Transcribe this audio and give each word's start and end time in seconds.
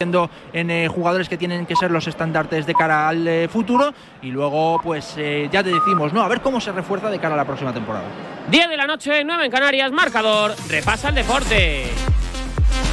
en 0.00 0.70
eh, 0.70 0.88
jugadores 0.88 1.28
que 1.28 1.36
tienen 1.36 1.66
que 1.66 1.76
ser 1.76 1.90
los 1.90 2.06
estandartes 2.06 2.64
de 2.64 2.74
cara 2.74 3.08
al 3.08 3.28
eh, 3.28 3.48
futuro 3.48 3.92
y 4.22 4.30
luego 4.30 4.80
pues 4.82 5.14
eh, 5.18 5.48
ya 5.52 5.62
te 5.62 5.68
decimos, 5.68 6.14
no, 6.14 6.22
a 6.22 6.28
ver 6.28 6.40
cómo 6.40 6.58
se 6.58 6.72
refuerza 6.72 7.10
de 7.10 7.18
cara 7.18 7.34
a 7.34 7.36
la 7.36 7.44
próxima 7.44 7.72
temporada. 7.74 8.06
10 8.50 8.70
de 8.70 8.76
la 8.78 8.86
noche, 8.86 9.22
9 9.24 9.44
en 9.44 9.50
Canarias, 9.50 9.92
marcador, 9.92 10.54
repasa 10.70 11.10
el 11.10 11.16
deporte. 11.16 11.84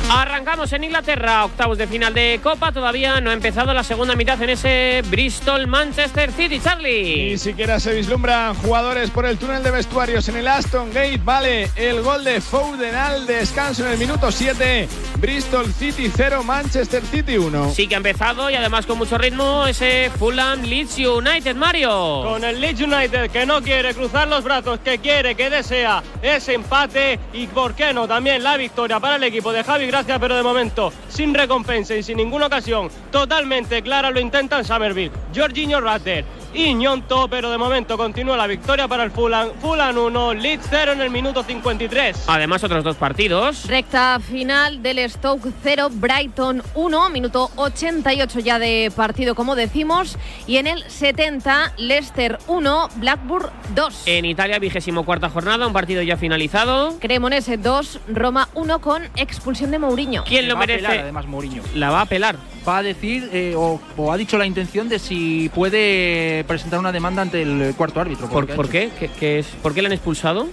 Arrancamos 0.09 0.71
en 0.71 0.85
Inglaterra, 0.85 1.43
octavos 1.43 1.77
de 1.77 1.85
final 1.85 2.13
de 2.13 2.39
Copa. 2.41 2.71
Todavía 2.71 3.19
no 3.19 3.29
ha 3.29 3.33
empezado 3.33 3.73
la 3.73 3.83
segunda 3.83 4.15
mitad 4.15 4.41
en 4.41 4.51
ese 4.51 5.03
Bristol 5.09 5.67
Manchester 5.67 6.31
City, 6.31 6.61
Charlie. 6.61 7.31
Ni 7.31 7.37
siquiera 7.37 7.77
se 7.77 7.93
vislumbran 7.93 8.55
jugadores 8.55 9.11
por 9.11 9.25
el 9.25 9.37
túnel 9.37 9.61
de 9.63 9.71
vestuarios 9.71 10.29
en 10.29 10.37
el 10.37 10.47
Aston 10.47 10.93
Gate. 10.93 11.19
Vale, 11.23 11.69
el 11.75 12.01
gol 12.01 12.23
de 12.23 12.39
Foden 12.39 12.95
al 12.95 13.27
descanso 13.27 13.85
en 13.85 13.91
el 13.91 13.97
minuto 13.97 14.31
7. 14.31 14.87
Bristol 15.17 15.65
City 15.73 16.09
0, 16.15 16.41
Manchester 16.43 17.03
City 17.03 17.37
1. 17.37 17.73
Sí 17.73 17.87
que 17.87 17.95
ha 17.95 17.97
empezado 17.97 18.49
y 18.49 18.55
además 18.55 18.85
con 18.85 18.97
mucho 18.97 19.17
ritmo 19.17 19.67
ese 19.67 20.09
Fulham 20.17 20.61
Leeds 20.61 20.99
United, 20.99 21.55
Mario. 21.55 22.23
Con 22.23 22.45
el 22.45 22.61
Leeds 22.61 22.79
United 22.81 23.29
que 23.29 23.45
no 23.45 23.61
quiere 23.61 23.93
cruzar 23.93 24.29
los 24.29 24.45
brazos, 24.45 24.79
que 24.79 24.99
quiere, 24.99 25.35
que 25.35 25.49
desea 25.49 26.01
ese 26.21 26.53
empate 26.53 27.19
y, 27.33 27.47
¿por 27.47 27.75
qué 27.75 27.93
no? 27.93 28.07
También 28.07 28.41
la 28.41 28.55
victoria 28.55 29.01
para 29.01 29.17
el 29.17 29.23
equipo 29.23 29.51
de 29.51 29.65
Javi 29.65 29.96
Pero 30.05 30.35
de 30.35 30.43
momento 30.43 30.93
sin 31.09 31.33
recompensa 31.33 31.95
y 31.95 32.03
sin 32.03 32.17
ninguna 32.17 32.45
ocasión 32.45 32.89
totalmente 33.11 33.81
clara 33.81 34.11
lo 34.11 34.19
intentan 34.19 34.63
Summerville, 34.63 35.11
Jorginho 35.35 35.81
Ratter 35.81 36.23
y 36.53 36.73
Ñonto, 36.73 37.27
pero 37.27 37.51
de 37.51 37.57
momento 37.57 37.97
continúa 37.97 38.37
la 38.37 38.47
victoria 38.47 38.87
para 38.87 39.03
el 39.03 39.11
Fulham. 39.11 39.49
Fulham 39.59 39.97
1, 39.97 40.33
Leeds 40.35 40.67
0 40.69 40.93
en 40.93 41.01
el 41.01 41.09
minuto 41.09 41.43
53. 41.43 42.25
Además 42.27 42.63
otros 42.63 42.83
dos 42.83 42.95
partidos. 42.95 43.65
Recta 43.67 44.19
final 44.19 44.81
del 44.81 45.07
Stoke 45.09 45.51
0, 45.63 45.89
Brighton 45.91 46.63
1, 46.73 47.09
minuto 47.09 47.51
88 47.55 48.39
ya 48.39 48.59
de 48.59 48.91
partido 48.95 49.35
como 49.35 49.55
decimos. 49.55 50.17
Y 50.47 50.57
en 50.57 50.67
el 50.67 50.83
70, 50.89 51.73
Leicester 51.77 52.39
1, 52.47 52.89
Blackburn 52.95 53.49
2. 53.75 54.03
En 54.07 54.25
Italia, 54.25 54.59
vigésimo 54.59 55.05
cuarta 55.05 55.29
jornada, 55.29 55.67
un 55.67 55.73
partido 55.73 56.01
ya 56.01 56.17
finalizado. 56.17 56.97
Cremonese 56.99 57.57
2, 57.57 57.99
Roma 58.07 58.49
1 58.53 58.79
con 58.81 59.03
expulsión 59.15 59.71
de 59.71 59.79
Mourinho. 59.87 60.23
¿Quién 60.25 60.47
lo 60.47 60.55
Va 60.55 60.63
a 60.63 60.67
merece? 60.67 60.87
además 60.87 61.25
Mourinho. 61.27 61.63
La 61.75 61.89
va 61.89 61.99
a 61.99 62.01
apelar. 62.03 62.35
Va 62.67 62.77
a 62.79 62.83
decir 62.83 63.29
eh, 63.31 63.53
o, 63.55 63.79
o 63.95 64.11
ha 64.11 64.17
dicho 64.17 64.37
la 64.37 64.45
intención 64.45 64.89
de 64.89 64.99
si 64.99 65.49
puede 65.55 66.43
presentar 66.47 66.79
una 66.79 66.91
demanda 66.91 67.21
ante 67.21 67.41
el 67.41 67.73
cuarto 67.77 68.01
árbitro. 68.01 68.27
¿Por, 68.29 68.45
qué? 68.69 68.89
¿Qué- 68.99 69.09
qué 69.19 69.39
es? 69.39 69.47
¿Por 69.61 69.73
qué 69.73 69.81
le 69.81 69.87
han 69.87 69.93
expulsado? 69.93 70.47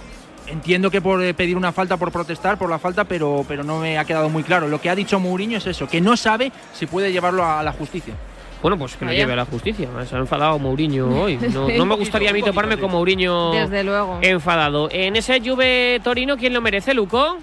Entiendo 0.47 0.91
que 0.91 1.01
por 1.01 1.21
eh, 1.23 1.33
pedir 1.33 1.57
una 1.57 1.71
falta, 1.71 1.97
por 1.97 2.11
protestar 2.11 2.57
por 2.57 2.69
la 2.69 2.77
falta, 2.79 3.03
pero, 3.03 3.43
pero 3.47 3.63
no 3.63 3.79
me 3.79 3.97
ha 3.97 4.05
quedado 4.05 4.29
muy 4.29 4.43
claro. 4.43 4.67
Lo 4.67 4.79
que 4.79 4.89
ha 4.89 4.95
dicho 4.95 5.19
Mourinho 5.19 5.57
es 5.57 5.65
eso, 5.67 5.87
que 5.87 5.99
no 6.01 6.15
sabe 6.15 6.51
si 6.73 6.85
puede 6.85 7.11
llevarlo 7.11 7.43
a 7.43 7.63
la 7.63 7.71
justicia. 7.71 8.13
Bueno, 8.61 8.77
pues 8.79 8.95
que 8.95 9.05
lo 9.05 9.11
lleve 9.11 9.33
a 9.33 9.35
la 9.35 9.45
justicia. 9.45 9.87
Se 10.07 10.15
ha 10.15 10.19
enfadado 10.19 10.57
Mourinho 10.57 11.07
hoy. 11.21 11.37
No, 11.53 11.67
no 11.67 11.85
me 11.85 11.95
gustaría 11.95 12.29
a 12.29 12.33
mí 12.33 12.41
toparme 12.41 12.77
con 12.77 12.91
Mourinho 12.91 13.51
Desde 13.51 13.83
luego. 13.83 14.19
enfadado. 14.21 14.87
En 14.91 15.15
ese 15.15 15.39
Juve 15.41 15.99
Torino, 16.03 16.37
¿quién 16.37 16.53
lo 16.53 16.61
merece, 16.61 16.93
Luco? 16.93 17.37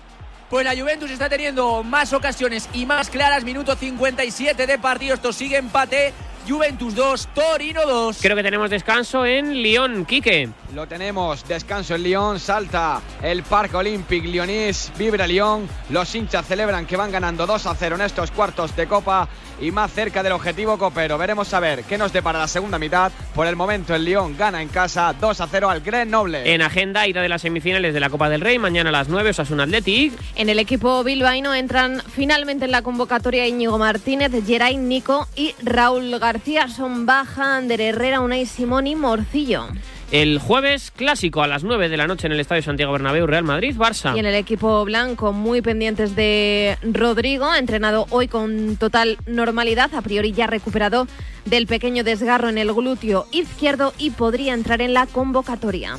Pues 0.53 0.67
la 0.67 0.77
Juventus 0.77 1.11
está 1.11 1.31
teniendo 1.31 1.83
más 1.83 2.12
ocasiones 2.12 2.69
y 2.75 2.84
más 2.84 3.08
claras. 3.08 3.42
Minuto 3.42 3.75
57 3.75 4.67
de 4.67 4.78
partido. 4.78 5.14
Esto 5.14 5.33
sigue 5.33 5.56
empate. 5.56 6.12
Juventus 6.48 6.95
2, 6.95 7.29
Torino 7.35 7.83
2. 7.87 8.19
Creo 8.21 8.37
que 8.37 8.43
tenemos 8.43 8.69
descanso 8.69 9.25
en 9.25 9.53
Lyon, 9.62 10.05
Quique. 10.05 10.48
Lo 10.75 10.89
tenemos, 10.89 11.47
descanso 11.47 11.95
en 11.95 12.03
Lyon, 12.03 12.41
salta 12.41 13.01
el 13.23 13.43
Parque 13.45 13.77
Olympique 13.77 14.27
Lyonnais, 14.27 14.91
vibra 14.98 15.27
Lyon, 15.27 15.69
los 15.91 16.13
hinchas 16.15 16.47
celebran 16.47 16.87
que 16.87 16.97
van 16.97 17.13
ganando 17.13 17.47
2 17.47 17.67
a 17.67 17.75
0 17.75 17.97
en 17.97 18.03
estos 18.03 18.31
cuartos 18.33 18.75
de 18.75 18.87
Copa 18.87 19.29
y 19.61 19.70
más 19.70 19.93
cerca 19.93 20.23
del 20.23 20.33
objetivo 20.33 20.77
copero. 20.79 21.17
Veremos 21.19 21.53
a 21.55 21.61
ver 21.61 21.85
qué 21.85 21.97
nos 21.97 22.13
depara 22.13 22.39
la 22.41 22.48
segunda 22.48 22.79
mitad. 22.79 23.13
Por 23.35 23.47
el 23.47 23.55
momento 23.55 23.95
el 23.95 24.05
Lyon 24.05 24.37
gana 24.37 24.61
en 24.61 24.69
casa 24.69 25.15
2 25.20 25.41
a 25.41 25.47
0 25.47 25.70
al 25.70 25.81
Grenoble. 25.83 26.53
En 26.53 26.63
agenda, 26.63 27.07
ida 27.07 27.23
de 27.23 27.29
las 27.29 27.42
semifinales 27.42 27.95
de 27.95 28.01
la 28.01 28.11
Copa 28.11 28.29
del 28.29 28.41
Rey, 28.41 28.58
mañana 28.58 28.89
a 28.89 28.92
las 28.92 29.08
9, 29.08 29.31
Osasuna 29.31 29.63
Athletic. 29.63 30.14
En 30.35 30.48
el 30.48 30.58
equipo 30.58 31.05
bilbaíno 31.05 31.55
entran 31.55 32.02
finalmente 32.13 32.64
en 32.64 32.73
la 32.73 32.83
convocatoria 32.83 33.47
Íñigo 33.47 33.79
Martínez, 33.79 34.33
Geray 34.45 34.77
Nico 34.79 35.29
y 35.36 35.55
Raúl 35.63 36.19
García. 36.19 36.32
Son 36.75 37.05
baja 37.05 37.57
Ander 37.57 37.81
Herrera, 37.81 38.20
Unai 38.20 38.47
Simón 38.47 38.87
y 38.87 38.97
Morcillo. 38.97 39.67
El 40.11 40.39
jueves, 40.39 40.91
clásico 40.91 41.43
a 41.43 41.47
las 41.47 41.63
9 41.63 41.91
de 41.91 41.97
la 41.98 42.07
noche 42.07 42.27
en 42.27 42.33
el 42.33 42.41
Estadio 42.41 42.63
Santiago 42.63 42.93
Bernabéu, 42.93 43.27
Real 43.27 43.45
Madrid, 43.45 43.77
Barça. 43.77 44.17
Y 44.17 44.19
en 44.19 44.25
el 44.27 44.35
equipo 44.35 44.83
blanco, 44.85 45.33
muy 45.33 45.61
pendientes 45.61 46.17
de 46.17 46.79
Rodrigo, 46.83 47.55
entrenado 47.55 48.07
hoy 48.11 48.29
con 48.29 48.77
total 48.77 49.19
normalidad, 49.27 49.95
a 49.95 50.01
priori 50.01 50.33
ya 50.33 50.47
recuperado 50.47 51.07
del 51.45 51.67
pequeño 51.67 52.03
desgarro 52.03 52.49
en 52.49 52.57
el 52.57 52.73
glúteo 52.73 53.27
izquierdo 53.31 53.93
y 53.99 54.11
podría 54.11 54.55
entrar 54.55 54.81
en 54.81 54.95
la 54.95 55.07
convocatoria. 55.07 55.99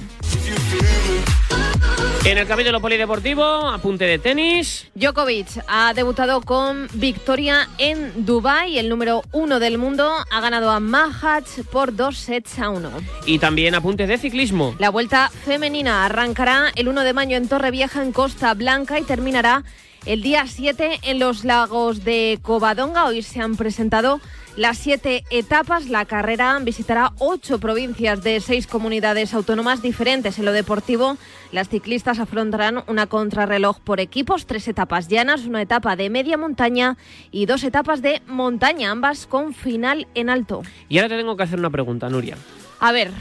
En 2.25 2.38
el 2.38 2.47
capítulo 2.47 2.79
polideportivo, 2.79 3.44
apunte 3.44 4.06
de 4.06 4.17
tenis. 4.17 4.88
Djokovic 4.95 5.61
ha 5.67 5.94
debutado 5.94 6.39
con 6.39 6.88
victoria 6.94 7.67
en 7.78 8.25
Dubái. 8.25 8.78
El 8.78 8.88
número 8.88 9.23
uno 9.34 9.59
del 9.59 9.78
mundo 9.78 10.09
ha 10.31 10.39
ganado 10.39 10.72
a 10.72 10.79
Mahach 10.79 11.63
por 11.69 11.94
dos 11.94 12.17
sets 12.17 12.59
a 12.59 12.69
uno. 12.69 12.91
Y 13.25 13.39
también 13.39 13.75
apunte 13.75 14.07
de 14.07 14.17
ciclismo. 14.17 14.73
La 14.79 14.89
vuelta 14.89 15.29
femenina 15.44 16.06
arrancará 16.06 16.72
el 16.75 16.88
1 16.88 17.03
de 17.03 17.11
mayo 17.11 17.35
en 17.35 17.50
Torrevieja, 17.50 18.01
en 18.01 18.13
Costa 18.13 18.53
Blanca, 18.53 18.97
y 19.00 19.03
terminará 19.03 19.66
el 20.06 20.22
día 20.22 20.46
7 20.47 21.00
en 21.03 21.19
los 21.19 21.46
lagos 21.46 22.03
de 22.03 22.40
Covadonga. 22.41 23.06
Hoy 23.06 23.22
se 23.22 23.40
han 23.41 23.56
presentado 23.56 24.19
las 24.56 24.78
siete 24.78 25.24
etapas. 25.30 25.90
La 25.90 26.06
carrera 26.06 26.59
visitará 26.59 27.14
ocho 27.19 27.59
provincias 27.59 28.24
de 28.24 28.40
seis 28.40 28.68
comunidades 28.68 29.34
autónomas 29.34 29.81
diferentes. 29.81 30.38
En 30.38 30.46
lo 30.46 30.52
deportivo, 30.52 31.18
las 31.52 31.69
ciclistas 31.69 32.19
afrontarán 32.19 32.84
una 32.88 33.08
contrarreloj 33.08 33.80
por 33.80 34.00
equipos, 34.00 34.46
tres 34.46 34.68
etapas 34.68 35.08
llanas, 35.08 35.46
una 35.46 35.62
etapa 35.62 35.96
de 35.96 36.09
media 36.09 36.38
montaña 36.38 36.97
y 37.31 37.46
dos 37.46 37.64
etapas 37.64 38.02
de 38.02 38.22
montaña, 38.28 38.91
ambas 38.91 39.25
con 39.25 39.53
final 39.53 40.08
en 40.14 40.30
alto. 40.30 40.62
Y 40.90 40.97
ahora 40.97 41.09
te 41.09 41.18
tengo 41.18 41.35
que 41.35 41.44
hacer 41.44 41.59
una 41.59 41.70
pregunta, 41.70 42.09
Nuria. 42.09 42.38
A 42.80 42.91
ver, 42.91 43.12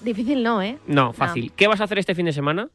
difícil 0.00 0.42
no, 0.42 0.62
¿eh? 0.62 0.78
No, 0.86 1.12
fácil. 1.12 1.52
¿Qué 1.56 1.66
vas 1.66 1.80
a 1.80 1.84
hacer 1.84 1.98
este 1.98 2.14
fin 2.14 2.26
de 2.26 2.32
semana? 2.32 2.70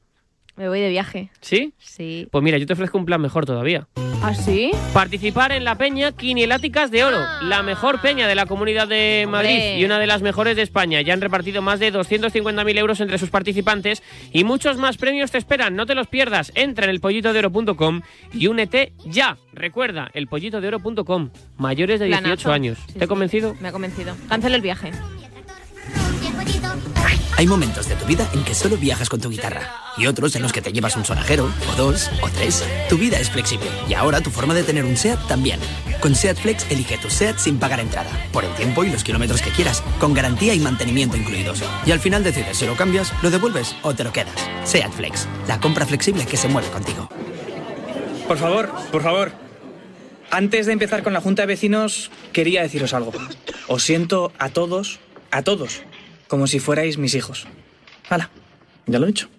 Me 0.56 0.70
voy 0.70 0.80
de 0.82 0.90
viaje. 0.90 1.30
¿Sí? 1.42 1.74
Sí. 1.80 2.28
Pues 2.32 2.44
mira, 2.44 2.58
yo 2.60 2.66
te 2.68 2.74
ofrezco 2.74 2.98
un 2.98 3.06
plan 3.06 3.20
mejor 3.20 3.46
todavía. 3.46 3.88
¿Ah, 4.22 4.34
sí? 4.34 4.72
Participar 4.94 5.52
en 5.52 5.66
la 5.66 5.76
peña 5.78 6.12
Quinieláticas 6.14 6.92
de 6.92 7.04
Oro, 7.04 7.18
la 7.42 7.62
mejor 7.64 8.00
peña 8.00 8.26
de 8.28 8.36
la 8.36 8.46
Comunidad 8.46 8.88
de 8.88 9.28
Madrid 9.30 9.50
Hombre. 9.56 9.80
y 9.80 9.84
una 9.86 10.00
de 10.00 10.08
las 10.08 10.22
mejores 10.22 10.56
de 10.56 10.62
España. 10.62 11.02
Ya 11.02 11.14
han 11.14 11.20
repartido 11.22 11.62
más 11.62 11.80
de 11.82 11.92
250.000 11.92 12.78
euros 12.78 13.02
entre 13.02 13.18
sus 13.18 13.30
participantes 13.32 14.02
y 14.32 14.44
muchos 14.46 14.78
más 14.78 14.96
premios 14.98 15.32
te 15.32 15.40
esperan. 15.40 15.76
No 15.76 15.86
te 15.86 15.96
los 15.96 16.08
pierdas. 16.08 16.52
Entra 16.56 16.86
en 16.86 16.92
elpollitodeoro.com 16.92 18.02
y 18.34 18.48
únete 18.48 18.94
ya. 19.06 19.38
Recuerda, 19.52 20.10
elpollitodeoro.com. 20.14 21.32
Mayores 21.58 22.00
de 22.00 22.06
18 22.06 22.22
Planazo. 22.24 22.52
años. 22.54 22.78
Sí, 22.88 23.00
¿Te 23.00 23.06
he 23.06 23.08
convencido? 23.08 23.56
Me 23.60 23.68
ha 23.68 23.72
convencido. 23.74 24.16
Cancelo 24.30 24.56
el 24.56 24.62
viaje. 24.62 24.92
Hay 27.36 27.48
momentos 27.48 27.90
de 27.90 27.96
tu 27.96 28.06
vida 28.06 28.30
en 28.34 28.44
que 28.44 28.54
solo 28.54 28.78
viajas 28.78 29.10
con 29.10 29.20
tu 29.20 29.30
guitarra 29.30 29.74
y 29.98 30.06
otros 30.06 30.36
en 30.36 30.44
los 30.44 30.54
que 30.54 30.62
te 30.62 30.72
llevas 30.72 30.96
un 30.96 31.04
sonajero, 31.04 31.52
o 31.72 31.76
dos, 31.76 32.10
o 32.22 32.30
tres. 32.30 32.64
Tu 32.90 32.98
vida 32.98 33.20
es 33.20 33.30
flexible 33.30 33.68
y 33.90 33.96
ahora 33.96 34.22
tu 34.22 34.30
forma 34.30 34.54
de 34.54 34.64
tener 34.64 34.86
un 34.86 34.96
SEAT 34.96 35.28
también. 35.28 35.60
Con 36.00 36.16
SEAT 36.16 36.38
Flex 36.38 36.70
elige 36.70 36.98
tu 36.98 37.10
SEAT 37.10 37.38
sin 37.38 37.58
pagar 37.58 37.80
entrada, 37.80 38.10
por 38.32 38.46
el 38.46 38.54
tiempo 38.54 38.84
y 38.84 38.90
los 38.90 39.04
kilómetros 39.04 39.42
que 39.42 39.50
quieras, 39.50 39.84
con 40.00 40.14
garantía 40.14 40.54
y 40.54 40.60
mantenimiento 40.60 41.18
incluidos. 41.18 41.64
Y 41.86 41.92
al 41.92 42.00
final 42.00 42.24
decides 42.24 42.58
si 42.58 42.66
lo 42.66 42.76
cambias, 42.76 43.12
lo 43.24 43.32
devuelves 43.32 43.76
o 43.82 43.94
te 43.94 44.04
lo 44.04 44.14
quedas. 44.14 44.36
SEAT 44.64 44.92
Flex, 44.92 45.28
la 45.48 45.60
compra 45.60 45.86
flexible 45.86 46.26
que 46.26 46.38
se 46.38 46.48
mueve 46.48 46.70
contigo. 46.70 47.10
Por 48.28 48.38
favor, 48.38 48.72
por 48.92 49.02
favor. 49.02 49.32
Antes 50.30 50.66
de 50.66 50.74
empezar 50.74 51.04
con 51.04 51.14
la 51.14 51.22
Junta 51.22 51.44
de 51.44 51.48
Vecinos, 51.48 52.10
quería 52.32 52.62
deciros 52.62 52.94
algo. 52.94 53.12
Os 53.68 53.84
siento 53.84 54.32
a 54.40 54.50
todos, 54.50 55.00
a 55.32 55.42
todos, 55.42 55.84
como 56.34 56.48
si 56.48 56.58
fuerais 56.58 56.98
mis 56.98 57.14
hijos. 57.14 57.46
Hala, 58.10 58.32
ya 58.88 58.98
lo 58.98 59.06
he 59.06 59.10
dicho. 59.10 59.30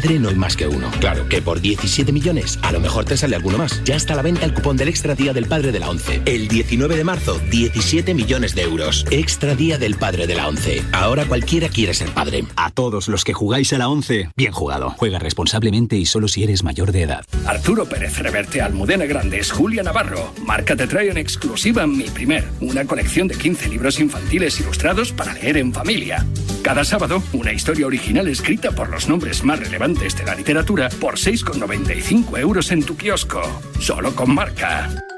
Padre 0.00 0.20
no 0.20 0.28
hay 0.28 0.36
más 0.36 0.56
que 0.56 0.68
uno. 0.68 0.92
Claro 1.00 1.28
que 1.28 1.42
por 1.42 1.60
17 1.60 2.12
millones 2.12 2.60
a 2.62 2.70
lo 2.70 2.78
mejor 2.78 3.04
te 3.04 3.16
sale 3.16 3.34
alguno 3.34 3.58
más. 3.58 3.82
Ya 3.82 3.96
está 3.96 4.12
a 4.12 4.16
la 4.16 4.22
venta 4.22 4.44
el 4.44 4.54
cupón 4.54 4.76
del 4.76 4.86
Extra 4.86 5.16
Día 5.16 5.32
del 5.32 5.46
Padre 5.46 5.72
de 5.72 5.80
la 5.80 5.90
ONCE. 5.90 6.22
El 6.24 6.46
19 6.46 6.94
de 6.96 7.02
marzo, 7.02 7.40
17 7.50 8.14
millones 8.14 8.54
de 8.54 8.62
euros. 8.62 9.04
Extra 9.10 9.56
Día 9.56 9.76
del 9.76 9.96
Padre 9.96 10.28
de 10.28 10.36
la 10.36 10.46
ONCE. 10.46 10.84
Ahora 10.92 11.24
cualquiera 11.24 11.68
quiere 11.68 11.94
ser 11.94 12.10
padre. 12.10 12.44
A 12.54 12.70
todos 12.70 13.08
los 13.08 13.24
que 13.24 13.32
jugáis 13.32 13.72
a 13.72 13.78
la 13.78 13.88
11, 13.88 14.30
bien 14.36 14.52
jugado. 14.52 14.90
Juega 14.90 15.18
responsablemente 15.18 15.96
y 15.96 16.06
solo 16.06 16.28
si 16.28 16.44
eres 16.44 16.62
mayor 16.62 16.92
de 16.92 17.02
edad. 17.02 17.24
Arturo 17.44 17.84
Pérez 17.86 18.18
Reverte, 18.18 18.62
Almudena 18.62 19.04
Grandes, 19.04 19.50
Julia 19.50 19.82
Navarro. 19.82 20.32
Marca 20.44 20.76
te 20.76 20.86
trae 20.86 21.10
en 21.10 21.18
exclusiva 21.18 21.88
Mi 21.88 22.04
Primer, 22.04 22.44
una 22.60 22.84
colección 22.84 23.26
de 23.26 23.34
15 23.34 23.68
libros 23.68 23.98
infantiles 23.98 24.60
ilustrados 24.60 25.10
para 25.10 25.34
leer 25.34 25.56
en 25.56 25.74
familia. 25.74 26.24
Cada 26.62 26.84
sábado, 26.84 27.22
una 27.32 27.52
historia 27.52 27.86
original 27.86 28.28
escrita 28.28 28.72
por 28.72 28.90
los 28.90 29.08
nombres 29.08 29.42
más 29.42 29.58
relevantes 29.58 29.87
de 29.94 30.24
la 30.24 30.34
literatura 30.34 30.88
por 31.00 31.14
6,95 31.16 32.38
euros 32.38 32.70
en 32.72 32.82
tu 32.82 32.96
kiosco. 32.96 33.40
Solo 33.78 34.14
con 34.14 34.34
marca. 34.34 35.17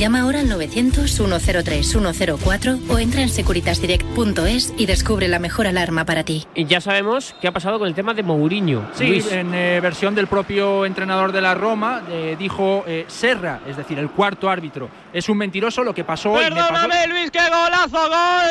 Llama 0.00 0.20
ahora 0.22 0.40
al 0.40 0.48
900-103-104 0.48 2.80
o 2.88 2.98
entra 2.98 3.20
en 3.20 3.28
securitasdirect.es 3.28 4.72
y 4.78 4.86
descubre 4.86 5.28
la 5.28 5.38
mejor 5.38 5.66
alarma 5.66 6.06
para 6.06 6.24
ti. 6.24 6.46
Y 6.54 6.64
ya 6.64 6.80
sabemos 6.80 7.34
qué 7.42 7.48
ha 7.48 7.52
pasado 7.52 7.78
con 7.78 7.86
el 7.86 7.94
tema 7.94 8.14
de 8.14 8.22
Mourinho. 8.22 8.88
Sí, 8.94 9.06
Luis. 9.06 9.30
en 9.30 9.52
eh, 9.54 9.78
versión 9.82 10.14
del 10.14 10.26
propio 10.26 10.86
entrenador 10.86 11.32
de 11.32 11.42
la 11.42 11.52
Roma, 11.54 12.00
eh, 12.08 12.34
dijo 12.38 12.82
eh, 12.86 13.04
Serra, 13.08 13.60
es 13.68 13.76
decir, 13.76 13.98
el 13.98 14.08
cuarto 14.08 14.48
árbitro. 14.48 14.88
Es 15.12 15.28
un 15.28 15.36
mentiroso 15.36 15.84
lo 15.84 15.92
que 15.92 16.02
pasó 16.02 16.30
hoy. 16.32 16.44
me 16.44 16.50
pasó- 16.50 16.68
Perdóname, 16.72 17.06
Luis, 17.08 17.30
qué 17.30 17.40
golazo, 17.50 18.08
gol 18.08 18.50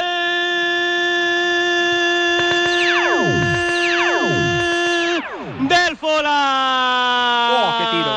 del 5.67 5.97
Fulham. 5.97 7.51
Oh, 7.51 7.75
qué 7.79 7.85
tiro. 7.97 8.13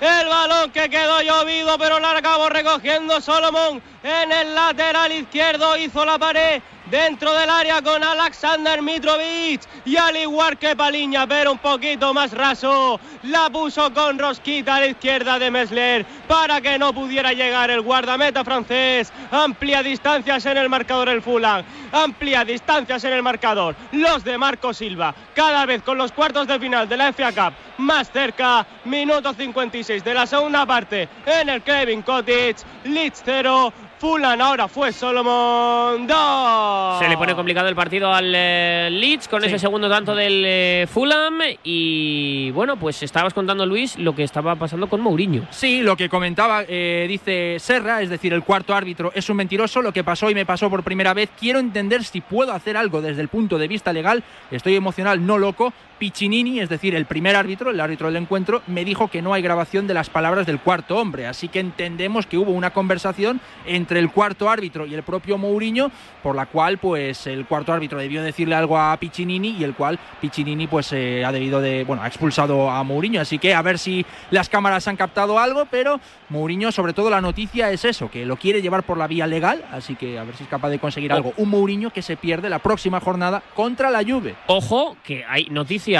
El 0.00 0.26
balón 0.28 0.58
que 0.72 0.88
quedó 0.88 1.20
llovido, 1.20 1.78
pero 1.78 2.00
la 2.00 2.16
acabó 2.16 2.48
recogiendo 2.48 3.20
Solomon 3.20 3.82
en 4.02 4.32
el 4.32 4.54
lateral 4.54 5.12
izquierdo. 5.12 5.76
Hizo 5.76 6.04
la 6.04 6.18
pared 6.18 6.62
dentro 6.92 7.32
del 7.32 7.48
área 7.48 7.80
con 7.80 8.04
Alexander 8.04 8.82
Mitrovic. 8.82 9.62
Y 9.86 9.96
al 9.96 10.14
igual 10.16 10.58
que 10.58 10.76
Paliña, 10.76 11.26
pero 11.26 11.52
un 11.52 11.58
poquito 11.58 12.12
más 12.12 12.32
raso, 12.32 13.00
la 13.22 13.48
puso 13.50 13.92
con 13.94 14.18
rosquita 14.18 14.76
a 14.76 14.80
la 14.80 14.86
izquierda 14.88 15.38
de 15.38 15.50
Mesler 15.50 16.04
para 16.28 16.60
que 16.60 16.78
no 16.78 16.92
pudiera 16.92 17.32
llegar 17.32 17.70
el 17.70 17.80
guardameta 17.80 18.44
francés. 18.44 19.10
Amplia 19.30 19.82
distancias 19.82 20.44
en 20.44 20.58
el 20.58 20.68
marcador 20.68 21.08
el 21.08 21.22
Fulham. 21.22 21.64
Amplia 21.92 22.44
distancias 22.44 23.02
en 23.04 23.14
el 23.14 23.22
marcador. 23.22 23.74
Los 23.92 24.22
de 24.22 24.36
Marco 24.36 24.74
Silva, 24.74 25.14
cada 25.34 25.64
vez 25.64 25.82
con 25.82 25.96
los 25.96 26.12
cuartos 26.12 26.46
de 26.46 26.58
final 26.58 26.88
de 26.88 26.96
la 26.98 27.12
FA 27.12 27.32
Cup 27.32 27.54
más 27.78 28.10
cerca. 28.10 28.66
Minuto 28.84 29.32
56 29.32 30.04
de 30.04 30.14
la 30.14 30.26
segunda 30.26 30.66
parte 30.66 31.08
en 31.24 31.48
el 31.48 31.62
Kevin 31.62 32.02
Cottage. 32.02 32.56
Leeds 32.84 33.22
0. 33.24 33.72
Fulham 34.02 34.40
ahora 34.40 34.66
fue 34.66 34.90
Solomon 34.90 36.08
2. 36.08 36.98
Se 36.98 37.08
le 37.08 37.16
pone 37.16 37.36
complicado 37.36 37.68
el 37.68 37.76
partido 37.76 38.12
al 38.12 38.32
eh, 38.34 38.88
Leeds 38.90 39.28
con 39.28 39.44
ese 39.44 39.60
segundo 39.60 39.88
tanto 39.88 40.12
del 40.12 40.42
eh, 40.44 40.88
Fulham. 40.90 41.38
Y 41.62 42.50
bueno, 42.50 42.76
pues 42.76 43.00
estabas 43.04 43.32
contando, 43.32 43.64
Luis, 43.64 43.96
lo 44.00 44.12
que 44.12 44.24
estaba 44.24 44.56
pasando 44.56 44.88
con 44.88 45.00
Mourinho. 45.00 45.46
Sí, 45.50 45.82
lo 45.82 45.96
que 45.96 46.08
comentaba, 46.08 46.64
eh, 46.66 47.06
dice 47.08 47.58
Serra, 47.60 48.02
es 48.02 48.10
decir, 48.10 48.32
el 48.32 48.42
cuarto 48.42 48.74
árbitro 48.74 49.12
es 49.14 49.30
un 49.30 49.36
mentiroso. 49.36 49.80
Lo 49.80 49.92
que 49.92 50.02
pasó 50.02 50.28
y 50.28 50.34
me 50.34 50.44
pasó 50.44 50.68
por 50.68 50.82
primera 50.82 51.14
vez. 51.14 51.30
Quiero 51.38 51.60
entender 51.60 52.02
si 52.02 52.22
puedo 52.22 52.52
hacer 52.52 52.76
algo 52.76 53.02
desde 53.02 53.22
el 53.22 53.28
punto 53.28 53.56
de 53.56 53.68
vista 53.68 53.92
legal. 53.92 54.24
Estoy 54.50 54.74
emocional, 54.74 55.24
no 55.24 55.38
loco. 55.38 55.72
Piccinini, 56.06 56.58
es 56.58 56.68
decir, 56.68 56.96
el 56.96 57.06
primer 57.06 57.36
árbitro, 57.36 57.70
el 57.70 57.78
árbitro 57.78 58.08
del 58.08 58.16
encuentro, 58.16 58.60
me 58.66 58.84
dijo 58.84 59.06
que 59.06 59.22
no 59.22 59.34
hay 59.34 59.40
grabación 59.40 59.86
de 59.86 59.94
las 59.94 60.10
palabras 60.10 60.46
del 60.46 60.58
cuarto 60.58 60.96
hombre. 60.96 61.28
Así 61.28 61.46
que 61.46 61.60
entendemos 61.60 62.26
que 62.26 62.36
hubo 62.36 62.50
una 62.50 62.70
conversación 62.70 63.40
entre 63.66 64.00
el 64.00 64.10
cuarto 64.10 64.50
árbitro 64.50 64.84
y 64.84 64.94
el 64.94 65.04
propio 65.04 65.38
Mourinho, 65.38 65.92
por 66.20 66.34
la 66.34 66.46
cual, 66.46 66.78
pues, 66.78 67.28
el 67.28 67.46
cuarto 67.46 67.72
árbitro 67.72 68.00
debió 68.00 68.20
decirle 68.20 68.56
algo 68.56 68.76
a 68.76 68.96
Piccinini 68.96 69.50
y 69.50 69.62
el 69.62 69.74
cual 69.74 69.96
Piccinini, 70.20 70.66
pues, 70.66 70.92
eh, 70.92 71.24
ha 71.24 71.30
debido 71.30 71.60
de, 71.60 71.84
bueno, 71.84 72.02
ha 72.02 72.08
expulsado 72.08 72.68
a 72.68 72.82
Mourinho. 72.82 73.20
Así 73.20 73.38
que 73.38 73.54
a 73.54 73.62
ver 73.62 73.78
si 73.78 74.04
las 74.32 74.48
cámaras 74.48 74.88
han 74.88 74.96
captado 74.96 75.38
algo, 75.38 75.66
pero 75.70 76.00
Mourinho, 76.30 76.72
sobre 76.72 76.94
todo 76.94 77.10
la 77.10 77.20
noticia 77.20 77.70
es 77.70 77.84
eso, 77.84 78.10
que 78.10 78.26
lo 78.26 78.34
quiere 78.34 78.60
llevar 78.60 78.82
por 78.82 78.98
la 78.98 79.06
vía 79.06 79.28
legal, 79.28 79.64
así 79.70 79.94
que 79.94 80.18
a 80.18 80.24
ver 80.24 80.34
si 80.34 80.42
es 80.42 80.50
capaz 80.50 80.70
de 80.70 80.80
conseguir 80.80 81.12
Oh. 81.12 81.16
algo. 81.16 81.32
Un 81.36 81.48
Mourinho 81.50 81.90
que 81.90 82.02
se 82.02 82.16
pierde 82.16 82.50
la 82.50 82.58
próxima 82.58 82.98
jornada 82.98 83.40
contra 83.54 83.88
la 83.88 84.02
Juve. 84.02 84.34
Ojo, 84.48 84.96
que 85.04 85.24
hay 85.28 85.46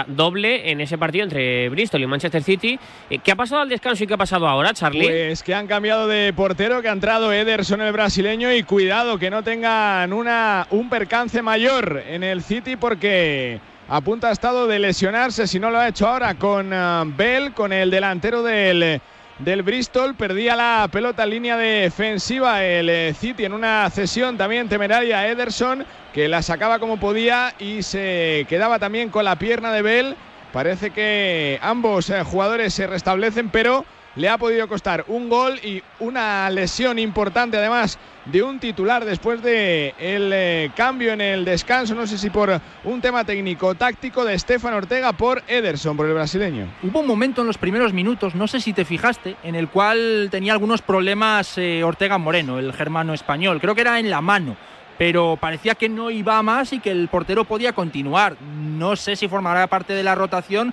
doble 0.07 0.71
en 0.71 0.81
ese 0.81 0.99
partido 0.99 1.25
entre 1.25 1.69
Bristol 1.69 2.03
y 2.03 2.07
Manchester 2.07 2.43
City. 2.43 2.79
Eh, 3.11 3.19
¿Qué 3.19 3.33
ha 3.33 3.37
pasado 3.37 3.63
al 3.63 3.69
descanso 3.69 4.05
y 4.05 4.07
qué 4.07 4.15
ha 4.15 4.19
pasado 4.19 4.49
ahora, 4.49 4.73
Charlie? 4.73 5.07
Pues 5.07 5.43
que 5.43 5.55
han 5.55 5.67
cambiado 5.67 6.07
de 6.09 6.33
portero, 6.33 6.83
que 6.83 6.89
ha 6.89 6.93
entrado 6.93 7.33
Ederson 7.33 7.81
el 7.81 7.93
brasileño 7.93 8.53
y 8.53 8.63
cuidado 8.63 9.19
que 9.19 9.31
no 9.31 9.43
tengan 9.43 10.13
una, 10.13 10.67
un 10.71 10.89
percance 10.89 11.43
mayor 11.43 12.03
en 12.09 12.23
el 12.23 12.43
City 12.43 12.77
porque 12.77 13.61
a 13.89 14.01
punto 14.01 14.27
ha 14.27 14.33
estado 14.33 14.67
de 14.67 14.79
lesionarse, 14.79 15.47
si 15.47 15.59
no 15.59 15.71
lo 15.71 15.79
ha 15.79 15.89
hecho 15.89 16.09
ahora 16.09 16.35
con 16.35 16.73
ah, 16.73 17.05
Bell, 17.07 17.53
con 17.53 17.73
el 17.73 17.91
delantero 17.91 18.43
del, 18.43 19.01
del 19.39 19.63
Bristol, 19.63 20.15
perdía 20.15 20.57
la 20.57 20.89
pelota 20.91 21.25
en 21.25 21.31
línea 21.31 21.57
defensiva 21.57 22.65
el 22.65 22.89
eh, 22.89 23.15
City 23.15 23.45
en 23.45 23.53
una 23.53 23.89
cesión 23.91 24.37
también 24.37 24.69
temeraria 24.69 25.19
a 25.19 25.29
Ederson, 25.29 25.85
que 26.13 26.29
la 26.29 26.43
sacaba 26.43 26.79
como 26.79 26.99
podía 26.99 27.55
y 27.59 27.83
se 27.83 28.47
quedaba 28.49 28.79
también 28.79 29.11
con 29.11 29.25
la 29.25 29.37
pierna 29.37 29.73
de 29.73 29.83
Bell. 29.83 30.17
Parece 30.53 30.91
que 30.91 31.59
ambos 31.63 32.11
eh, 32.11 32.23
jugadores 32.23 32.75
se 32.75 32.87
restablecen, 32.87 33.51
pero 33.51 33.85
le 34.15 34.29
ha 34.29 34.39
podido 34.39 34.69
costar 34.69 35.05
un 35.09 35.29
gol 35.29 35.59
y 35.63 35.83
una 35.99 36.49
lesión 36.51 36.99
importante 36.99 37.57
además 37.57 37.99
de 38.25 38.43
un 38.43 38.61
titular 38.61 39.05
después 39.05 39.43
de 39.43 39.95
el 39.99 40.31
eh, 40.33 40.71
cambio 40.77 41.13
en 41.13 41.21
el 41.21 41.45
descanso, 41.45 41.95
no 41.95 42.07
sé 42.07 42.19
si 42.19 42.31
por 42.31 42.61
un 42.85 43.01
tema 43.01 43.25
técnico 43.25 43.75
táctico 43.75 44.25
de 44.25 44.39
Stefan 44.39 44.75
Ortega 44.75 45.13
por 45.13 45.43
Ederson, 45.49 45.97
por 45.97 46.07
el 46.07 46.15
brasileño. 46.15 46.69
Hubo 46.83 47.01
un 47.01 47.07
momento 47.07 47.41
en 47.41 47.49
los 47.49 47.59
primeros 47.59 47.93
minutos, 47.93 48.35
no 48.35 48.47
sé 48.47 48.61
si 48.61 48.73
te 48.73 48.85
fijaste, 48.85 49.37
en 49.43 49.55
el 49.55 49.69
cual 49.69 50.29
tenía 50.31 50.53
algunos 50.53 50.83
problemas 50.83 51.59
eh, 51.59 51.83
Ortega 51.83 52.19
Moreno, 52.19 52.59
el 52.59 52.73
germano 52.73 53.15
español. 53.15 53.61
Creo 53.61 53.75
que 53.75 53.81
era 53.81 53.99
en 53.99 54.11
la 54.11 54.21
mano, 54.21 54.57
pero 54.99 55.37
parecía 55.41 55.75
que 55.75 55.89
no 55.89 56.11
iba 56.11 56.41
más 56.43 56.73
y 56.73 56.81
que 56.81 56.91
el 56.91 57.09
portero 57.09 57.45
podía 57.45 57.73
continuar. 57.73 58.37
No 58.41 58.95
sé 58.97 59.17
si 59.17 59.29
formará 59.29 59.67
parte 59.67 59.95
de 59.95 60.03
la 60.05 60.15
rotación, 60.15 60.73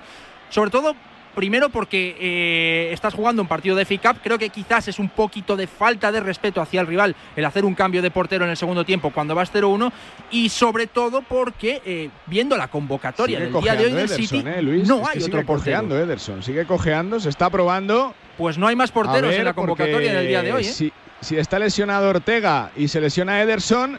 sobre 0.50 0.70
todo. 0.70 0.94
Primero 1.34 1.68
porque 1.70 2.16
eh, 2.18 2.90
estás 2.92 3.14
jugando 3.14 3.40
un 3.40 3.48
partido 3.48 3.76
de 3.76 3.84
FA 3.84 3.96
Cup, 4.12 4.20
creo 4.22 4.36
que 4.38 4.50
quizás 4.50 4.88
es 4.88 4.98
un 4.98 5.08
poquito 5.08 5.56
de 5.56 5.66
falta 5.68 6.10
de 6.10 6.20
respeto 6.20 6.60
hacia 6.60 6.80
el 6.80 6.86
rival 6.88 7.14
el 7.36 7.44
hacer 7.44 7.64
un 7.64 7.74
cambio 7.74 8.02
de 8.02 8.10
portero 8.10 8.44
en 8.44 8.50
el 8.50 8.56
segundo 8.56 8.84
tiempo 8.84 9.10
cuando 9.10 9.34
vas 9.34 9.52
0-1 9.52 9.92
y 10.32 10.48
sobre 10.48 10.86
todo 10.88 11.22
porque 11.22 11.80
eh, 11.86 12.10
viendo 12.26 12.56
la 12.56 12.68
convocatoria 12.68 13.38
Sigue 13.38 13.50
del 13.50 13.62
día 13.62 13.74
de 13.74 13.84
hoy 13.84 13.90
del 13.92 13.98
Ederson, 14.06 14.18
City 14.26 14.44
eh, 14.48 14.62
Luis. 14.62 14.88
no 14.88 15.06
hay 15.06 15.20
sigue 15.20 15.26
otro 15.26 15.46
portero. 15.46 15.56
cojeando 15.58 15.98
Ederson, 15.98 16.42
sigue 16.42 16.64
cojeando, 16.66 17.20
se 17.20 17.28
está 17.28 17.48
probando. 17.48 18.12
Pues 18.36 18.58
no 18.58 18.66
hay 18.66 18.74
más 18.76 18.90
porteros 18.90 19.30
ver, 19.30 19.38
en 19.40 19.44
la 19.44 19.54
convocatoria 19.54 20.10
en 20.12 20.18
el 20.18 20.26
día 20.26 20.42
de 20.42 20.52
hoy. 20.52 20.62
¿eh? 20.64 20.72
Si, 20.72 20.92
si 21.20 21.36
está 21.36 21.58
lesionado 21.58 22.08
Ortega 22.10 22.70
y 22.76 22.88
se 22.88 23.00
lesiona 23.00 23.40
Ederson, 23.40 23.98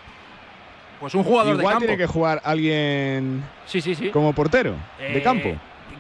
Pues 1.00 1.16
un 1.16 1.24
jugador 1.24 1.56
de 1.56 1.62
igual 1.62 1.74
campo. 1.76 1.86
tiene 1.86 1.98
que 1.98 2.08
jugar 2.08 2.42
alguien 2.44 3.44
Sí, 3.66 3.80
sí, 3.82 3.96
sí. 3.96 4.10
como 4.10 4.34
portero 4.34 4.76
de 5.00 5.22
campo. 5.24 5.50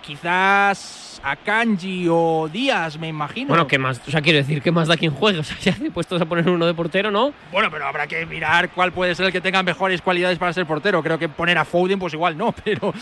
Quizás 0.01 1.10
a 1.23 1.35
Kanji 1.35 2.07
o 2.09 2.49
Díaz, 2.51 2.97
me 2.97 3.07
imagino. 3.07 3.49
Bueno, 3.49 3.67
¿qué 3.67 3.77
más? 3.77 4.01
O 4.07 4.11
sea, 4.11 4.21
quiero 4.21 4.37
decir, 4.37 4.61
¿qué 4.61 4.71
más 4.71 4.87
da 4.87 4.97
quien 4.97 5.11
juegue? 5.11 5.39
O 5.41 5.43
sea, 5.43 5.57
ya 5.59 5.75
puestos 5.91 6.21
a 6.21 6.25
poner 6.25 6.47
uno 6.49 6.67
de 6.67 6.73
portero, 6.73 7.09
¿no? 7.09 7.33
Bueno, 7.51 7.69
pero 7.71 7.85
habrá 7.85 8.05
que 8.05 8.25
mirar 8.25 8.69
cuál 8.69 8.91
puede 8.91 9.15
ser 9.15 9.25
el 9.25 9.31
que 9.31 9.41
tenga 9.41 9.63
mejores 9.63 10.01
cualidades 10.01 10.37
para 10.37 10.53
ser 10.53 10.65
portero. 10.65 11.01
Creo 11.01 11.17
que 11.17 11.29
poner 11.29 11.57
a 11.57 11.65
Foden, 11.65 11.97
pues 11.97 12.13
igual 12.13 12.37
no, 12.37 12.51
pero 12.63 12.93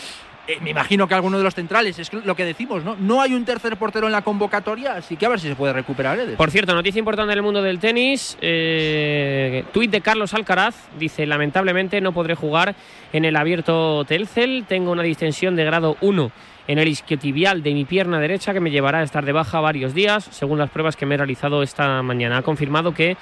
eh, 0.46 0.58
me 0.62 0.70
imagino 0.70 1.06
que 1.06 1.14
alguno 1.14 1.38
de 1.38 1.44
los 1.44 1.54
centrales, 1.54 1.98
es 1.98 2.12
lo 2.12 2.34
que 2.34 2.44
decimos, 2.44 2.82
¿no? 2.82 2.96
No 2.96 3.20
hay 3.20 3.34
un 3.34 3.44
tercer 3.44 3.76
portero 3.76 4.06
en 4.06 4.12
la 4.12 4.22
convocatoria, 4.22 4.94
así 4.94 5.16
que 5.16 5.26
a 5.26 5.28
ver 5.28 5.38
si 5.38 5.48
se 5.48 5.54
puede 5.54 5.72
recuperar. 5.72 6.18
Por 6.36 6.50
cierto, 6.50 6.74
noticia 6.74 6.98
importante 6.98 7.32
en 7.32 7.38
el 7.38 7.42
mundo 7.42 7.62
del 7.62 7.78
tenis. 7.78 8.38
Eh, 8.40 9.64
tuit 9.72 9.90
de 9.90 10.00
Carlos 10.00 10.34
Alcaraz. 10.34 10.74
Dice, 10.98 11.26
lamentablemente 11.26 12.00
no 12.00 12.12
podré 12.12 12.34
jugar 12.34 12.74
en 13.12 13.24
el 13.24 13.36
abierto 13.36 14.04
Telcel. 14.06 14.64
Tengo 14.66 14.92
una 14.92 15.02
distensión 15.02 15.56
de 15.56 15.64
grado 15.64 15.96
1 16.00 16.32
en 16.70 16.78
el 16.78 16.86
isquiotibial 16.86 17.64
de 17.64 17.74
mi 17.74 17.84
pierna 17.84 18.20
derecha 18.20 18.52
que 18.52 18.60
me 18.60 18.70
llevará 18.70 19.00
a 19.00 19.02
estar 19.02 19.24
de 19.24 19.32
baja 19.32 19.58
varios 19.58 19.92
días, 19.92 20.28
según 20.30 20.60
las 20.60 20.70
pruebas 20.70 20.94
que 20.94 21.04
me 21.04 21.16
he 21.16 21.18
realizado 21.18 21.64
esta 21.64 22.00
mañana. 22.00 22.38
Ha 22.38 22.42
confirmado 22.42 22.94
que 22.94 23.16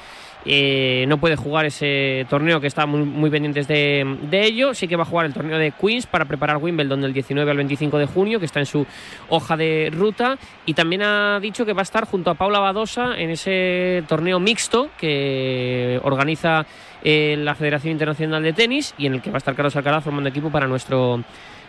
eh, 0.44 1.06
no 1.08 1.16
puede 1.16 1.34
jugar 1.34 1.64
ese 1.64 2.26
torneo 2.28 2.60
que 2.60 2.66
está 2.66 2.84
muy, 2.84 3.00
muy 3.00 3.30
de, 3.30 4.16
de 4.20 4.44
ello. 4.44 4.74
Sí 4.74 4.86
que 4.86 4.96
va 4.96 5.04
a 5.04 5.06
jugar 5.06 5.24
el 5.24 5.32
torneo 5.32 5.56
de 5.56 5.72
Queens 5.72 6.06
para 6.06 6.26
preparar 6.26 6.58
Wimbledon 6.58 7.00
del 7.00 7.14
19 7.14 7.50
al 7.50 7.56
25 7.56 7.96
de 7.96 8.04
junio, 8.04 8.38
que 8.38 8.44
está 8.44 8.60
en 8.60 8.66
su 8.66 8.86
hoja 9.30 9.56
de 9.56 9.90
ruta. 9.94 10.36
Y 10.66 10.74
también 10.74 11.00
ha 11.02 11.40
dicho 11.40 11.64
que 11.64 11.72
va 11.72 11.80
a 11.80 11.84
estar 11.84 12.04
junto 12.04 12.30
a 12.30 12.34
Paula 12.34 12.58
Badosa 12.58 13.18
en 13.18 13.30
ese 13.30 14.04
torneo 14.08 14.38
mixto 14.40 14.90
que 14.98 15.98
organiza 16.02 16.66
eh, 17.02 17.34
la 17.38 17.54
Federación 17.54 17.92
Internacional 17.92 18.42
de 18.42 18.52
Tenis 18.52 18.94
y 18.98 19.06
en 19.06 19.14
el 19.14 19.22
que 19.22 19.30
va 19.30 19.36
a 19.36 19.38
estar 19.38 19.54
Carlos 19.54 19.74
Alcaraz 19.74 20.04
formando 20.04 20.28
equipo 20.28 20.50
para 20.50 20.66
nuestro 20.66 21.24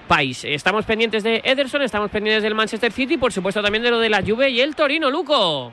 país. 0.09 0.43
Estamos 0.43 0.85
pendientes 0.85 1.23
de 1.23 1.39
Ederson, 1.45 1.83
estamos 1.83 2.09
pendientes 2.09 2.41
del 2.41 2.55
Manchester 2.55 2.91
City 2.91 3.13
y 3.13 3.17
por 3.17 3.31
supuesto 3.31 3.61
también 3.61 3.83
de 3.83 3.91
lo 3.91 3.99
de 3.99 4.09
la 4.09 4.23
Juve 4.23 4.49
y 4.49 4.59
el 4.59 4.75
Torino, 4.75 5.11
Luco. 5.11 5.71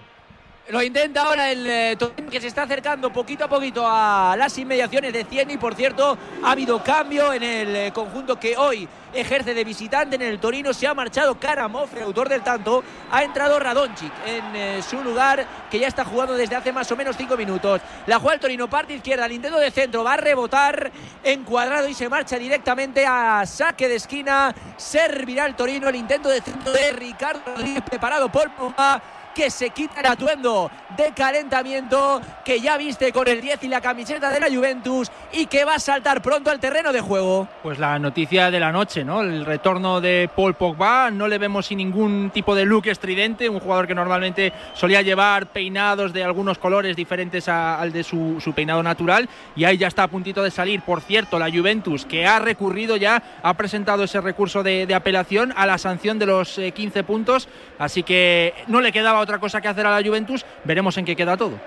Lo 0.68 0.82
intenta 0.82 1.22
ahora 1.22 1.52
el 1.52 1.64
eh, 1.64 1.96
que 2.28 2.40
se 2.40 2.48
está 2.48 2.62
acercando 2.62 3.12
poquito 3.12 3.44
a 3.44 3.48
poquito 3.48 3.84
a 3.86 4.34
las 4.36 4.58
inmediaciones 4.58 5.12
de 5.12 5.24
100 5.24 5.52
y 5.52 5.58
por 5.58 5.76
cierto 5.76 6.18
ha 6.42 6.50
habido 6.50 6.82
cambio 6.82 7.32
en 7.32 7.44
el 7.44 7.76
eh, 7.76 7.92
conjunto 7.92 8.40
que 8.40 8.56
hoy 8.56 8.88
ejerce 9.14 9.54
de 9.54 9.62
visitante 9.62 10.16
en 10.16 10.22
el 10.22 10.40
Torino. 10.40 10.74
Se 10.74 10.88
ha 10.88 10.92
marchado 10.92 11.38
Karamov, 11.38 11.88
el 11.96 12.02
autor 12.02 12.28
del 12.28 12.42
tanto. 12.42 12.82
Ha 13.12 13.22
entrado 13.22 13.60
Radonjic 13.60 14.12
en 14.26 14.56
eh, 14.56 14.82
su 14.82 15.00
lugar 15.04 15.46
que 15.70 15.78
ya 15.78 15.86
está 15.86 16.04
jugando 16.04 16.34
desde 16.34 16.56
hace 16.56 16.72
más 16.72 16.90
o 16.90 16.96
menos 16.96 17.16
5 17.16 17.36
minutos. 17.36 17.80
La 18.08 18.18
juega 18.18 18.34
el 18.34 18.40
Torino, 18.40 18.68
parte 18.68 18.94
izquierda, 18.94 19.26
el 19.26 19.32
intento 19.32 19.60
de 19.60 19.70
centro, 19.70 20.02
va 20.02 20.14
a 20.14 20.16
rebotar 20.16 20.90
encuadrado 21.22 21.86
y 21.86 21.94
se 21.94 22.08
marcha 22.08 22.40
directamente 22.40 23.06
a 23.06 23.46
saque 23.46 23.86
de 23.86 23.94
esquina. 23.94 24.52
Servirá 24.76 25.46
el 25.46 25.54
Torino 25.54 25.88
el 25.88 25.94
intento 25.94 26.28
de 26.28 26.40
centro 26.40 26.72
de 26.72 26.92
Ricardo 26.92 27.40
Rodríguez 27.54 27.84
preparado 27.84 28.28
por 28.32 28.50
Puma 28.50 29.00
que 29.36 29.50
se 29.50 29.68
quita 29.68 30.00
el 30.00 30.06
atuendo 30.06 30.70
de 30.96 31.12
calentamiento 31.12 32.22
que 32.42 32.58
ya 32.58 32.78
viste 32.78 33.12
con 33.12 33.28
el 33.28 33.42
10 33.42 33.64
y 33.64 33.68
la 33.68 33.82
camiseta 33.82 34.30
de 34.30 34.40
la 34.40 34.48
Juventus 34.48 35.10
y 35.30 35.44
que 35.44 35.66
va 35.66 35.74
a 35.74 35.78
saltar 35.78 36.22
pronto 36.22 36.50
al 36.50 36.58
terreno 36.58 36.90
de 36.90 37.02
juego. 37.02 37.46
Pues 37.62 37.78
la 37.78 37.98
noticia 37.98 38.50
de 38.50 38.58
la 38.58 38.72
noche, 38.72 39.04
¿no? 39.04 39.20
El 39.20 39.44
retorno 39.44 40.00
de 40.00 40.30
Paul 40.34 40.54
Pogba, 40.54 41.10
no 41.10 41.28
le 41.28 41.36
vemos 41.36 41.66
sin 41.66 41.76
ningún 41.76 42.30
tipo 42.32 42.54
de 42.54 42.64
look 42.64 42.86
estridente, 42.86 43.46
un 43.50 43.60
jugador 43.60 43.86
que 43.86 43.94
normalmente 43.94 44.54
solía 44.72 45.02
llevar 45.02 45.48
peinados 45.48 46.14
de 46.14 46.24
algunos 46.24 46.56
colores 46.56 46.96
diferentes 46.96 47.46
a, 47.46 47.78
al 47.78 47.92
de 47.92 48.04
su, 48.04 48.40
su, 48.40 48.54
peinado 48.54 48.82
natural 48.82 49.28
y 49.54 49.64
ahí 49.64 49.76
ya 49.76 49.88
está 49.88 50.04
a 50.04 50.08
puntito 50.08 50.42
de 50.42 50.50
salir. 50.50 50.80
Por 50.80 51.02
cierto, 51.02 51.38
la 51.38 51.50
Juventus 51.50 52.06
que 52.06 52.26
ha 52.26 52.38
recurrido 52.38 52.96
ya, 52.96 53.22
ha 53.42 53.52
presentado 53.52 54.04
ese 54.04 54.22
recurso 54.22 54.62
de, 54.62 54.86
de 54.86 54.94
apelación 54.94 55.52
a 55.56 55.66
la 55.66 55.76
sanción 55.76 56.18
de 56.18 56.24
los 56.24 56.56
eh, 56.56 56.72
15 56.72 57.04
puntos, 57.04 57.48
así 57.78 58.02
que 58.02 58.54
no 58.66 58.80
le 58.80 58.92
quedaba 58.92 59.25
otra 59.26 59.38
cosa 59.40 59.60
que 59.60 59.68
hacer 59.68 59.84
a 59.84 60.00
la 60.00 60.06
Juventus. 60.06 60.46
Veremos 60.64 60.96
en 60.96 61.04
qué 61.04 61.16
queda 61.16 61.36
todo. 61.36 61.58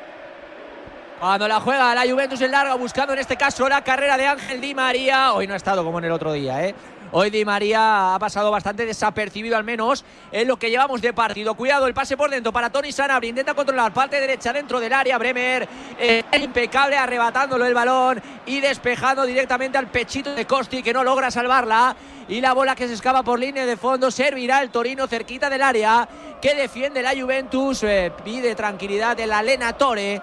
Cuando 1.19 1.49
la 1.49 1.59
juega 1.59 1.93
la 1.93 2.09
Juventus 2.09 2.39
en 2.39 2.51
larga, 2.51 2.75
buscando 2.75 3.11
en 3.11 3.19
este 3.19 3.35
caso 3.35 3.67
la 3.67 3.83
carrera 3.83 4.15
de 4.15 4.25
Ángel 4.25 4.61
Di 4.61 4.73
María. 4.73 5.33
Hoy 5.33 5.47
no 5.47 5.53
ha 5.53 5.57
estado 5.57 5.83
como 5.83 5.99
en 5.99 6.05
el 6.05 6.13
otro 6.13 6.31
día, 6.31 6.65
¿eh? 6.65 6.73
Hoy 7.11 7.29
Di 7.29 7.43
María 7.43 8.15
ha 8.15 8.19
pasado 8.19 8.49
bastante 8.51 8.85
desapercibido, 8.85 9.57
al 9.57 9.65
menos 9.65 10.05
en 10.31 10.47
lo 10.47 10.57
que 10.57 10.69
llevamos 10.69 11.01
de 11.01 11.11
partido. 11.11 11.55
Cuidado, 11.55 11.88
el 11.88 11.93
pase 11.93 12.15
por 12.15 12.29
dentro 12.29 12.53
para 12.53 12.69
Tony 12.69 12.93
Sanabria. 12.93 13.31
Intenta 13.31 13.53
controlar 13.53 13.93
parte 13.93 14.21
derecha 14.21 14.53
dentro 14.53 14.79
del 14.79 14.93
área. 14.93 15.17
Bremer, 15.17 15.67
eh, 15.99 16.23
impecable, 16.41 16.95
arrebatándolo 16.95 17.65
el 17.65 17.73
balón 17.73 18.21
y 18.45 18.61
despejando 18.61 19.25
directamente 19.25 19.77
al 19.77 19.88
pechito 19.88 20.33
de 20.33 20.45
Costi, 20.45 20.81
que 20.81 20.93
no 20.93 21.03
logra 21.03 21.29
salvarla. 21.31 21.97
Y 22.29 22.39
la 22.39 22.53
bola 22.53 22.75
que 22.75 22.88
se 22.88 22.93
escapa 22.93 23.23
por 23.23 23.39
línea 23.39 23.65
de 23.65 23.75
fondo 23.75 24.09
servirá 24.09 24.61
el 24.61 24.69
Torino 24.69 25.05
cerquita 25.05 25.49
del 25.49 25.63
área 25.63 26.07
que 26.41 26.55
defiende 26.55 27.01
la 27.01 27.11
Juventus. 27.11 27.83
Eh, 27.83 28.09
pide 28.23 28.55
tranquilidad 28.55 29.19
el 29.19 29.33
Alenatore 29.33 30.21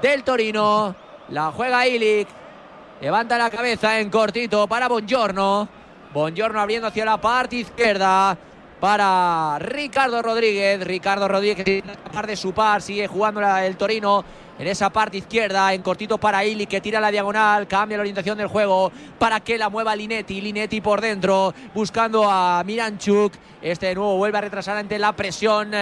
del 0.00 0.24
Torino. 0.24 0.94
La 1.28 1.52
juega 1.52 1.86
Ilic. 1.86 2.28
Levanta 3.00 3.38
la 3.38 3.50
cabeza 3.50 3.98
en 3.98 4.10
cortito 4.10 4.66
para 4.66 4.88
Bongiorno. 4.88 5.68
Bongiorno 6.12 6.60
abriendo 6.60 6.88
hacia 6.88 7.04
la 7.04 7.20
parte 7.20 7.56
izquierda 7.56 8.36
para 8.80 9.58
Ricardo 9.58 10.22
Rodríguez. 10.22 10.84
Ricardo 10.84 11.26
Rodríguez 11.28 11.64
que 11.64 11.78
escapar 11.78 12.26
de 12.26 12.36
su 12.36 12.52
par, 12.52 12.82
sigue 12.82 13.06
jugando 13.06 13.40
el 13.40 13.76
Torino 13.76 14.24
en 14.58 14.68
esa 14.68 14.90
parte 14.90 15.18
izquierda, 15.18 15.74
en 15.74 15.82
cortito 15.82 16.18
para 16.18 16.44
Ili 16.44 16.66
que 16.66 16.80
tira 16.80 17.00
la 17.00 17.10
diagonal, 17.10 17.66
cambia 17.66 17.96
la 17.96 18.02
orientación 18.02 18.38
del 18.38 18.46
juego 18.46 18.92
para 19.18 19.40
que 19.40 19.58
la 19.58 19.68
mueva 19.68 19.96
Linetti. 19.96 20.40
Linetti 20.40 20.80
por 20.80 21.00
dentro, 21.00 21.52
buscando 21.74 22.30
a 22.30 22.62
Miranchuk. 22.64 23.32
Este 23.60 23.86
de 23.86 23.94
nuevo 23.96 24.16
vuelve 24.16 24.38
a 24.38 24.42
retrasar 24.42 24.76
ante 24.76 24.98
la 24.98 25.12
presión 25.14 25.72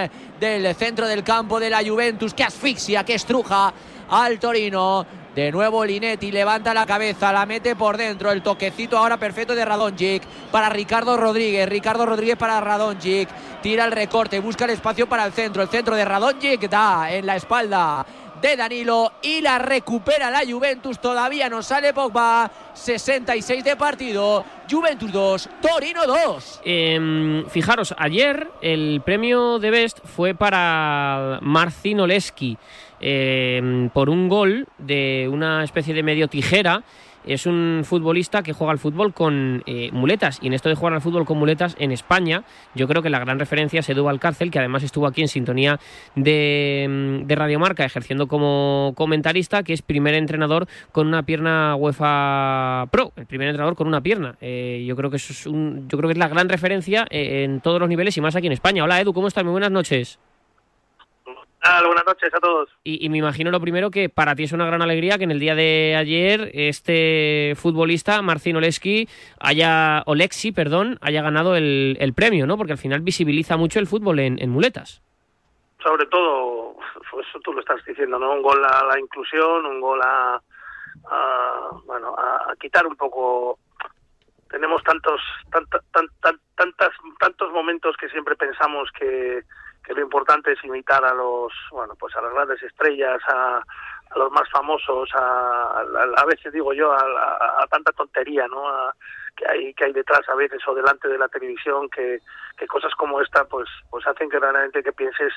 del 0.40 0.74
centro 0.74 1.06
del 1.06 1.22
campo 1.22 1.60
de 1.60 1.68
la 1.68 1.82
Juventus 1.84 2.32
que 2.32 2.44
asfixia, 2.44 3.04
que 3.04 3.14
estruja 3.14 3.74
al 4.12 4.38
Torino. 4.38 5.06
De 5.34 5.50
nuevo 5.50 5.82
Linetti 5.82 6.30
levanta 6.30 6.74
la 6.74 6.84
cabeza, 6.84 7.32
la 7.32 7.46
mete 7.46 7.74
por 7.74 7.96
dentro. 7.96 8.30
El 8.30 8.42
toquecito 8.42 8.98
ahora 8.98 9.16
perfecto 9.16 9.54
de 9.54 9.64
Radonjic 9.64 10.22
para 10.50 10.68
Ricardo 10.68 11.16
Rodríguez. 11.16 11.66
Ricardo 11.66 12.04
Rodríguez 12.04 12.36
para 12.36 12.60
Radonjic. 12.60 13.30
Tira 13.62 13.86
el 13.86 13.92
recorte, 13.92 14.40
busca 14.40 14.66
el 14.66 14.72
espacio 14.72 15.08
para 15.08 15.24
el 15.24 15.32
centro. 15.32 15.62
El 15.62 15.68
centro 15.68 15.96
de 15.96 16.04
Radonjic 16.04 16.68
da 16.68 17.10
en 17.10 17.24
la 17.24 17.36
espalda 17.36 18.04
de 18.42 18.56
Danilo 18.56 19.12
y 19.22 19.40
la 19.40 19.58
recupera 19.58 20.30
la 20.30 20.40
Juventus. 20.46 20.98
Todavía 20.98 21.48
no 21.48 21.62
sale 21.62 21.94
Pogba. 21.94 22.50
66 22.74 23.64
de 23.64 23.76
partido. 23.76 24.44
Juventus 24.70 25.12
2, 25.12 25.48
Torino 25.60 26.06
2. 26.06 26.60
Eh, 26.64 27.44
fijaros, 27.48 27.94
ayer 27.96 28.48
el 28.60 29.00
premio 29.04 29.58
de 29.58 29.70
Best 29.70 30.00
fue 30.04 30.34
para 30.34 31.38
Marcin 31.40 32.00
Oleski 32.00 32.58
eh, 33.02 33.88
por 33.92 34.08
un 34.08 34.28
gol 34.28 34.66
de 34.78 35.28
una 35.30 35.64
especie 35.64 35.92
de 35.92 36.02
medio 36.02 36.28
tijera. 36.28 36.82
Es 37.24 37.46
un 37.46 37.82
futbolista 37.84 38.42
que 38.42 38.52
juega 38.52 38.72
al 38.72 38.80
fútbol 38.80 39.14
con 39.14 39.62
eh, 39.66 39.90
muletas 39.92 40.40
y 40.42 40.48
en 40.48 40.54
esto 40.54 40.68
de 40.68 40.74
jugar 40.74 40.94
al 40.94 41.00
fútbol 41.00 41.24
con 41.24 41.38
muletas 41.38 41.76
en 41.78 41.92
España 41.92 42.42
yo 42.74 42.88
creo 42.88 43.00
que 43.00 43.10
la 43.10 43.20
gran 43.20 43.38
referencia 43.38 43.80
es 43.80 43.88
Edu 43.88 44.08
Alcárcel 44.08 44.50
que 44.50 44.58
además 44.58 44.82
estuvo 44.82 45.06
aquí 45.06 45.20
en 45.20 45.28
sintonía 45.28 45.78
de, 46.16 47.22
de 47.24 47.34
Radiomarca 47.36 47.84
ejerciendo 47.84 48.26
como 48.26 48.92
comentarista 48.96 49.62
que 49.62 49.72
es 49.72 49.82
primer 49.82 50.14
entrenador 50.14 50.66
con 50.90 51.06
una 51.06 51.22
pierna 51.22 51.76
UEFA 51.76 52.88
Pro, 52.90 53.12
el 53.14 53.26
primer 53.26 53.48
entrenador 53.48 53.76
con 53.76 53.86
una 53.86 54.00
pierna. 54.00 54.36
Eh, 54.40 54.84
yo 54.84 54.96
creo 54.96 55.10
que 55.10 55.18
es 55.18 55.46
un, 55.46 55.88
yo 55.88 55.98
creo 55.98 56.08
que 56.08 56.14
es 56.14 56.18
la 56.18 56.28
gran 56.28 56.48
referencia 56.48 57.06
eh, 57.08 57.44
en 57.44 57.60
todos 57.60 57.78
los 57.78 57.88
niveles 57.88 58.16
y 58.16 58.20
más 58.20 58.34
aquí 58.34 58.48
en 58.48 58.52
España. 58.52 58.82
Hola 58.82 59.00
Edu, 59.00 59.12
¿cómo 59.12 59.28
estás? 59.28 59.44
Muy 59.44 59.52
buenas 59.52 59.70
noches. 59.70 60.18
Ah, 61.64 61.80
buenas 61.86 62.04
noches 62.04 62.34
a 62.34 62.40
todos. 62.40 62.68
Y, 62.82 63.06
y, 63.06 63.08
me 63.08 63.18
imagino 63.18 63.52
lo 63.52 63.60
primero 63.60 63.92
que 63.92 64.08
para 64.08 64.34
ti 64.34 64.42
es 64.42 64.52
una 64.52 64.66
gran 64.66 64.82
alegría 64.82 65.16
que 65.16 65.24
en 65.24 65.30
el 65.30 65.38
día 65.38 65.54
de 65.54 65.94
ayer 65.96 66.50
este 66.54 67.54
futbolista, 67.54 68.20
Marcin 68.20 68.56
Oleski, 68.56 69.08
haya, 69.38 70.02
Olexi, 70.06 70.50
perdón, 70.50 70.98
haya 71.00 71.22
ganado 71.22 71.54
el, 71.54 71.96
el, 72.00 72.14
premio, 72.14 72.48
¿no? 72.48 72.56
Porque 72.56 72.72
al 72.72 72.78
final 72.78 73.02
visibiliza 73.02 73.56
mucho 73.56 73.78
el 73.78 73.86
fútbol 73.86 74.18
en, 74.18 74.42
en, 74.42 74.50
muletas. 74.50 75.02
Sobre 75.80 76.06
todo, 76.06 76.74
pues 77.12 77.28
eso 77.28 77.38
tú 77.38 77.52
lo 77.52 77.60
estás 77.60 77.84
diciendo, 77.84 78.18
¿no? 78.18 78.32
Un 78.32 78.42
gol 78.42 78.64
a 78.64 78.84
la 78.84 78.98
inclusión, 78.98 79.64
un 79.64 79.80
gol 79.80 80.00
a, 80.02 80.42
a 81.08 81.70
bueno, 81.84 82.16
a, 82.18 82.56
quitar 82.60 82.88
un 82.88 82.96
poco 82.96 83.60
tenemos 84.50 84.82
tantos 84.82 85.20
tant, 85.52 85.68
tant, 85.70 86.10
tant, 86.20 86.40
tantas, 86.56 86.90
tantos 87.20 87.52
momentos 87.52 87.96
que 87.96 88.08
siempre 88.08 88.34
pensamos 88.34 88.90
que 88.98 89.44
que 89.84 89.94
lo 89.94 90.02
importante 90.02 90.52
es 90.52 90.64
imitar 90.64 91.04
a 91.04 91.14
los 91.14 91.52
bueno 91.70 91.94
pues 91.98 92.14
a 92.16 92.22
las 92.22 92.32
grandes 92.32 92.62
estrellas 92.62 93.20
a, 93.28 93.58
a 94.10 94.18
los 94.18 94.30
más 94.30 94.48
famosos 94.50 95.08
a, 95.14 95.80
a, 95.80 95.82
a, 96.16 96.24
veces 96.26 96.52
digo 96.52 96.72
yo 96.72 96.92
a, 96.92 97.66
tanta 97.70 97.92
tontería 97.92 98.46
no 98.48 98.62
que 99.36 99.48
hay 99.48 99.74
que 99.74 99.84
hay 99.84 99.92
detrás 99.92 100.28
a 100.28 100.34
veces 100.34 100.60
o 100.66 100.74
delante 100.74 101.08
de 101.08 101.18
la 101.18 101.28
televisión 101.28 101.88
que, 101.88 102.18
que 102.56 102.66
cosas 102.66 102.94
como 102.94 103.20
esta 103.20 103.44
pues 103.44 103.68
pues 103.90 104.06
hacen 104.06 104.30
que 104.30 104.38
realmente 104.38 104.82
que 104.82 104.92
pienses 104.92 105.32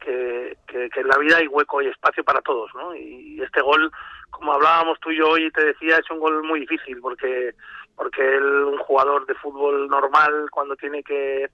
que, 0.00 0.56
que, 0.68 0.88
que 0.90 1.00
en 1.00 1.08
la 1.08 1.18
vida 1.18 1.38
hay 1.38 1.48
hueco 1.48 1.82
y 1.82 1.88
espacio 1.88 2.22
para 2.24 2.40
todos 2.40 2.70
no 2.74 2.94
y 2.94 3.42
este 3.42 3.60
gol 3.60 3.90
como 4.30 4.52
hablábamos 4.52 4.98
tú 5.00 5.10
y 5.10 5.18
yo 5.18 5.28
hoy 5.30 5.50
te 5.50 5.64
decía 5.64 5.96
es 5.96 6.10
un 6.10 6.20
gol 6.20 6.42
muy 6.44 6.60
difícil 6.60 7.00
porque 7.00 7.54
porque 7.96 8.20
él, 8.22 8.44
un 8.44 8.78
jugador 8.78 9.26
de 9.26 9.34
fútbol 9.34 9.88
normal 9.88 10.48
cuando 10.50 10.76
tiene 10.76 11.02
que 11.02 11.48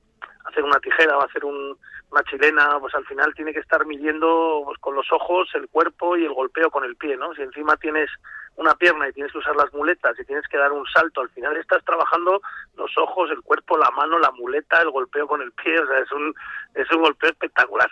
hacer 0.44 0.64
una 0.64 0.78
tijera 0.80 1.16
o 1.18 1.24
hacer 1.24 1.44
un, 1.44 1.76
una 2.10 2.22
chilena, 2.24 2.78
pues 2.80 2.94
al 2.94 3.06
final 3.06 3.32
tiene 3.34 3.52
que 3.52 3.60
estar 3.60 3.86
midiendo 3.86 4.62
pues, 4.64 4.78
con 4.78 4.94
los 4.94 5.10
ojos 5.12 5.48
el 5.54 5.68
cuerpo 5.68 6.16
y 6.16 6.24
el 6.24 6.32
golpeo 6.32 6.70
con 6.70 6.84
el 6.84 6.96
pie, 6.96 7.16
¿no? 7.16 7.34
Si 7.34 7.42
encima 7.42 7.76
tienes 7.76 8.10
una 8.56 8.74
pierna 8.74 9.08
y 9.08 9.12
tienes 9.12 9.32
que 9.32 9.38
usar 9.38 9.56
las 9.56 9.72
muletas 9.72 10.18
y 10.18 10.24
tienes 10.24 10.46
que 10.48 10.58
dar 10.58 10.72
un 10.72 10.86
salto, 10.86 11.22
al 11.22 11.30
final 11.30 11.56
estás 11.56 11.82
trabajando 11.84 12.42
los 12.76 12.90
ojos, 12.98 13.30
el 13.30 13.40
cuerpo, 13.42 13.78
la 13.78 13.90
mano, 13.90 14.18
la 14.18 14.30
muleta, 14.32 14.82
el 14.82 14.90
golpeo 14.90 15.26
con 15.26 15.40
el 15.40 15.52
pie, 15.52 15.78
o 15.78 15.86
sea, 15.86 15.98
es 16.00 16.12
un, 16.12 16.34
es 16.74 16.90
un 16.90 17.02
golpeo 17.02 17.30
espectacular. 17.30 17.90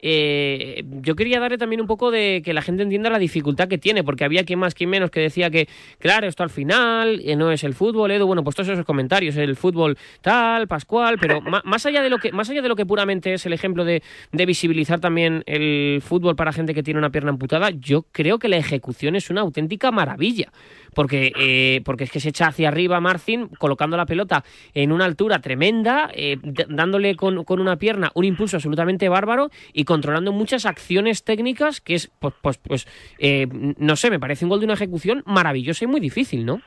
Eh, 0.00 0.84
yo 1.02 1.16
quería 1.16 1.40
darle 1.40 1.58
también 1.58 1.80
un 1.80 1.86
poco 1.86 2.10
de 2.10 2.42
que 2.44 2.52
la 2.52 2.62
gente 2.62 2.82
entienda 2.82 3.10
la 3.10 3.18
dificultad 3.18 3.68
que 3.68 3.78
tiene, 3.78 4.04
porque 4.04 4.24
había 4.24 4.44
quien 4.44 4.58
más, 4.58 4.74
quien 4.74 4.90
menos 4.90 5.10
que 5.10 5.20
decía 5.20 5.50
que, 5.50 5.68
claro, 5.98 6.26
esto 6.26 6.42
al 6.42 6.50
final 6.50 7.20
eh, 7.24 7.36
no 7.36 7.50
es 7.50 7.64
el 7.64 7.74
fútbol, 7.74 8.10
Edu, 8.10 8.26
bueno, 8.26 8.44
pues 8.44 8.56
todos 8.56 8.68
esos 8.68 8.84
comentarios, 8.84 9.36
el 9.36 9.56
fútbol 9.56 9.96
tal, 10.20 10.68
Pascual, 10.68 11.18
pero 11.20 11.40
más 11.64 11.86
allá 11.86 12.02
de 12.02 12.10
lo 12.10 12.18
que, 12.18 12.32
más 12.32 12.48
allá 12.50 12.62
de 12.62 12.68
lo 12.68 12.76
que 12.76 12.86
puramente 12.86 13.34
es 13.34 13.46
el 13.46 13.52
ejemplo 13.52 13.84
de, 13.84 14.02
de 14.32 14.46
visibilizar 14.46 15.00
también 15.00 15.42
el 15.46 16.00
fútbol 16.02 16.36
para 16.36 16.52
gente 16.52 16.74
que 16.74 16.82
tiene 16.82 16.98
una 16.98 17.10
pierna 17.10 17.30
amputada, 17.30 17.70
yo 17.70 18.06
creo 18.12 18.38
que 18.38 18.48
la 18.48 18.56
ejecución 18.56 19.16
es 19.16 19.30
una 19.30 19.40
auténtica 19.40 19.90
maravilla 19.90 20.52
porque, 20.94 21.32
eh, 21.38 21.80
porque 21.84 22.04
es 22.04 22.10
que 22.10 22.20
se 22.20 22.30
echa 22.30 22.48
hacia 22.48 22.68
arriba 22.68 23.00
Marcin, 23.00 23.48
colocando 23.58 23.96
la 23.96 24.06
pelota 24.06 24.44
en 24.74 24.92
una 24.92 25.04
altura 25.04 25.40
tremenda, 25.40 26.10
eh, 26.12 26.38
dándole 26.68 27.14
con, 27.14 27.44
con, 27.44 27.60
una 27.60 27.76
pierna 27.76 28.10
un 28.14 28.24
impulso 28.24 28.56
absolutamente 28.56 29.08
bárbaro 29.08 29.50
y 29.72 29.84
controlando 29.88 30.32
muchas 30.32 30.66
acciones 30.66 31.24
técnicas 31.24 31.80
que 31.80 31.94
es, 31.94 32.08
pues, 32.20 32.34
pues, 32.42 32.58
pues 32.58 32.86
eh, 33.18 33.46
no 33.50 33.96
sé, 33.96 34.10
me 34.10 34.20
parece 34.20 34.44
un 34.44 34.50
gol 34.50 34.60
de 34.60 34.66
una 34.66 34.74
ejecución 34.74 35.22
maravillosa 35.24 35.86
y 35.86 35.88
muy 35.88 35.98
difícil, 35.98 36.44
¿no? 36.44 36.60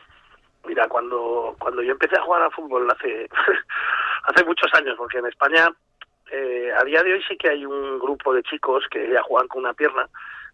Mira, 0.66 0.88
cuando, 0.88 1.56
cuando 1.60 1.84
yo 1.84 1.92
empecé 1.92 2.18
a 2.18 2.24
jugar 2.24 2.42
al 2.42 2.52
fútbol 2.52 2.90
hace, 2.90 3.30
hace 4.24 4.44
muchos 4.44 4.74
años, 4.74 4.96
porque 4.98 5.20
en 5.20 5.28
España 5.28 5.70
eh, 6.32 6.72
a 6.76 6.84
día 6.84 7.04
de 7.04 7.14
hoy 7.14 7.22
sí 7.30 7.38
que 7.38 7.50
hay 7.50 7.64
un 7.64 8.00
grupo 8.00 8.34
de 8.34 8.42
chicos 8.42 8.86
que 8.90 9.08
ya 9.08 9.22
juegan 9.22 9.48
con 9.48 9.60
una 9.60 9.74
pierna, 9.76 10.10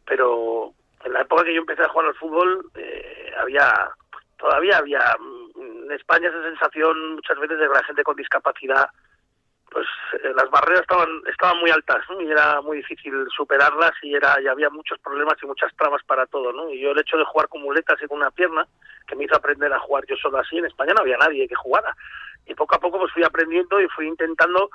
pero 0.06 0.74
en 1.06 1.14
la 1.14 1.22
época 1.22 1.46
que 1.46 1.54
yo 1.54 1.62
empecé 1.62 1.84
a 1.84 1.90
jugar 1.90 2.08
al 2.08 2.16
fútbol 2.16 2.70
eh, 2.76 3.32
había 3.40 3.72
todavía 4.38 4.78
había 4.80 5.16
mm, 5.18 5.86
en 5.86 5.92
España 5.94 6.28
esa 6.28 6.44
sensación 6.44 7.16
muchas 7.16 7.40
veces 7.40 7.60
de 7.60 7.68
que 7.68 7.74
la 7.74 7.84
gente 7.84 8.04
con 8.04 8.18
discapacidad 8.18 8.90
pues 9.70 9.86
eh, 10.24 10.32
las 10.36 10.50
barreras 10.50 10.82
estaban 10.82 11.22
estaban 11.30 11.60
muy 11.60 11.70
altas 11.70 12.04
¿no? 12.10 12.22
y 12.22 12.32
era 12.32 12.62
muy 12.62 12.78
difícil 12.78 13.14
superarlas 13.36 13.92
y 14.02 14.16
era 14.16 14.40
y 14.42 14.48
había 14.48 14.70
muchos 14.70 14.98
problemas 15.00 15.36
y 15.42 15.46
muchas 15.46 15.76
trabas 15.76 16.04
para 16.04 16.26
todo 16.26 16.54
no 16.54 16.70
y 16.70 16.80
yo 16.80 16.92
el 16.92 17.00
hecho 17.00 17.18
de 17.18 17.26
jugar 17.26 17.48
con 17.50 17.62
muletas 17.62 18.02
y 18.02 18.08
con 18.08 18.18
una 18.18 18.32
pierna 18.32 18.66
que 19.08 19.16
me 19.16 19.26
hizo 19.26 19.36
aprender 19.36 19.72
a 19.74 19.80
jugar 19.80 20.06
yo 20.08 20.16
solo 20.16 20.40
así 20.40 20.58
en 20.58 20.66
España 20.66 20.94
no 20.94 21.02
había 21.02 21.18
nadie 21.18 21.48
que 21.48 21.56
jugara 21.56 21.96
y 22.46 22.56
poco 22.56 22.76
a 22.76 22.80
poco 22.80 23.00
pues 23.00 23.12
fui 23.12 23.24
aprendiendo 23.24 23.82
y 23.82 23.88
fui 23.90 24.08
intentando 24.08 24.70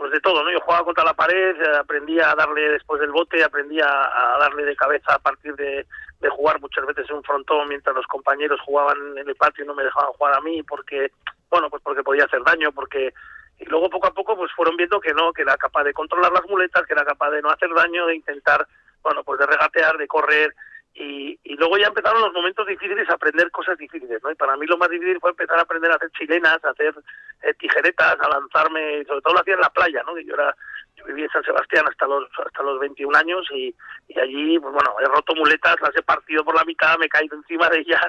pues 0.00 0.12
de 0.12 0.20
todo, 0.20 0.42
¿no? 0.42 0.50
Yo 0.50 0.60
jugaba 0.60 0.84
contra 0.86 1.04
la 1.04 1.12
pared, 1.12 1.60
eh, 1.60 1.76
aprendí 1.78 2.18
a 2.18 2.34
darle 2.34 2.70
después 2.70 2.98
del 3.02 3.10
bote, 3.10 3.44
aprendí 3.44 3.78
a, 3.82 4.36
darle 4.40 4.64
de 4.64 4.74
cabeza 4.74 5.14
a 5.14 5.18
partir 5.18 5.54
de, 5.56 5.86
de, 6.20 6.28
jugar 6.30 6.58
muchas 6.58 6.86
veces 6.86 7.04
en 7.10 7.16
un 7.16 7.22
frontón 7.22 7.68
mientras 7.68 7.94
los 7.94 8.06
compañeros 8.06 8.58
jugaban 8.64 8.96
en 9.18 9.28
el 9.28 9.34
patio 9.34 9.62
y 9.62 9.66
no 9.66 9.74
me 9.74 9.84
dejaban 9.84 10.12
jugar 10.12 10.38
a 10.38 10.40
mí 10.40 10.62
porque, 10.62 11.12
bueno, 11.50 11.68
pues 11.68 11.82
porque 11.82 12.02
podía 12.02 12.24
hacer 12.24 12.42
daño, 12.44 12.72
porque 12.72 13.12
y 13.60 13.66
luego 13.66 13.90
poco 13.90 14.08
a 14.08 14.14
poco 14.14 14.36
pues 14.36 14.50
fueron 14.52 14.76
viendo 14.76 15.00
que 15.00 15.12
no, 15.12 15.32
que 15.32 15.42
era 15.42 15.56
capaz 15.56 15.84
de 15.84 15.92
controlar 15.92 16.32
las 16.32 16.48
muletas, 16.48 16.84
que 16.86 16.94
era 16.94 17.04
capaz 17.04 17.30
de 17.30 17.42
no 17.42 17.50
hacer 17.50 17.68
daño, 17.74 18.06
de 18.06 18.16
intentar, 18.16 18.66
bueno, 19.02 19.22
pues 19.22 19.38
de 19.38 19.46
regatear, 19.46 19.98
de 19.98 20.08
correr 20.08 20.54
y, 20.94 21.38
y 21.44 21.54
luego 21.54 21.78
ya 21.78 21.86
empezaron 21.86 22.20
los 22.20 22.32
momentos 22.32 22.66
difíciles 22.66 23.08
a 23.08 23.14
aprender 23.14 23.50
cosas 23.50 23.78
difíciles, 23.78 24.22
¿no? 24.22 24.30
Y 24.30 24.34
para 24.34 24.56
mí 24.56 24.66
lo 24.66 24.76
más 24.76 24.90
difícil 24.90 25.18
fue 25.20 25.30
empezar 25.30 25.58
a 25.58 25.62
aprender 25.62 25.90
a 25.90 25.94
hacer 25.94 26.10
chilenas, 26.10 26.62
a 26.64 26.70
hacer 26.70 26.94
eh, 27.42 27.54
tijeretas, 27.54 28.16
a 28.20 28.28
lanzarme, 28.28 29.04
sobre 29.04 29.20
todo 29.20 29.34
lo 29.34 29.40
hacía 29.40 29.54
en 29.54 29.60
la 29.60 29.70
playa, 29.70 30.02
¿no? 30.04 30.18
Yo 30.18 30.34
era 30.34 30.54
yo 30.96 31.04
viví 31.06 31.22
en 31.22 31.30
San 31.30 31.44
Sebastián 31.44 31.84
hasta 31.88 32.06
los 32.06 32.28
hasta 32.44 32.62
los 32.62 32.78
21 32.80 33.16
años 33.16 33.46
y, 33.54 33.74
y 34.08 34.18
allí 34.18 34.58
pues 34.58 34.72
bueno 34.72 34.94
he 35.00 35.04
roto 35.06 35.34
muletas 35.34 35.76
las 35.80 35.96
he 35.96 36.02
partido 36.02 36.44
por 36.44 36.54
la 36.54 36.64
mitad 36.64 36.98
me 36.98 37.06
he 37.06 37.08
caído 37.08 37.36
encima 37.36 37.68
de 37.68 37.78
ellas 37.78 38.06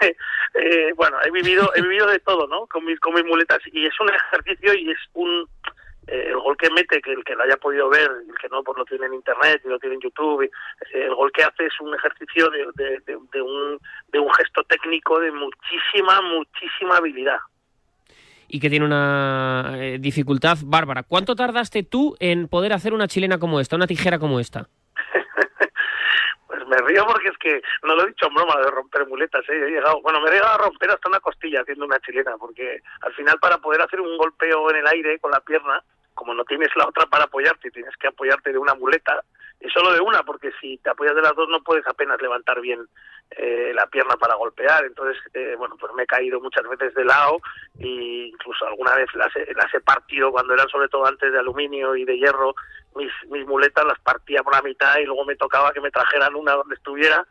eh, 0.54 0.92
bueno 0.96 1.18
he 1.24 1.30
vivido 1.30 1.70
he 1.74 1.82
vivido 1.82 2.06
de 2.06 2.18
todo 2.20 2.46
no 2.48 2.66
con 2.66 2.84
mis 2.84 2.98
con 3.00 3.14
mis 3.14 3.24
muletas 3.24 3.60
y 3.66 3.86
es 3.86 4.00
un 4.00 4.08
ejercicio 4.08 4.74
y 4.74 4.90
es 4.90 4.98
un 5.12 5.48
eh, 6.06 6.26
el 6.28 6.38
gol 6.38 6.56
que 6.56 6.70
mete, 6.70 7.00
que 7.00 7.12
el 7.12 7.24
que 7.24 7.34
lo 7.34 7.42
haya 7.42 7.56
podido 7.56 7.88
ver, 7.88 8.08
el 8.28 8.34
que 8.40 8.48
no, 8.48 8.62
pues 8.62 8.78
lo 8.78 8.84
tiene 8.84 9.06
en 9.06 9.14
internet, 9.14 9.60
y 9.64 9.68
lo 9.68 9.78
tiene 9.78 9.96
en 9.96 10.02
YouTube, 10.02 10.44
eh, 10.44 10.50
el 10.92 11.14
gol 11.14 11.32
que 11.32 11.42
hace 11.42 11.66
es 11.66 11.80
un 11.80 11.94
ejercicio 11.94 12.48
de, 12.50 12.66
de, 12.74 12.90
de, 13.00 13.18
de, 13.32 13.42
un, 13.42 13.78
de 14.08 14.18
un 14.18 14.32
gesto 14.34 14.62
técnico 14.64 15.18
de 15.18 15.32
muchísima, 15.32 16.20
muchísima 16.22 16.98
habilidad. 16.98 17.38
Y 18.48 18.60
que 18.60 18.70
tiene 18.70 18.86
una 18.86 19.74
eh, 19.76 19.98
dificultad 19.98 20.58
bárbara. 20.64 21.02
¿Cuánto 21.02 21.34
tardaste 21.34 21.82
tú 21.82 22.14
en 22.20 22.46
poder 22.46 22.72
hacer 22.72 22.94
una 22.94 23.08
chilena 23.08 23.38
como 23.38 23.58
esta, 23.58 23.74
una 23.74 23.88
tijera 23.88 24.20
como 24.20 24.38
esta? 24.38 24.68
pues 26.46 26.66
me 26.68 26.76
río 26.86 27.04
porque 27.06 27.28
es 27.30 27.38
que 27.38 27.60
no 27.82 27.96
lo 27.96 28.04
he 28.04 28.08
dicho 28.08 28.28
en 28.28 28.34
broma 28.34 28.54
de 28.62 28.70
romper 28.70 29.08
muletas, 29.08 29.42
¿eh? 29.48 29.66
he 29.66 29.70
llegado, 29.72 30.00
bueno, 30.02 30.20
me 30.20 30.28
he 30.28 30.34
llegado 30.34 30.54
a 30.54 30.64
romper 30.64 30.90
hasta 30.90 31.08
una 31.08 31.18
costilla 31.18 31.62
haciendo 31.62 31.84
una 31.84 31.98
chilena, 31.98 32.36
porque 32.38 32.80
al 33.00 33.12
final 33.14 33.40
para 33.40 33.58
poder 33.58 33.82
hacer 33.82 34.00
un 34.00 34.16
golpeo 34.16 34.70
en 34.70 34.76
el 34.76 34.86
aire 34.86 35.18
con 35.18 35.32
la 35.32 35.40
pierna, 35.40 35.82
como 36.16 36.34
no 36.34 36.44
tienes 36.44 36.70
la 36.74 36.88
otra 36.88 37.06
para 37.06 37.24
apoyarte, 37.24 37.70
tienes 37.70 37.96
que 37.96 38.08
apoyarte 38.08 38.50
de 38.50 38.58
una 38.58 38.74
muleta, 38.74 39.22
y 39.60 39.70
solo 39.70 39.92
de 39.92 40.00
una, 40.00 40.22
porque 40.22 40.50
si 40.60 40.76
te 40.78 40.90
apoyas 40.90 41.14
de 41.14 41.22
las 41.22 41.34
dos 41.34 41.48
no 41.48 41.62
puedes 41.62 41.86
apenas 41.86 42.20
levantar 42.20 42.60
bien 42.60 42.80
eh, 43.30 43.72
la 43.74 43.86
pierna 43.86 44.16
para 44.16 44.34
golpear. 44.34 44.84
Entonces, 44.84 45.16
eh, 45.32 45.54
bueno, 45.56 45.76
pues 45.80 45.92
me 45.94 46.02
he 46.02 46.06
caído 46.06 46.40
muchas 46.40 46.68
veces 46.68 46.94
de 46.94 47.04
lado 47.04 47.38
e 47.80 48.28
incluso 48.32 48.66
alguna 48.66 48.94
vez 48.96 49.08
las 49.14 49.34
he, 49.34 49.54
las 49.54 49.72
he 49.72 49.80
partido 49.80 50.30
cuando 50.30 50.52
eran 50.52 50.68
sobre 50.68 50.88
todo 50.88 51.06
antes 51.06 51.32
de 51.32 51.38
aluminio 51.38 51.96
y 51.96 52.04
de 52.04 52.18
hierro. 52.18 52.54
Mis, 52.94 53.12
mis 53.30 53.46
muletas 53.46 53.84
las 53.84 53.98
partía 54.00 54.42
por 54.42 54.54
la 54.54 54.62
mitad 54.62 54.98
y 54.98 55.04
luego 55.04 55.24
me 55.24 55.36
tocaba 55.36 55.72
que 55.72 55.80
me 55.80 55.90
trajeran 55.90 56.34
una 56.34 56.52
donde 56.52 56.74
estuviera 56.74 57.26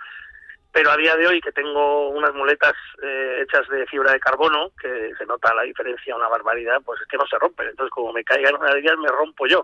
pero 0.75 0.91
a 0.91 0.97
día 0.97 1.15
de 1.15 1.25
hoy 1.25 1.39
que 1.39 1.53
tengo 1.53 2.09
unas 2.09 2.33
muletas 2.33 2.73
eh, 3.01 3.39
hechas 3.41 3.65
de 3.69 3.87
fibra 3.87 4.11
de 4.11 4.19
carbono, 4.19 4.71
que 4.77 5.13
se 5.17 5.25
nota 5.25 5.53
la 5.53 5.61
diferencia 5.61 6.13
una 6.13 6.27
barbaridad, 6.27 6.81
pues 6.83 6.99
es 6.99 7.07
que 7.07 7.15
no 7.15 7.25
se 7.27 7.39
rompen. 7.39 7.69
Entonces, 7.69 7.91
como 7.91 8.11
me 8.11 8.25
caigan 8.25 8.55
una 8.55 8.73
de 8.73 8.81
ellas, 8.81 8.97
me 8.97 9.07
rompo 9.07 9.47
yo. 9.47 9.63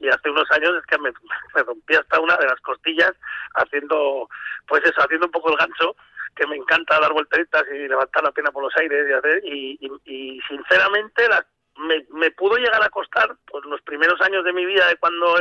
Y 0.00 0.06
hace 0.06 0.30
unos 0.30 0.48
años 0.52 0.70
es 0.78 0.86
que 0.86 0.98
me, 0.98 1.10
rompí 1.66 1.96
hasta 1.96 2.20
una 2.20 2.36
de 2.36 2.46
las 2.46 2.60
costillas 2.60 3.10
haciendo, 3.56 4.28
pues 4.68 4.84
eso, 4.84 5.02
haciendo 5.02 5.26
un 5.26 5.32
poco 5.32 5.50
el 5.50 5.56
gancho, 5.56 5.96
que 6.36 6.46
me 6.46 6.54
encanta 6.54 7.00
dar 7.00 7.12
volteretas 7.12 7.64
y 7.74 7.88
levantar 7.88 8.22
la 8.22 8.30
pena 8.30 8.52
por 8.52 8.62
los 8.62 8.76
aires 8.76 9.04
y 9.10 9.12
hacer, 9.12 9.42
y, 9.44 9.78
y 10.04 10.40
sinceramente 10.42 11.28
la, 11.28 11.44
me, 11.78 12.06
me 12.10 12.30
pudo 12.30 12.56
llegar 12.58 12.84
a 12.84 12.88
costar, 12.88 13.34
pues 13.50 13.64
los 13.64 13.82
primeros 13.82 14.20
años 14.20 14.44
de 14.44 14.52
mi 14.52 14.64
vida 14.64 14.86
de 14.86 14.96
cuando 14.96 15.34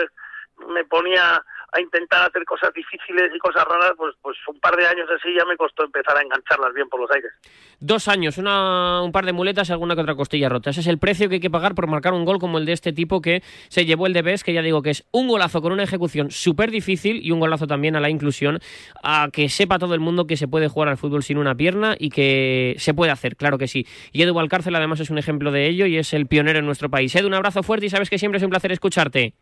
me 0.68 0.84
ponía 0.86 1.44
a 1.72 1.80
intentar 1.80 2.28
hacer 2.28 2.44
cosas 2.44 2.74
difíciles 2.74 3.32
y 3.34 3.40
cosas 3.40 3.64
raras, 3.66 3.94
pues, 3.98 4.14
pues 4.22 4.38
un 4.48 4.60
par 4.60 4.76
de 4.76 4.86
años 4.86 5.08
así 5.10 5.34
ya 5.38 5.46
me 5.46 5.56
costó 5.56 5.86
empezar 5.86 6.18
a 6.18 6.22
engancharlas 6.22 6.74
bien 6.74 6.90
por 6.90 7.00
los 7.00 7.10
aires. 7.12 7.32
Dos 7.80 8.08
años, 8.08 8.38
una, 8.38 9.02
un 9.02 9.12
par 9.12 9.26
de 9.26 9.32
muletas 9.32 9.70
y 9.70 9.72
alguna 9.72 9.96
que 9.96 10.02
otra 10.02 10.16
costilla 10.16 10.50
rota. 10.50 10.70
Ese 10.70 10.82
es 10.82 10.88
el 10.88 11.00
precio 11.00 11.30
que 11.30 11.36
hay 11.36 11.42
que 11.42 11.50
pagar 11.50 11.74
por 11.74 11.88
marcar 11.88 12.14
un 12.14 12.26
gol 12.26 12.40
como 12.40 12.58
el 12.58 12.66
de 12.66 12.74
este 12.74 12.92
tipo 12.92 13.22
que 13.22 13.42
se 13.70 13.86
llevó 13.86 14.06
el 14.08 14.14
de 14.14 14.22
Bes, 14.22 14.44
que 14.44 14.54
ya 14.54 14.62
digo 14.62 14.82
que 14.82 14.90
es 14.90 15.06
un 15.12 15.30
golazo 15.30 15.62
con 15.62 15.72
una 15.72 15.84
ejecución 15.84 16.30
súper 16.30 16.72
difícil 16.72 17.26
y 17.26 17.32
un 17.32 17.40
golazo 17.40 17.68
también 17.68 17.96
a 17.96 18.02
la 18.02 18.10
inclusión, 18.10 18.60
a 19.02 19.30
que 19.32 19.48
sepa 19.48 19.80
todo 19.80 19.94
el 19.94 20.02
mundo 20.02 20.28
que 20.28 20.36
se 20.36 20.48
puede 20.48 20.68
jugar 20.68 20.90
al 20.90 20.98
fútbol 20.98 21.24
sin 21.24 21.38
una 21.38 21.56
pierna 21.56 21.96
y 21.98 22.10
que 22.10 22.76
se 22.80 22.94
puede 22.94 23.12
hacer, 23.12 23.38
claro 23.38 23.58
que 23.58 23.68
sí. 23.68 23.88
Y 24.12 24.22
Edu 24.22 24.34
Valcárcel 24.34 24.76
además 24.76 25.00
es 25.00 25.10
un 25.10 25.18
ejemplo 25.18 25.52
de 25.52 25.68
ello 25.68 25.86
y 25.86 25.98
es 25.98 26.14
el 26.14 26.28
pionero 26.28 26.60
en 26.60 26.66
nuestro 26.66 26.90
país. 26.90 27.16
Edu, 27.16 27.28
un 27.28 27.34
abrazo 27.34 27.64
fuerte 27.64 27.86
y 27.86 27.90
sabes 27.90 28.10
que 28.10 28.20
siempre 28.20 28.38
es 28.38 28.44
un 28.44 28.50
placer 28.50 28.74
escucharte. 28.74 29.36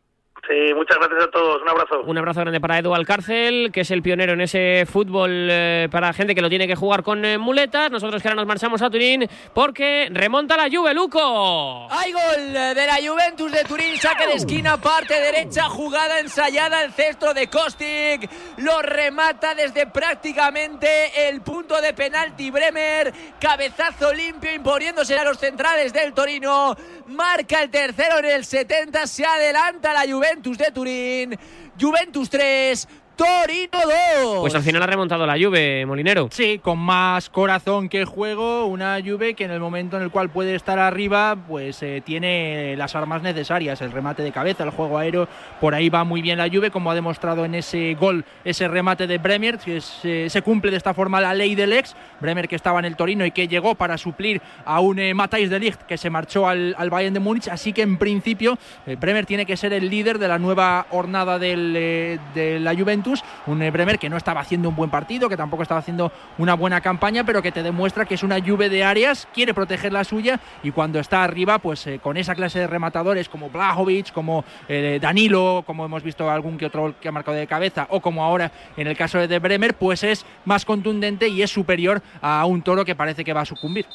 Sí, 0.49 0.73
muchas 0.73 0.97
gracias 0.97 1.25
a 1.25 1.27
todos. 1.29 1.61
Un 1.61 1.69
abrazo. 1.69 2.01
Un 2.01 2.17
abrazo 2.17 2.39
grande 2.39 2.59
para 2.59 2.79
Edu 2.79 2.95
Alcárcel, 2.95 3.69
que 3.71 3.81
es 3.81 3.91
el 3.91 4.01
pionero 4.01 4.33
en 4.33 4.41
ese 4.41 4.87
fútbol 4.91 5.29
eh, 5.31 5.87
para 5.91 6.11
gente 6.11 6.33
que 6.33 6.41
lo 6.41 6.49
tiene 6.49 6.65
que 6.65 6.75
jugar 6.75 7.03
con 7.03 7.23
eh, 7.23 7.37
muletas. 7.37 7.91
Nosotros 7.91 8.19
que 8.19 8.29
ahora 8.29 8.37
nos 8.37 8.47
marchamos 8.47 8.81
a 8.81 8.89
Turín 8.89 9.29
porque 9.53 10.09
remonta 10.11 10.57
la 10.57 10.67
Juve, 10.67 10.91
Luco. 10.95 11.87
Hay 11.91 12.11
gol 12.11 12.51
de 12.51 12.87
la 12.87 12.95
Juventus 12.95 13.51
de 13.51 13.63
Turín, 13.63 13.95
saque 13.97 14.25
de 14.25 14.33
esquina, 14.33 14.77
parte 14.77 15.13
derecha, 15.21 15.69
jugada 15.69 16.19
ensayada, 16.19 16.83
el 16.83 16.93
centro 16.93 17.35
de 17.35 17.45
Kostic. 17.47 18.27
Lo 18.57 18.81
remata 18.81 19.53
desde 19.53 19.85
prácticamente 19.85 21.29
el 21.29 21.41
punto 21.41 21.79
de 21.79 21.93
penalti 21.93 22.49
Bremer. 22.49 23.13
Cabezazo 23.39 24.11
limpio 24.13 24.51
imponiéndose 24.51 25.15
a 25.15 25.23
los 25.23 25.37
centrales 25.37 25.93
del 25.93 26.11
Torino. 26.13 26.75
Marca 27.05 27.61
el 27.61 27.69
tercero 27.69 28.17
en 28.17 28.25
el 28.25 28.45
70, 28.45 29.05
se 29.05 29.25
adelanta 29.25 29.93
la 29.93 30.11
Juventus. 30.11 30.38
Juventus 30.39 30.57
de 30.57 30.71
Turín, 30.71 31.39
Juventus 31.79 32.29
3, 32.29 32.87
Torino 33.19 33.79
2. 34.23 34.39
Pues 34.39 34.55
al 34.55 34.63
final 34.63 34.81
ha 34.81 34.87
remontado 34.87 35.27
la 35.27 35.33
Juve, 35.33 35.85
Molinero. 35.85 36.29
Sí, 36.31 36.57
con 36.63 36.79
más 36.79 37.29
corazón 37.29 37.89
que 37.89 38.05
juego, 38.05 38.65
una 38.67 38.97
Juve 39.05 39.33
que 39.33 39.43
en 39.43 39.51
el 39.51 39.59
momento 39.59 39.97
en 39.97 40.03
el 40.03 40.09
cual 40.09 40.29
puede 40.29 40.55
estar 40.55 40.79
arriba, 40.79 41.35
pues 41.35 41.83
eh, 41.83 42.01
tiene 42.05 42.77
las 42.77 42.95
armas 42.95 43.21
necesarias, 43.21 43.81
el 43.81 43.91
remate 43.91 44.23
de 44.23 44.31
cabeza, 44.31 44.63
el 44.63 44.69
juego 44.69 44.97
aéreo, 44.97 45.27
por 45.59 45.75
ahí 45.75 45.89
va 45.89 46.05
muy 46.05 46.21
bien 46.21 46.37
la 46.37 46.47
Juve, 46.47 46.71
como 46.71 46.91
ha 46.91 46.95
demostrado 46.95 47.43
en 47.43 47.55
ese 47.55 47.93
gol, 47.99 48.23
ese 48.45 48.69
remate 48.69 49.05
de 49.05 49.17
Bremer, 49.17 49.57
que 49.57 49.81
se, 49.81 50.29
se 50.29 50.41
cumple 50.41 50.71
de 50.71 50.77
esta 50.77 50.93
forma 50.93 51.19
la 51.19 51.33
ley 51.33 51.55
del 51.55 51.73
ex, 51.73 51.97
Bremer 52.21 52.47
que 52.47 52.55
estaba 52.55 52.79
en 52.79 52.85
el 52.85 52.95
Torino 52.95 53.25
y 53.25 53.31
que 53.31 53.49
llegó 53.49 53.75
para 53.75 53.97
suplir 53.97 54.41
a 54.63 54.79
un 54.79 54.97
eh, 54.97 55.13
Matthijs 55.13 55.49
de 55.49 55.59
Ligt 55.59 55.81
que 55.81 55.97
se 55.97 56.09
marchó 56.09 56.47
al, 56.47 56.73
al, 56.77 56.89
Bayern 56.89 57.13
de 57.13 57.19
Múnich, 57.19 57.49
así 57.49 57.73
que 57.73 57.81
en 57.81 57.97
principio 57.97 58.57
eh, 58.87 58.95
Bremer 58.97 59.25
tiene 59.25 59.45
que 59.45 59.57
ser 59.57 59.73
el 59.73 59.89
líder 59.89 60.19
de 60.19 60.29
la 60.29 60.39
nueva 60.39 60.85
jornada 60.89 61.37
del, 61.37 61.73
eh, 61.75 62.17
de 62.33 62.61
la 62.61 62.73
Juventus 62.73 63.08
un 63.45 63.59
Bremer 63.59 63.99
que 63.99 64.09
no 64.09 64.17
estaba 64.17 64.41
haciendo 64.41 64.69
un 64.69 64.75
buen 64.75 64.89
partido, 64.89 65.29
que 65.29 65.37
tampoco 65.37 65.63
estaba 65.63 65.79
haciendo 65.79 66.11
una 66.37 66.53
buena 66.53 66.81
campaña, 66.81 67.23
pero 67.23 67.41
que 67.41 67.51
te 67.51 67.63
demuestra 67.63 68.05
que 68.05 68.15
es 68.15 68.23
una 68.23 68.37
lluvia 68.39 68.69
de 68.69 68.83
áreas, 68.83 69.27
quiere 69.33 69.53
proteger 69.53 69.93
la 69.93 70.03
suya 70.03 70.39
y 70.63 70.71
cuando 70.71 70.99
está 70.99 71.23
arriba, 71.23 71.59
pues 71.59 71.85
eh, 71.87 71.99
con 71.99 72.17
esa 72.17 72.35
clase 72.35 72.59
de 72.59 72.67
rematadores 72.67 73.29
como 73.29 73.49
Blajovic, 73.49 74.11
como 74.11 74.43
eh, 74.67 74.99
Danilo, 75.01 75.63
como 75.65 75.85
hemos 75.85 76.03
visto 76.03 76.29
algún 76.29 76.57
que 76.57 76.65
otro 76.65 76.95
que 76.99 77.07
ha 77.07 77.11
marcado 77.11 77.37
de 77.37 77.47
cabeza, 77.47 77.87
o 77.89 78.01
como 78.01 78.23
ahora 78.23 78.51
en 78.77 78.87
el 78.87 78.97
caso 78.97 79.25
de 79.25 79.39
Bremer, 79.39 79.75
pues 79.75 80.03
es 80.03 80.25
más 80.45 80.65
contundente 80.65 81.27
y 81.27 81.41
es 81.41 81.51
superior 81.51 82.01
a 82.21 82.45
un 82.45 82.61
toro 82.61 82.85
que 82.85 82.95
parece 82.95 83.23
que 83.23 83.33
va 83.33 83.41
a 83.41 83.45
sucumbir. 83.45 83.85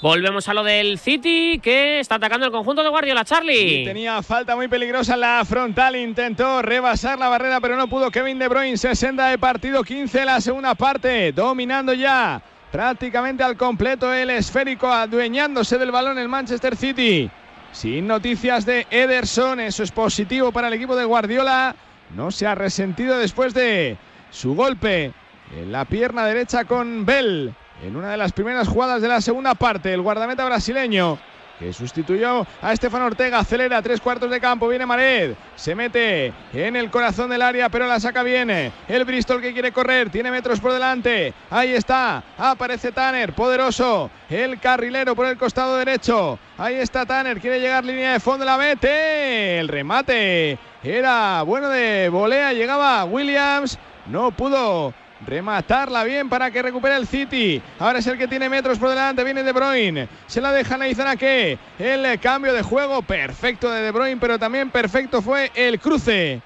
Volvemos 0.00 0.48
a 0.48 0.54
lo 0.54 0.62
del 0.62 0.98
City, 0.98 1.60
que 1.62 2.00
está 2.00 2.16
atacando 2.16 2.44
el 2.46 2.52
conjunto 2.52 2.82
de 2.82 2.90
Guardiola, 2.90 3.24
Charlie. 3.24 3.82
Y 3.82 3.84
tenía 3.84 4.22
falta 4.22 4.54
muy 4.54 4.68
peligrosa 4.68 5.14
en 5.14 5.20
la 5.20 5.42
frontal, 5.46 5.96
intentó 5.96 6.60
rebasar 6.60 7.18
la 7.18 7.28
barrera, 7.28 7.60
pero 7.60 7.76
no 7.76 7.88
pudo. 7.88 8.10
Kevin 8.10 8.38
De 8.38 8.48
Bruyne, 8.48 8.76
60 8.76 9.28
de 9.28 9.38
partido, 9.38 9.82
15 9.82 10.24
la 10.24 10.40
segunda 10.40 10.74
parte, 10.74 11.32
dominando 11.32 11.94
ya 11.94 12.42
prácticamente 12.70 13.42
al 13.42 13.56
completo 13.56 14.12
el 14.12 14.30
esférico, 14.30 14.88
adueñándose 14.88 15.78
del 15.78 15.92
balón 15.92 16.18
el 16.18 16.28
Manchester 16.28 16.76
City. 16.76 17.30
Sin 17.72 18.06
noticias 18.06 18.66
de 18.66 18.86
Ederson, 18.90 19.60
eso 19.60 19.82
es 19.82 19.90
positivo 19.90 20.52
para 20.52 20.68
el 20.68 20.74
equipo 20.74 20.96
de 20.96 21.04
Guardiola. 21.04 21.74
No 22.14 22.30
se 22.30 22.46
ha 22.46 22.54
resentido 22.54 23.18
después 23.18 23.54
de 23.54 23.96
su 24.30 24.54
golpe 24.54 25.12
en 25.56 25.72
la 25.72 25.84
pierna 25.84 26.26
derecha 26.26 26.64
con 26.64 27.06
Bell 27.06 27.54
en 27.84 27.96
una 27.96 28.10
de 28.10 28.16
las 28.16 28.32
primeras 28.32 28.66
jugadas 28.66 29.02
de 29.02 29.08
la 29.08 29.20
segunda 29.20 29.54
parte. 29.54 29.92
El 29.92 30.00
guardameta 30.00 30.44
brasileño 30.44 31.18
que 31.58 31.72
sustituyó 31.72 32.46
a 32.62 32.72
Estefan 32.72 33.02
Ortega. 33.02 33.38
Acelera 33.38 33.82
tres 33.82 34.00
cuartos 34.00 34.30
de 34.30 34.40
campo. 34.40 34.68
Viene 34.68 34.86
Mared. 34.86 35.34
Se 35.54 35.74
mete 35.74 36.32
en 36.52 36.76
el 36.76 36.90
corazón 36.90 37.30
del 37.30 37.42
área, 37.42 37.68
pero 37.68 37.86
la 37.86 38.00
saca 38.00 38.22
bien. 38.22 38.50
El 38.88 39.04
Bristol 39.04 39.40
que 39.40 39.52
quiere 39.52 39.70
correr. 39.70 40.10
Tiene 40.10 40.30
metros 40.30 40.60
por 40.60 40.72
delante. 40.72 41.34
Ahí 41.50 41.74
está. 41.74 42.22
Aparece 42.38 42.90
Tanner. 42.90 43.34
Poderoso. 43.34 44.10
El 44.30 44.58
carrilero 44.58 45.14
por 45.14 45.26
el 45.26 45.36
costado 45.36 45.76
derecho. 45.76 46.38
Ahí 46.56 46.76
está 46.76 47.04
Tanner. 47.04 47.40
Quiere 47.40 47.60
llegar 47.60 47.84
línea 47.84 48.14
de 48.14 48.20
fondo. 48.20 48.44
La 48.44 48.56
mete. 48.56 49.60
El 49.60 49.68
remate 49.68 50.58
era 50.82 51.42
bueno 51.42 51.68
de 51.68 52.08
volea. 52.08 52.52
Llegaba 52.54 53.04
Williams. 53.04 53.78
No 54.06 54.32
pudo 54.32 54.92
rematarla 55.26 56.04
bien 56.04 56.28
para 56.28 56.50
que 56.50 56.62
recupere 56.62 56.96
el 56.96 57.06
City. 57.06 57.60
Ahora 57.78 57.98
es 57.98 58.06
el 58.06 58.18
que 58.18 58.28
tiene 58.28 58.48
metros 58.48 58.78
por 58.78 58.90
delante, 58.90 59.24
viene 59.24 59.42
De 59.42 59.52
Bruyne. 59.52 60.08
Se 60.26 60.40
la 60.40 60.52
deja 60.52 60.76
a 60.76 61.16
que 61.16 61.58
El 61.78 62.20
cambio 62.20 62.52
de 62.52 62.62
juego 62.62 63.02
perfecto 63.02 63.70
de 63.70 63.82
De 63.82 63.90
Bruyne, 63.90 64.18
pero 64.20 64.38
también 64.38 64.70
perfecto 64.70 65.22
fue 65.22 65.50
el 65.54 65.78
cruce 65.78 66.40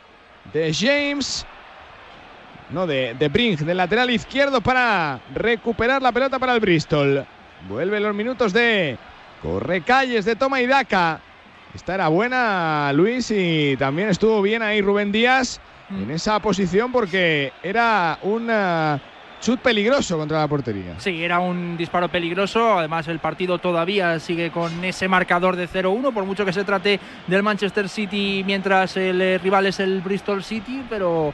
de 0.52 0.74
James. 0.74 1.46
No, 2.70 2.86
de, 2.86 3.14
de 3.18 3.28
Brink, 3.28 3.60
del 3.60 3.78
lateral 3.78 4.10
izquierdo 4.10 4.60
para 4.60 5.20
recuperar 5.34 6.02
la 6.02 6.12
pelota 6.12 6.38
para 6.38 6.54
el 6.54 6.60
Bristol. 6.60 7.26
Vuelve 7.66 7.98
los 7.98 8.14
minutos 8.14 8.52
de 8.52 8.98
corre 9.42 9.80
calles 9.80 10.24
de 10.24 10.36
toma 10.36 10.60
y 10.60 10.66
daca. 10.66 11.20
Esta 11.74 11.94
era 11.94 12.08
buena, 12.08 12.90
Luis, 12.92 13.30
y 13.30 13.76
también 13.78 14.08
estuvo 14.08 14.42
bien 14.42 14.62
ahí 14.62 14.82
Rubén 14.82 15.12
Díaz 15.12 15.60
en 15.90 16.10
esa 16.10 16.38
posición 16.40 16.92
porque 16.92 17.52
era 17.62 18.18
un 18.22 18.50
uh, 18.50 18.98
chut 19.40 19.60
peligroso 19.60 20.18
contra 20.18 20.40
la 20.40 20.48
portería. 20.48 20.98
Sí, 20.98 21.22
era 21.22 21.38
un 21.38 21.76
disparo 21.76 22.08
peligroso. 22.08 22.78
Además, 22.78 23.08
el 23.08 23.18
partido 23.18 23.58
todavía 23.58 24.18
sigue 24.18 24.50
con 24.50 24.84
ese 24.84 25.08
marcador 25.08 25.56
de 25.56 25.68
0-1, 25.68 26.12
por 26.12 26.24
mucho 26.24 26.44
que 26.44 26.52
se 26.52 26.64
trate 26.64 27.00
del 27.26 27.42
Manchester 27.42 27.88
City 27.88 28.42
mientras 28.44 28.96
el 28.96 29.20
eh, 29.20 29.38
rival 29.38 29.66
es 29.66 29.80
el 29.80 30.00
Bristol 30.00 30.42
City, 30.44 30.82
pero 30.88 31.32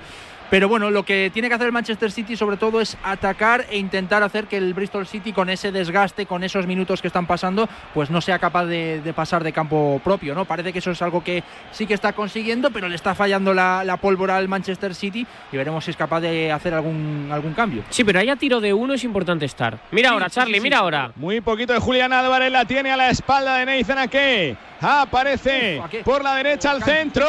pero 0.55 0.69
bueno, 0.69 0.93
lo 0.93 1.03
que 1.03 1.33
tiene 1.35 1.49
que 1.49 1.57
hacer 1.57 1.67
el 1.67 1.73
Manchester 1.73 2.13
City 2.13 2.37
sobre 2.37 2.57
todo 2.57 2.81
es 2.81 2.97
atacar 3.03 3.67
e 3.71 3.77
intentar 3.77 4.23
hacer 4.23 4.47
que 4.47 4.57
el 4.57 4.73
Bristol 4.73 5.05
City 5.05 5.33
con 5.33 5.51
ese 5.51 5.73
desgaste, 5.73 6.27
con 6.27 6.45
esos 6.45 6.69
minutos 6.69 7.03
que 7.03 7.09
están 7.09 7.27
pasando, 7.27 7.69
pues 7.93 8.09
no 8.09 8.21
sea 8.21 8.39
capaz 8.39 8.67
de, 8.67 9.03
pasar 9.17 9.43
de 9.43 9.53
campo 9.53 10.01
propio, 10.05 10.33
¿no? 10.33 10.45
Parece 10.45 10.73
que 10.73 10.79
eso 10.79 10.93
es 10.93 11.03
algo 11.03 11.25
que 11.25 11.43
sí 11.73 11.89
que 11.89 11.95
está 11.95 12.13
consiguiendo, 12.13 12.71
pero 12.71 12.89
le 12.89 12.95
está 12.95 13.17
fallando 13.17 13.53
la, 13.53 13.99
pólvora 14.01 14.37
al 14.37 14.47
Manchester 14.47 14.95
City 14.95 15.27
y 15.51 15.57
veremos 15.57 15.87
si 15.87 15.91
es 15.91 15.97
capaz 15.97 16.21
de 16.21 16.53
hacer 16.53 16.73
algún, 16.73 17.31
algún 17.33 17.53
cambio. 17.53 17.83
Sí, 17.91 18.05
pero 18.05 18.21
ahí 18.21 18.29
a 18.29 18.37
tiro 18.37 18.61
de 18.61 18.73
uno 18.73 18.95
es 18.95 19.03
importante 19.03 19.47
estar. 19.47 19.81
Mira 19.91 20.11
ahora, 20.11 20.31
Charlie, 20.31 20.61
mira 20.61 20.79
ahora. 20.79 21.11
Muy 21.17 21.41
poquito 21.41 21.73
de 21.73 21.81
Julián 21.81 22.13
Álvarez, 22.13 22.53
la 22.53 22.65
tiene 22.65 22.93
a 22.93 22.97
la 22.97 23.11
espalda 23.11 23.57
de 23.57 23.67
Nathan 23.67 23.99
Ake. 23.99 24.57
Aparece 24.81 25.83
por 26.05 26.23
la 26.23 26.37
derecha 26.37 26.71
al 26.71 26.83
centro. 26.83 27.27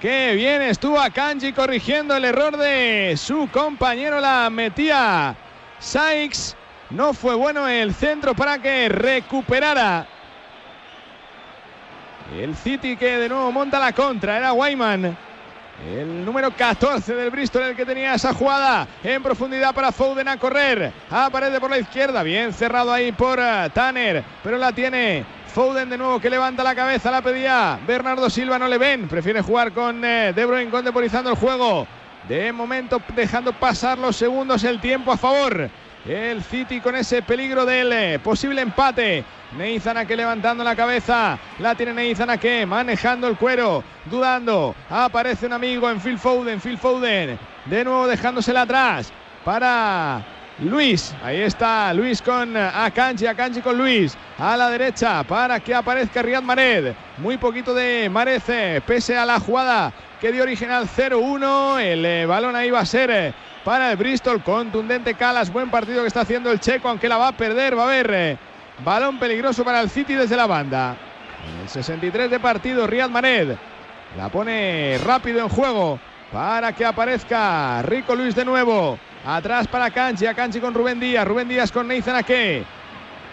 Qué 0.00 0.34
bien 0.34 0.62
estuvo 0.62 0.98
Akanji 1.12 1.52
corrigiendo 1.52 2.16
el 2.16 2.24
error 2.24 2.56
de 2.56 3.18
su 3.18 3.46
compañero. 3.52 4.18
La 4.18 4.48
metía 4.48 5.36
Sykes. 5.78 6.56
No 6.88 7.12
fue 7.12 7.34
bueno 7.34 7.68
el 7.68 7.92
centro 7.92 8.34
para 8.34 8.58
que 8.58 8.88
recuperara. 8.88 10.06
El 12.34 12.56
City 12.56 12.96
que 12.96 13.18
de 13.18 13.28
nuevo 13.28 13.52
monta 13.52 13.78
la 13.78 13.92
contra. 13.92 14.38
Era 14.38 14.54
Wyman. 14.54 15.14
El 15.86 16.24
número 16.24 16.50
14 16.50 17.14
del 17.14 17.28
Bristol, 17.28 17.64
el 17.64 17.76
que 17.76 17.84
tenía 17.84 18.14
esa 18.14 18.32
jugada 18.32 18.88
en 19.04 19.22
profundidad 19.22 19.74
para 19.74 19.92
Foden 19.92 20.28
a 20.28 20.38
correr. 20.38 20.94
Aparece 21.10 21.60
por 21.60 21.68
la 21.68 21.78
izquierda, 21.78 22.22
bien 22.22 22.54
cerrado 22.54 22.90
ahí 22.90 23.12
por 23.12 23.38
eh, 23.38 23.68
Tanner, 23.74 24.24
pero 24.42 24.56
la 24.56 24.72
tiene 24.72 25.26
Foden 25.52 25.90
de 25.90 25.98
nuevo 25.98 26.18
que 26.18 26.30
levanta 26.30 26.64
la 26.64 26.74
cabeza, 26.74 27.10
la 27.10 27.20
pedía 27.20 27.78
Bernardo 27.86 28.30
Silva, 28.30 28.58
no 28.58 28.68
le 28.68 28.78
ven, 28.78 29.06
prefiere 29.06 29.42
jugar 29.42 29.72
con 29.72 30.02
eh, 30.02 30.32
De 30.34 30.46
Bruyne 30.46 30.70
contemporizando 30.70 31.28
el 31.28 31.36
juego. 31.36 31.86
De 32.26 32.50
momento 32.52 33.02
dejando 33.14 33.52
pasar 33.52 33.98
los 33.98 34.16
segundos, 34.16 34.64
el 34.64 34.80
tiempo 34.80 35.12
a 35.12 35.18
favor. 35.18 35.68
El 36.06 36.42
City 36.42 36.80
con 36.80 36.96
ese 36.96 37.20
peligro 37.20 37.66
del 37.66 37.92
eh, 37.92 38.18
posible 38.18 38.62
empate. 38.62 39.24
que 40.08 40.16
levantando 40.16 40.64
la 40.64 40.74
cabeza. 40.74 41.38
La 41.58 41.74
tiene 41.74 42.14
que 42.40 42.64
manejando 42.64 43.28
el 43.28 43.36
cuero. 43.36 43.84
Dudando. 44.06 44.74
Aparece 44.88 45.46
un 45.46 45.52
amigo 45.52 45.90
en 45.90 46.00
Phil 46.00 46.18
Foden. 46.18 46.62
Phil 46.62 46.78
Foden. 46.78 47.38
De 47.66 47.84
nuevo 47.84 48.06
dejándosela 48.06 48.62
atrás. 48.62 49.12
Para 49.44 50.24
Luis. 50.58 51.14
Ahí 51.22 51.40
está 51.40 51.92
Luis 51.94 52.20
con 52.20 52.56
Akanji, 52.56 53.26
Akanji 53.26 53.60
con 53.60 53.76
Luis. 53.76 54.16
A 54.38 54.56
la 54.56 54.70
derecha 54.70 55.22
para 55.24 55.60
que 55.60 55.74
aparezca 55.74 56.22
Riyad 56.22 56.42
Mared. 56.42 56.94
Muy 57.18 57.36
poquito 57.38 57.74
de 57.74 58.08
Marece, 58.10 58.82
pese 58.86 59.16
a 59.16 59.24
la 59.24 59.40
jugada 59.40 59.92
que 60.20 60.30
dio 60.30 60.42
origen 60.42 60.70
al 60.70 60.88
0-1. 60.88 61.80
El 61.80 62.04
eh, 62.04 62.26
balón 62.26 62.54
ahí 62.54 62.70
va 62.70 62.80
a 62.80 62.86
ser 62.86 63.10
eh, 63.10 63.34
para 63.64 63.90
el 63.90 63.96
Bristol. 63.96 64.42
Contundente 64.42 65.14
Calas. 65.14 65.52
Buen 65.52 65.70
partido 65.70 66.02
que 66.02 66.08
está 66.08 66.20
haciendo 66.20 66.50
el 66.50 66.60
checo, 66.60 66.88
aunque 66.88 67.08
la 67.08 67.16
va 67.16 67.28
a 67.28 67.36
perder. 67.36 67.76
Va 67.76 67.82
a 67.82 67.86
haber 67.86 68.10
eh, 68.12 68.38
balón 68.84 69.18
peligroso 69.18 69.64
para 69.64 69.80
el 69.80 69.90
City 69.90 70.14
desde 70.14 70.36
la 70.36 70.46
banda. 70.46 70.96
el 71.62 71.68
63 71.68 72.30
de 72.30 72.40
partido, 72.40 72.86
Riyad 72.86 73.10
Mared. 73.10 73.56
La 74.16 74.28
pone 74.28 74.98
rápido 75.02 75.40
en 75.40 75.48
juego 75.48 75.98
para 76.30 76.72
que 76.72 76.84
aparezca 76.84 77.82
Rico 77.82 78.14
Luis 78.14 78.34
de 78.34 78.44
nuevo. 78.44 78.98
Atrás 79.24 79.68
para 79.68 79.90
Kanji, 79.90 80.26
a 80.26 80.34
Kanji 80.34 80.58
con 80.58 80.74
Rubén 80.74 80.98
Díaz, 80.98 81.26
Rubén 81.26 81.48
Díaz 81.48 81.70
con 81.70 81.86
Nathan 81.86 82.16
Ake. 82.16 82.64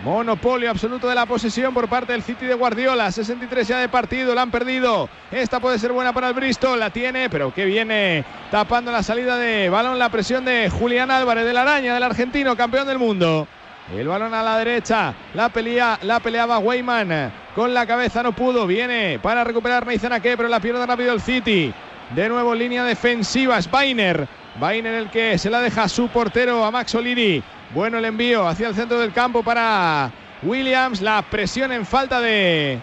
Monopolio 0.04 0.70
absoluto 0.70 1.10
de 1.10 1.16
la 1.16 1.26
posesión 1.26 1.74
por 1.74 1.90
parte 1.90 2.14
del 2.14 2.22
City 2.22 2.46
de 2.46 2.54
Guardiola. 2.54 3.12
63 3.12 3.68
ya 3.68 3.80
de 3.80 3.90
partido, 3.90 4.36
la 4.36 4.44
han 4.44 4.52
perdido. 4.52 5.10
Esta 5.32 5.60
puede 5.60 5.80
ser 5.80 5.92
buena 5.92 6.14
para 6.14 6.30
el 6.30 6.36
Bristol, 6.36 6.80
la 6.80 6.92
tiene, 6.92 7.30
pero 7.30 7.54
que 7.54 7.66
viene 7.66 8.24
tapando 8.52 8.92
la 8.92 9.02
salida 9.02 9.38
de 9.38 9.68
balón, 9.70 9.98
la 9.98 10.10
presión 10.10 10.46
de 10.46 10.70
Julián 10.70 11.10
Álvarez 11.10 11.44
de 11.46 11.54
la 11.54 11.64
araña, 11.64 11.96
del 11.96 12.04
argentino, 12.04 12.56
campeón 12.56 12.88
del 12.88 13.00
mundo. 13.00 13.48
El 13.94 14.08
balón 14.08 14.36
a 14.36 14.44
la 14.44 14.60
derecha, 14.60 15.16
la 15.34 15.50
pelea, 15.50 15.98
la 16.04 16.20
peleaba 16.20 16.60
Weyman. 16.60 17.32
Con 17.56 17.74
la 17.74 17.88
cabeza 17.88 18.22
no 18.22 18.32
pudo, 18.32 18.68
viene 18.68 19.20
para 19.20 19.44
recuperar 19.44 19.88
Nathan 19.88 20.14
Ake, 20.14 20.38
pero 20.38 20.48
la 20.48 20.60
pierde 20.60 20.86
rápido 20.86 21.12
el 21.12 21.20
City. 21.20 21.74
De 22.16 22.30
nuevo 22.30 22.54
línea 22.56 22.84
defensiva, 22.84 23.62
Spiner 23.62 24.28
en 24.62 24.86
el 24.86 25.10
que 25.10 25.38
se 25.38 25.50
la 25.50 25.62
deja 25.62 25.88
su 25.88 26.10
portero 26.10 26.66
a 26.66 26.72
Max 26.72 26.94
Olini. 26.94 27.42
Bueno 27.74 27.98
el 27.98 28.06
envío 28.06 28.46
hacia 28.46 28.68
el 28.68 28.76
centro 28.76 29.00
del 29.00 29.14
campo 29.14 29.42
para 29.42 30.12
Williams. 30.44 31.02
La 31.02 31.22
presión 31.22 31.72
en 31.72 31.86
falta 31.86 32.20
de 32.20 32.80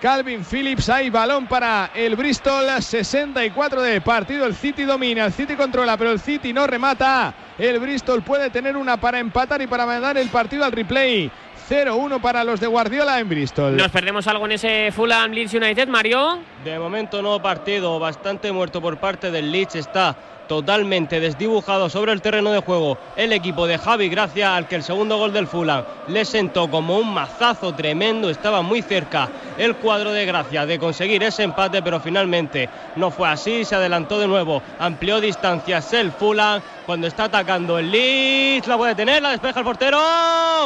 Calvin 0.00 0.44
Phillips. 0.44 0.88
Hay 0.88 1.10
balón 1.10 1.46
para 1.46 1.90
el 1.94 2.16
Bristol. 2.16 2.66
64 2.80 3.82
de 3.82 4.00
partido. 4.00 4.46
El 4.46 4.54
City 4.54 4.84
domina. 4.84 5.26
El 5.26 5.32
City 5.32 5.56
controla, 5.56 5.96
pero 5.98 6.10
el 6.10 6.20
City 6.20 6.54
no 6.54 6.66
remata. 6.66 7.34
El 7.58 7.78
Bristol 7.78 8.22
puede 8.22 8.48
tener 8.48 8.78
una 8.78 8.96
para 8.96 9.18
empatar 9.18 9.60
y 9.60 9.66
para 9.66 9.84
mandar 9.84 10.16
el 10.16 10.28
partido 10.30 10.64
al 10.64 10.72
replay. 10.72 11.30
0-1 11.68 12.20
para 12.20 12.44
los 12.44 12.60
de 12.60 12.66
Guardiola 12.66 13.18
en 13.18 13.28
Bristol. 13.28 13.76
¿Nos 13.76 13.90
perdemos 13.90 14.26
algo 14.28 14.46
en 14.46 14.52
ese 14.52 14.90
Fulham 14.92 15.32
Leeds 15.32 15.52
United, 15.52 15.88
Mario? 15.88 16.38
De 16.64 16.78
momento 16.78 17.20
no 17.20 17.42
partido, 17.42 17.98
bastante 17.98 18.52
muerto 18.52 18.80
por 18.80 18.98
parte 18.98 19.32
del 19.32 19.50
Leeds 19.50 19.74
está 19.74 20.16
totalmente 20.46 21.20
desdibujado 21.20 21.88
sobre 21.88 22.12
el 22.12 22.22
terreno 22.22 22.50
de 22.52 22.60
juego 22.60 22.98
el 23.16 23.32
equipo 23.32 23.66
de 23.66 23.78
Javi 23.78 24.08
Gracia, 24.08 24.56
al 24.56 24.68
que 24.68 24.76
el 24.76 24.82
segundo 24.82 25.18
gol 25.18 25.32
del 25.32 25.46
Fulham 25.46 25.84
le 26.08 26.24
sentó 26.24 26.70
como 26.70 26.98
un 26.98 27.12
mazazo 27.12 27.74
tremendo. 27.74 28.30
Estaba 28.30 28.62
muy 28.62 28.82
cerca 28.82 29.28
el 29.58 29.76
cuadro 29.76 30.12
de 30.12 30.26
Gracia 30.26 30.66
de 30.66 30.78
conseguir 30.78 31.22
ese 31.22 31.42
empate, 31.42 31.82
pero 31.82 32.00
finalmente 32.00 32.68
no 32.96 33.10
fue 33.10 33.28
así. 33.28 33.64
Se 33.64 33.74
adelantó 33.74 34.18
de 34.18 34.28
nuevo, 34.28 34.62
amplió 34.78 35.20
distancias 35.20 35.92
el 35.92 36.12
Fulham 36.12 36.60
cuando 36.86 37.08
está 37.08 37.24
atacando 37.24 37.78
el 37.78 37.90
Leeds. 37.90 38.68
La 38.68 38.78
puede 38.78 38.94
tener, 38.94 39.20
la 39.20 39.30
despeja 39.30 39.58
el 39.58 39.66
portero. 39.66 39.98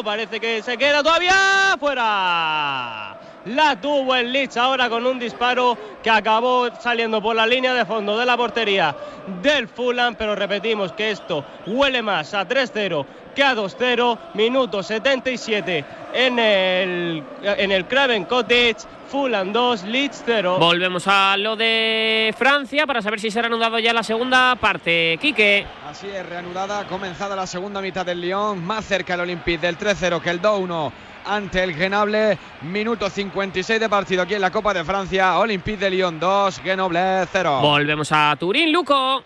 Parece 0.04 0.38
que 0.38 0.62
se 0.62 0.76
queda 0.76 1.02
todavía 1.02 1.76
fuera. 1.80 3.16
La 3.46 3.80
tuvo 3.80 4.14
el 4.14 4.30
Leeds 4.30 4.58
ahora 4.58 4.90
con 4.90 5.06
un 5.06 5.18
disparo 5.18 5.76
que 6.02 6.10
acabó 6.10 6.68
saliendo 6.78 7.22
por 7.22 7.34
la 7.34 7.46
línea 7.46 7.72
de 7.72 7.86
fondo 7.86 8.18
de 8.18 8.26
la 8.26 8.36
portería 8.36 8.94
del 9.42 9.66
Fulham, 9.66 10.14
pero 10.14 10.34
repetimos 10.34 10.92
que 10.92 11.10
esto 11.10 11.42
huele 11.66 12.02
más 12.02 12.34
a 12.34 12.46
3-0 12.46 13.06
que 13.34 13.42
a 13.42 13.54
2-0, 13.54 14.18
minuto 14.34 14.82
77 14.82 15.84
en 16.12 16.38
el, 16.38 17.22
en 17.42 17.72
el 17.72 17.86
Craven 17.86 18.24
Cottage. 18.24 18.76
Fulham 19.10 19.52
2, 19.52 19.82
Leeds 19.84 20.22
0. 20.24 20.58
Volvemos 20.60 21.08
a 21.08 21.36
lo 21.36 21.56
de 21.56 22.32
Francia 22.38 22.86
para 22.86 23.02
saber 23.02 23.18
si 23.18 23.28
se 23.28 23.40
ha 23.40 23.42
reanudado 23.42 23.76
ya 23.80 23.92
la 23.92 24.04
segunda 24.04 24.54
parte. 24.54 25.18
Quique. 25.20 25.66
Así 25.88 26.06
es, 26.06 26.24
reanudada, 26.24 26.86
comenzada 26.86 27.34
la 27.34 27.48
segunda 27.48 27.80
mitad 27.80 28.06
del 28.06 28.20
Lyon, 28.20 28.64
más 28.64 28.84
cerca 28.84 29.14
el 29.14 29.20
Olympique 29.20 29.58
del 29.58 29.76
3-0 29.76 30.20
que 30.20 30.30
el 30.30 30.40
2-1 30.40 30.92
ante 31.26 31.64
el 31.64 31.74
Grenoble. 31.74 32.38
Minuto 32.62 33.10
56 33.10 33.80
de 33.80 33.88
partido 33.88 34.22
aquí 34.22 34.34
en 34.34 34.42
la 34.42 34.52
Copa 34.52 34.72
de 34.72 34.84
Francia. 34.84 35.38
Olympique 35.38 35.78
de 35.78 35.90
Lyon 35.90 36.20
2, 36.20 36.62
Grenoble 36.62 37.26
0. 37.32 37.60
Volvemos 37.62 38.12
a 38.12 38.36
Turín, 38.38 38.72
Luco. 38.72 39.24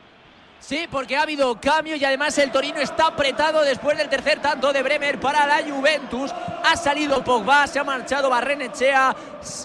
Sí, 0.66 0.88
porque 0.90 1.14
ha 1.14 1.22
habido 1.22 1.60
cambio 1.60 1.94
y 1.94 2.02
además 2.06 2.38
el 2.38 2.50
Torino 2.50 2.78
está 2.78 3.08
apretado 3.08 3.60
después 3.60 3.98
del 3.98 4.08
tercer 4.08 4.40
tanto 4.40 4.72
de 4.72 4.82
Bremer 4.82 5.20
para 5.20 5.44
la 5.46 5.58
Juventus. 5.62 6.32
Ha 6.64 6.74
salido 6.74 7.22
Pogba, 7.22 7.66
se 7.66 7.78
ha 7.78 7.84
marchado 7.84 8.30
Barrenechea, 8.30 9.14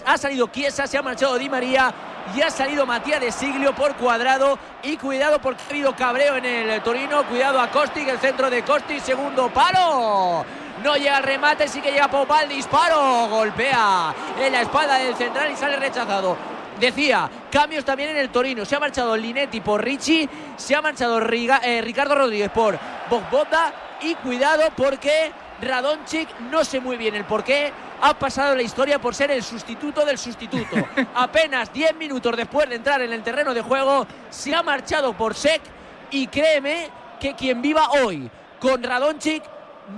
ha 0.04 0.18
salido 0.18 0.48
Chiesa, 0.48 0.86
se 0.86 0.98
ha 0.98 1.02
marchado 1.02 1.38
Di 1.38 1.48
María 1.48 1.94
y 2.36 2.42
ha 2.42 2.50
salido 2.50 2.84
Matías 2.84 3.18
de 3.18 3.32
Siglio 3.32 3.74
por 3.74 3.96
cuadrado. 3.96 4.58
Y 4.82 4.98
cuidado 4.98 5.40
porque 5.40 5.62
ha 5.62 5.70
habido 5.70 5.96
cabreo 5.96 6.36
en 6.36 6.44
el 6.44 6.82
Torino. 6.82 7.26
Cuidado 7.26 7.58
a 7.60 7.70
Kostic, 7.70 8.06
el 8.06 8.18
centro 8.18 8.50
de 8.50 8.62
Kostic, 8.62 9.00
segundo 9.00 9.48
palo. 9.48 10.44
No 10.84 10.96
llega 10.96 11.22
remate, 11.22 11.66
sí 11.66 11.80
que 11.80 11.92
llega 11.92 12.08
Pogba 12.08 12.42
el 12.42 12.50
disparo. 12.50 13.26
Golpea 13.28 14.14
en 14.38 14.52
la 14.52 14.60
espalda 14.60 14.96
del 14.96 15.16
central 15.16 15.50
y 15.50 15.56
sale 15.56 15.76
rechazado. 15.76 16.59
Decía, 16.80 17.30
cambios 17.50 17.84
también 17.84 18.10
en 18.10 18.16
el 18.16 18.30
Torino. 18.30 18.64
Se 18.64 18.74
ha 18.74 18.80
marchado 18.80 19.16
Linetti 19.16 19.60
por 19.60 19.84
Ricci, 19.84 20.28
se 20.56 20.74
ha 20.74 20.80
marchado 20.82 21.20
Riga- 21.20 21.60
eh, 21.62 21.80
Ricardo 21.82 22.14
Rodríguez 22.14 22.50
por 22.50 22.78
Bogboda 23.10 23.72
y 24.00 24.14
cuidado 24.16 24.64
porque 24.76 25.30
Radonchik 25.60 26.40
no 26.50 26.64
sé 26.64 26.80
muy 26.80 26.96
bien 26.96 27.14
el 27.14 27.24
por 27.24 27.44
qué 27.44 27.70
ha 28.02 28.14
pasado 28.18 28.56
la 28.56 28.62
historia 28.62 28.98
por 28.98 29.14
ser 29.14 29.30
el 29.30 29.42
sustituto 29.42 30.06
del 30.06 30.16
sustituto. 30.16 30.74
Apenas 31.14 31.70
10 31.72 31.94
minutos 31.96 32.34
después 32.36 32.66
de 32.68 32.76
entrar 32.76 33.02
en 33.02 33.12
el 33.12 33.22
terreno 33.22 33.52
de 33.52 33.60
juego, 33.60 34.06
se 34.30 34.54
ha 34.54 34.62
marchado 34.62 35.12
por 35.12 35.34
Sek 35.34 35.60
y 36.10 36.26
créeme 36.28 36.88
que 37.20 37.34
quien 37.34 37.60
viva 37.60 37.90
hoy 38.02 38.30
con 38.58 38.82
Radonchik 38.82 39.42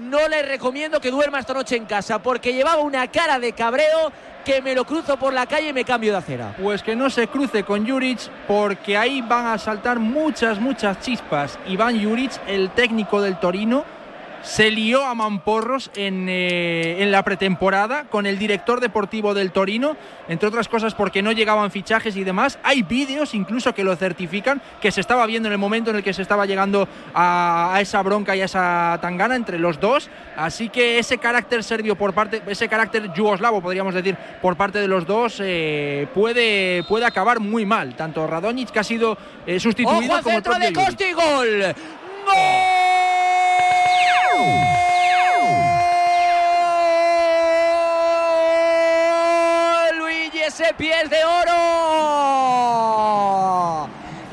no 0.01 0.29
le 0.29 0.43
recomiendo 0.43 1.01
que 1.01 1.11
duerma 1.11 1.39
esta 1.39 1.55
noche 1.55 1.77
en 1.77 1.87
casa 1.87 2.21
porque 2.21 2.53
llevaba 2.53 2.83
una 2.83 3.07
cara 3.09 3.39
de 3.39 3.53
cabreo 3.53 4.13
que 4.45 4.61
me 4.61 4.75
lo 4.75 4.85
cruzo 4.85 5.17
por 5.17 5.33
la 5.33 5.47
calle 5.47 5.69
y 5.69 5.73
me 5.73 5.85
cambio 5.85 6.13
de 6.13 6.19
acera. 6.19 6.55
Pues 6.61 6.83
que 6.83 6.97
no 6.97 7.11
se 7.11 7.29
cruce 7.29 7.63
con 7.65 7.89
Juric 7.89 8.19
porque 8.47 8.97
ahí 8.97 9.23
van 9.23 9.47
a 9.47 9.59
saltar 9.59 9.99
muchas, 9.99 10.59
muchas 10.59 11.01
chispas. 11.01 11.59
Iván 11.67 12.03
Juric, 12.03 12.33
el 12.47 12.71
técnico 12.71 13.21
del 13.21 13.39
Torino, 13.39 13.85
se 14.43 14.71
lió 14.71 15.05
a 15.05 15.15
mamporros 15.15 15.91
en, 15.95 16.27
eh, 16.29 17.03
en 17.03 17.13
la 17.13 17.23
pretemporada 17.23 18.05
con 18.05 18.27
el 18.27 18.39
director 18.39 18.81
deportivo 18.81 19.35
del 19.35 19.53
Torino, 19.53 19.97
entre 20.29 20.49
otras 20.49 20.69
cosas 20.69 20.95
porque 20.95 21.23
no 21.23 21.33
llegaban 21.33 21.71
fichajes 21.71 22.17
y 22.17 22.25
demás. 22.25 22.59
Hay 22.63 22.83
vídeos 22.83 23.35
incluso 23.35 23.75
que 23.75 23.85
lo 23.85 23.97
certifican, 23.97 24.61
que 24.81 24.91
se 24.91 25.01
estaba 25.01 25.27
viendo 25.27 25.49
en 25.49 25.53
el 25.53 25.59
momento 25.59 25.91
en 25.91 25.97
el 25.97 26.03
que 26.03 26.13
se 26.13 26.23
estaba 26.23 26.47
llegando 26.47 26.89
a, 27.15 27.75
a 27.75 27.81
esa 27.81 28.03
bronca 28.03 28.35
y 28.37 28.41
a 28.41 28.47
esa 28.47 28.99
tangana 29.01 29.37
entre 29.37 29.59
los 29.59 29.81
dos. 29.81 30.11
Así 30.37 30.69
que 30.69 30.99
ese 30.99 31.19
carácter 31.19 31.63
serbio 31.63 31.97
por 31.97 32.13
parte, 32.13 32.43
ese 32.47 32.69
carácter 32.69 33.13
yugoslavo, 33.13 33.61
podríamos 33.61 33.95
decir, 33.95 34.17
por 34.41 34.57
parte 34.57 34.79
de 34.79 34.89
los 34.89 35.07
dos, 35.07 35.39
eh, 35.41 36.09
puede, 36.15 36.83
puede 36.85 37.07
acabar 37.07 37.41
muy 37.41 37.65
mal. 37.65 37.95
Tanto 37.97 38.27
Radonjic, 38.27 38.71
que 38.71 38.79
ha 38.81 38.85
sido 38.85 39.17
eh, 39.47 39.61
sustituido, 39.61 40.15
¡Ojo 40.15 40.23
como 40.23 40.37
el 40.37 40.43
propio 40.43 40.69
de. 40.69 40.73
Costi! 40.73 41.13
¡Gol! 41.13 41.75
¡Gol! 42.27 43.22
Ese 50.53 50.75
pie 50.75 50.93
es 51.03 51.09
de 51.09 51.25
oro. 51.25 51.55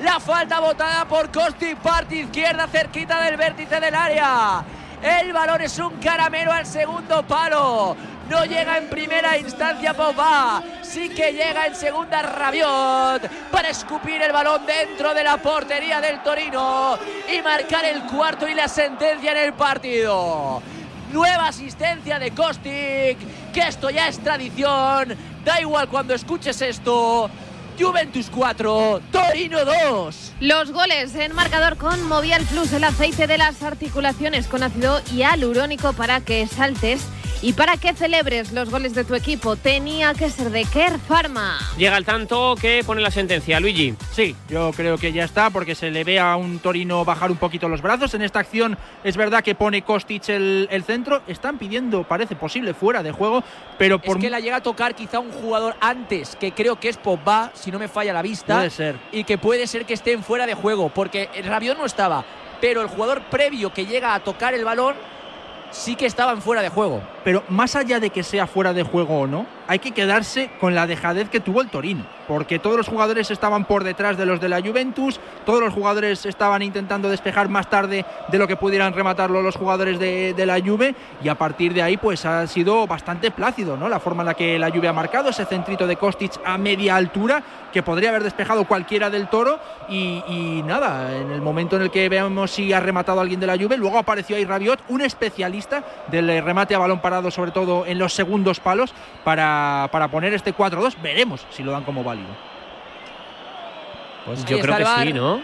La 0.04 0.20
falta 0.20 0.60
botada 0.60 1.06
por 1.06 1.32
Costi, 1.32 1.76
parte 1.76 2.18
izquierda, 2.18 2.68
cerquita 2.68 3.22
del 3.22 3.38
vértice 3.38 3.80
del 3.80 3.96
área. 3.96 4.62
El 5.02 5.32
balón 5.32 5.62
es 5.62 5.80
un 5.80 5.94
caramelo 6.00 6.52
al 6.52 6.66
segundo 6.66 7.24
palo. 7.24 7.96
No 8.28 8.44
llega 8.44 8.80
en 8.80 8.90
primera 8.90 9.38
instancia 9.38 9.94
Pogba. 9.94 10.62
Sí 10.92 11.08
que 11.10 11.34
llega 11.34 11.68
en 11.68 11.76
segunda 11.76 12.24
Rabiot 12.24 13.30
para 13.52 13.70
escupir 13.70 14.20
el 14.24 14.32
balón 14.32 14.66
dentro 14.66 15.14
de 15.14 15.24
la 15.24 15.38
portería 15.38 16.02
del 16.02 16.24
Torino 16.24 16.98
y 17.32 17.40
marcar 17.44 17.86
el 17.86 18.02
cuarto 18.06 18.48
y 18.48 18.56
la 18.56 18.68
sentencia 18.68 19.34
en 19.34 19.38
el 19.38 19.54
partido. 19.54 20.64
Nueva 21.14 21.50
asistencia 21.50 22.18
de 22.18 22.32
Kostic, 22.32 23.20
que 23.54 23.68
esto 23.68 23.92
ya 23.92 24.08
es 24.08 24.18
tradición. 24.18 25.16
Da 25.46 25.62
igual 25.62 25.90
cuando 25.90 26.16
escuches 26.16 26.60
esto. 26.64 27.30
Juventus 27.80 28.32
4, 28.34 29.02
Torino 29.12 29.60
2. 29.66 30.34
Los 30.40 30.72
goles 30.72 31.14
en 31.14 31.36
marcador 31.36 31.78
con 31.78 32.02
Movial 32.08 32.44
Plus, 32.46 32.74
el 32.74 32.84
aceite 32.84 33.28
de 33.28 33.38
las 33.38 33.62
articulaciones 33.62 34.48
con 34.48 34.64
ácido 34.64 35.04
hialurónico 35.06 35.94
para 35.94 36.22
que 36.22 36.48
saltes 36.48 37.04
y 37.42 37.54
para 37.54 37.78
que 37.78 37.94
celebres 37.94 38.52
los 38.52 38.70
goles 38.70 38.94
de 38.94 39.04
tu 39.04 39.16
equipo. 39.16 39.56
Tenía 39.56 40.14
que 40.14 40.30
ser 40.30 40.50
de 40.50 40.66
Care 40.66 40.98
Pharma. 40.98 41.58
Llega 41.78 41.98
el 41.98 42.06
tanto 42.06 42.56
que 42.60 42.84
pone 42.86 43.02
la 43.02 43.12
sentencia, 43.12 43.60
Luigi. 43.60 43.96
Sí, 44.12 44.36
yo 44.50 44.72
creo 44.76 44.98
que 44.98 45.12
ya 45.12 45.24
está, 45.24 45.50
porque 45.50 45.76
se 45.76 45.92
le 45.92 46.04
ve 46.04 46.20
a 46.20 46.36
un 46.36 46.60
Torino 46.60 47.06
bajar 47.06 47.32
un 47.32 47.38
poquito 47.38 47.70
los 47.70 47.82
brazos. 47.82 48.14
En 48.14 48.22
esta 48.22 48.40
acción 48.40 48.78
es 49.04 49.16
verdad 49.16 49.44
que 49.44 49.56
pone 49.56 49.82
Kostic 49.84 50.30
el, 50.30 50.68
el 50.72 50.84
centro. 50.84 51.22
Están 51.28 51.58
pidiendo, 51.58 52.04
parece 52.04 52.36
posible, 52.36 52.74
fuera 52.74 53.04
de 53.04 53.12
juego, 53.12 53.44
pero 53.78 54.00
por 54.00 54.18
Es 54.18 54.24
que 54.24 54.30
la 54.30 54.40
llega 54.40 54.58
a 54.58 54.64
tocar 54.64 54.96
quizá 54.96 55.20
un 55.20 55.32
jugador 55.32 55.76
antes, 55.80 56.36
que 56.36 56.52
creo 56.52 56.80
que 56.80 56.90
es 56.90 56.98
Pogba, 56.98 57.52
si 57.54 57.72
no 57.72 57.80
me 57.80 57.88
falla 57.88 58.14
la 58.14 58.22
vista. 58.22 58.56
Puede 58.56 58.70
ser. 58.70 58.96
Y 59.12 59.24
que 59.24 59.38
puede 59.38 59.68
ser 59.68 59.86
que 59.86 59.94
estén 59.94 60.24
fuera 60.24 60.46
de 60.46 60.54
juego, 60.54 60.90
porque 60.90 61.30
el 61.36 61.46
Rabiot 61.46 61.78
no 61.78 61.86
estaba. 61.86 62.26
Pero 62.60 62.82
el 62.82 62.90
jugador 62.90 63.22
previo 63.30 63.74
que 63.74 63.86
llega 63.86 64.14
a 64.14 64.20
tocar 64.20 64.54
el 64.54 64.66
balón 64.66 64.96
sí 65.72 65.96
que 65.96 66.06
estaban 66.06 66.42
fuera 66.42 66.62
de 66.62 66.70
juego. 66.70 67.02
Pero 67.24 67.44
más 67.50 67.76
allá 67.76 68.00
de 68.00 68.10
que 68.10 68.24
sea 68.24 68.48
fuera 68.48 68.74
de 68.74 68.84
juego 68.84 69.22
o 69.22 69.28
no, 69.28 69.46
hay 69.70 69.78
que 69.78 69.92
quedarse 69.92 70.50
con 70.60 70.74
la 70.74 70.88
dejadez 70.88 71.30
que 71.30 71.40
tuvo 71.40 71.62
el 71.62 71.70
Torino. 71.70 72.04
Porque 72.28 72.58
todos 72.58 72.76
los 72.76 72.88
jugadores 72.88 73.30
estaban 73.30 73.66
por 73.66 73.84
detrás 73.84 74.18
de 74.18 74.26
los 74.26 74.42
de 74.42 74.50
la 74.50 74.62
Juventus, 74.62 75.20
todos 75.46 75.62
los 75.62 75.74
jugadores 75.74 76.26
estaban 76.26 76.64
intentando 76.64 77.08
despejar 77.08 77.50
más 77.50 77.70
tarde 77.70 78.04
de 78.30 78.38
lo 78.40 78.48
que 78.48 78.56
pudieran 78.56 78.94
rematarlo 78.94 79.44
los 79.44 79.56
jugadores 79.56 80.00
de, 80.00 80.34
de 80.34 80.46
la 80.48 80.60
Juve. 80.60 80.96
Y 81.24 81.30
a 81.30 81.36
partir 81.36 81.74
de 81.76 81.84
ahí, 81.84 81.98
pues 81.98 82.26
ha 82.26 82.48
sido 82.48 82.88
bastante 82.88 83.30
plácido, 83.30 83.78
¿no? 83.78 83.90
La 83.90 84.00
forma 84.00 84.24
en 84.24 84.28
la 84.28 84.34
que 84.34 84.58
la 84.58 84.72
Juve 84.72 84.88
ha 84.88 84.94
marcado, 84.94 85.30
ese 85.30 85.46
centrito 85.46 85.86
de 85.86 85.98
Kostic 85.98 86.34
a 86.44 86.58
media 86.58 86.96
altura, 86.96 87.44
que 87.72 87.84
podría 87.84 88.10
haber 88.10 88.24
despejado 88.24 88.66
cualquiera 88.66 89.12
del 89.12 89.28
toro. 89.28 89.60
Y, 89.88 90.24
y 90.28 90.64
nada, 90.66 91.16
en 91.16 91.32
el 91.32 91.42
momento 91.42 91.76
en 91.76 91.84
el 91.84 91.92
que 91.92 92.10
veamos 92.10 92.50
si 92.52 92.74
ha 92.74 92.80
rematado 92.80 93.22
alguien 93.22 93.40
de 93.40 93.48
la 93.48 93.58
Juve, 93.58 93.78
luego 93.78 94.00
apareció 94.00 94.36
ahí 94.36 94.46
Rabiot, 94.46 94.82
un 94.90 95.02
especialista 95.02 95.84
del 96.08 96.44
remate 96.44 96.74
a 96.74 96.80
balón 96.80 97.02
parado, 97.02 97.30
sobre 97.30 97.52
todo 97.52 97.86
en 97.86 98.00
los 98.00 98.14
segundos 98.14 98.60
palos, 98.60 98.94
para, 99.24 99.59
para 99.92 100.08
poner 100.10 100.34
este 100.34 100.54
4-2. 100.56 100.96
Veremos 101.02 101.46
si 101.50 101.64
lo 101.64 101.72
dan 101.72 101.84
como 101.84 102.04
válido. 102.04 102.30
Pues 104.26 104.46
Yo 104.46 104.60
creo 104.60 104.78
que 104.78 104.86
sí, 105.08 105.14
¿no? 105.14 105.42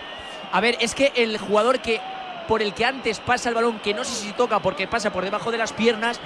A 0.51 0.61
ver, 0.61 0.77
es 0.79 0.93
que 0.95 1.11
el 1.15 1.37
jugador 1.37 1.79
que 1.79 1.99
por 2.47 2.61
el 2.61 2.73
que 2.73 2.85
antes 2.85 3.19
pasa 3.19 3.49
el 3.49 3.55
balón, 3.55 3.79
que 3.79 3.93
no 3.93 4.03
sé 4.03 4.13
si 4.13 4.31
toca 4.33 4.59
porque 4.59 4.87
pasa 4.87 5.11
por 5.11 5.23
debajo 5.23 5.51
de 5.51 5.57
las 5.57 5.73
piernas, 5.73 6.19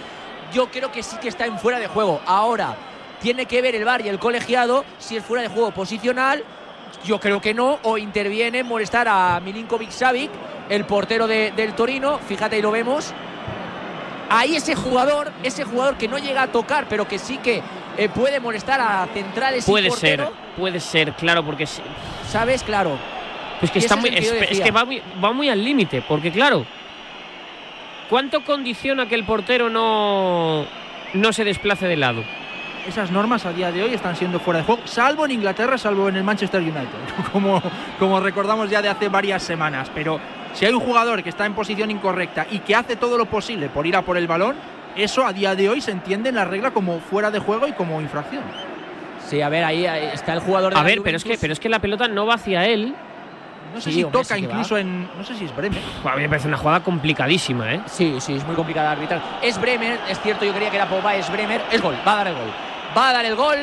yo 0.54 0.70
creo 0.70 0.92
que 0.92 1.02
sí 1.04 1.16
que 1.22 1.30
está 1.30 1.46
en 1.46 1.58
fuera 1.58 1.80
de 1.80 1.88
juego. 1.88 2.20
Ahora, 2.26 2.76
tiene 3.22 3.46
que 3.46 3.62
ver 3.62 3.76
el 3.76 3.86
VAR 3.86 4.02
y 4.06 4.10
el 4.10 4.20
colegiado 4.20 4.84
si 4.98 5.16
es 5.16 5.24
fuera 5.24 5.42
de 5.44 5.48
juego 5.50 5.72
posicional. 5.72 6.44
Yo 7.06 7.20
creo 7.20 7.40
que 7.40 7.54
no, 7.54 7.80
o 7.84 7.98
interviene 7.98 8.60
en 8.60 8.68
molestar 8.68 9.08
a 9.08 9.40
Milinkovic 9.40 9.92
Savic, 9.92 10.32
el 10.68 10.84
portero 10.86 11.28
de- 11.28 11.52
del 11.52 11.74
Torino. 11.74 12.18
Fíjate, 12.28 12.58
y 12.58 12.62
lo 12.62 12.72
vemos. 12.72 13.14
Ahí 14.30 14.56
ese 14.56 14.76
jugador, 14.76 15.32
ese 15.44 15.64
jugador 15.64 15.96
que 15.98 16.08
no 16.08 16.18
llega 16.18 16.44
a 16.44 16.48
tocar, 16.48 16.86
pero 16.90 17.08
que 17.08 17.18
sí 17.18 17.38
que 17.38 17.62
eh, 18.00 18.10
puede 18.10 18.40
molestar 18.40 18.80
a 18.80 19.08
centrales 19.14 19.68
y 19.68 19.72
Puede 19.72 19.92
ser, 19.92 20.26
puede 20.58 20.80
ser, 20.80 21.14
claro, 21.14 21.44
porque 21.44 21.66
sí. 21.66 21.82
¿sabes? 22.30 22.64
Claro. 22.64 22.98
Pues 23.60 23.72
que 23.72 23.80
Y 23.80 23.82
está 23.82 23.96
ese 23.96 24.02
muy, 24.02 24.18
es 24.18 24.32
que 24.32 24.48
es, 24.52 24.62
que 24.62 24.72
va 24.72 24.86
muy, 24.86 25.02
va 25.22 25.34
muy 25.34 25.50
al 25.50 25.62
límite, 25.62 26.02
porque 26.08 26.32
claro, 26.32 26.66
¿cuánto 28.10 28.46
condiciona 28.46 29.06
que 29.08 29.16
el 29.16 29.26
portero 29.26 29.70
no, 29.70 30.66
no 31.14 31.34
se 31.34 31.44
desplace 31.44 31.88
de 31.88 31.98
lado? 31.98 32.24
Esas 32.88 33.12
normas 33.12 33.46
a 33.46 33.52
día 33.52 33.70
de 33.70 33.84
hoy 33.84 33.94
están 33.94 34.16
siendo 34.16 34.40
fuera 34.40 34.60
de 34.62 34.66
juego, 34.66 34.82
salvo 34.86 35.26
en 35.26 35.32
Inglaterra, 35.32 35.78
salvo 35.78 36.08
en 36.08 36.16
el 36.16 36.24
Manchester 36.24 36.62
United, 36.62 36.88
como, 37.34 37.62
como 38.00 38.22
recordamos 38.22 38.70
ya 38.70 38.82
de 38.82 38.88
hace 38.88 39.10
varias 39.10 39.44
semanas. 39.44 39.92
Pero 39.94 40.22
si 40.54 40.66
hay 40.66 40.74
un 40.74 40.80
jugador 40.80 41.22
que 41.22 41.30
está 41.30 41.46
en 41.46 41.54
posición 41.54 41.92
incorrecta 41.92 42.48
y 42.50 42.60
que 42.60 42.76
hace 42.76 42.96
todo 42.96 43.18
lo 43.18 43.26
posible 43.26 43.68
por 43.68 43.86
ir 43.86 43.98
a 43.98 44.04
por 44.04 44.18
el 44.18 44.26
balón, 44.26 44.56
eso 44.96 45.26
a 45.26 45.34
día 45.34 45.56
de 45.56 45.70
hoy 45.70 45.82
se 45.82 45.92
entiende 45.92 46.30
en 46.30 46.36
la 46.36 46.46
regla 46.46 46.72
como 46.72 47.00
fuera 47.00 47.32
de 47.32 47.40
juego 47.40 47.68
y 47.68 47.74
como 47.74 48.02
infracción. 48.02 48.44
Sí, 49.28 49.42
a 49.42 49.50
ver, 49.50 49.64
ahí, 49.64 49.86
está 49.86 50.34
el 50.34 50.40
jugador 50.40 50.74
de 50.74 50.80
A 50.80 50.84
la 50.84 50.88
ver, 50.88 51.02
pero 51.04 51.18
es 51.18 51.24
que, 51.24 51.38
pero 51.40 51.54
es 51.54 51.60
que 51.60 51.70
la 51.70 51.80
pelota 51.80 52.08
no 52.08 52.26
va 52.26 52.36
hacia 52.36 52.66
él. 52.66 52.96
No 53.74 53.80
sé 53.80 53.92
Sí, 53.92 53.98
si 53.98 54.04
hombre, 54.04 54.22
toca 54.24 54.36
sí 54.36 54.42
incluso 54.44 54.78
en. 54.78 55.08
No 55.16 55.24
sé 55.24 55.36
si 55.36 55.46
es 55.46 55.56
Bremer. 55.56 55.80
A 56.04 56.16
mí 56.16 56.24
me 56.24 56.30
parece 56.30 56.48
una 56.48 56.58
jugada 56.58 56.80
complicadísima, 56.80 57.72
¿eh? 57.76 57.82
Sí, 57.86 58.16
sí, 58.20 58.36
es 58.36 58.44
muy 58.46 58.56
complicada 58.56 58.88
de 58.88 58.94
arbitrar. 58.96 59.22
Es 59.44 59.62
Bremer, 59.62 60.00
es 60.10 60.20
cierto, 60.22 60.44
yo 60.46 60.54
creía 60.54 60.72
que 60.72 60.78
era 60.78 60.90
Pogba, 60.90 61.16
es 61.16 61.32
Bremer. 61.32 61.62
Es 61.72 61.80
gol, 61.82 61.96
va 62.08 62.14
a 62.14 62.16
dar 62.18 62.28
el 62.30 62.34
gol. 62.34 62.52
Va 62.98 63.10
a 63.10 63.14
dar 63.14 63.26
el 63.26 63.36
gol. 63.36 63.58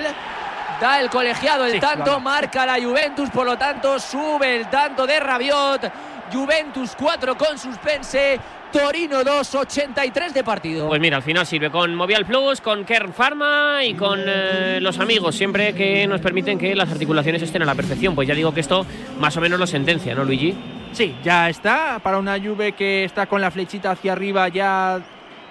Da 0.81 1.01
el 1.01 1.09
colegiado 1.11 1.65
el 1.65 1.73
Sí, 1.73 1.81
tanto, 1.81 2.05
claro. 2.05 2.21
marca 2.21 2.67
la 2.67 2.75
Juventus, 2.75 3.31
por 3.31 3.47
lo 3.47 3.57
tanto 3.59 3.99
sube 3.99 4.57
el 4.57 4.67
tanto 4.69 5.07
de 5.07 5.19
Rabiot. 5.19 5.91
Juventus 6.33 6.95
4 6.99 7.37
con 7.37 7.59
suspense. 7.59 8.39
Torino 8.73 9.23
2, 9.25 9.55
83 9.55 10.35
de 10.35 10.45
partido. 10.45 10.89
Pues 10.89 11.01
mira, 11.01 11.17
al 11.17 11.23
final 11.23 11.47
sirve 11.47 11.71
con 11.71 11.95
Movial 11.95 12.27
Plus, 12.27 12.61
con 12.61 12.85
Kern 12.85 13.13
Pharma 13.13 13.85
y 13.85 13.95
con 13.95 14.21
eh, 14.27 14.81
los 14.83 14.99
amigos, 14.99 15.35
siempre 15.37 15.73
que 15.73 16.07
nos 16.07 16.21
permiten 16.21 16.59
que 16.59 16.75
las 16.75 16.91
articulaciones 16.91 17.41
estén 17.43 17.63
a 17.63 17.65
la 17.65 17.75
perfección. 17.75 18.15
Pues 18.15 18.29
ya 18.29 18.35
digo 18.35 18.53
que 18.53 18.61
esto 18.61 18.85
más 19.19 19.37
o 19.37 19.41
menos 19.41 19.59
lo 19.59 19.67
sentencia, 19.67 20.15
¿no, 20.15 20.25
Luigi? 20.25 20.55
Sí, 20.93 21.15
ya 21.23 21.49
está. 21.49 22.01
Para 22.03 22.19
una 22.19 22.39
Juve 22.39 22.73
que 22.73 23.05
está 23.05 23.27
con 23.27 23.41
la 23.41 23.51
flechita 23.51 23.93
hacia 23.93 24.13
arriba, 24.13 24.49
ya 24.49 25.01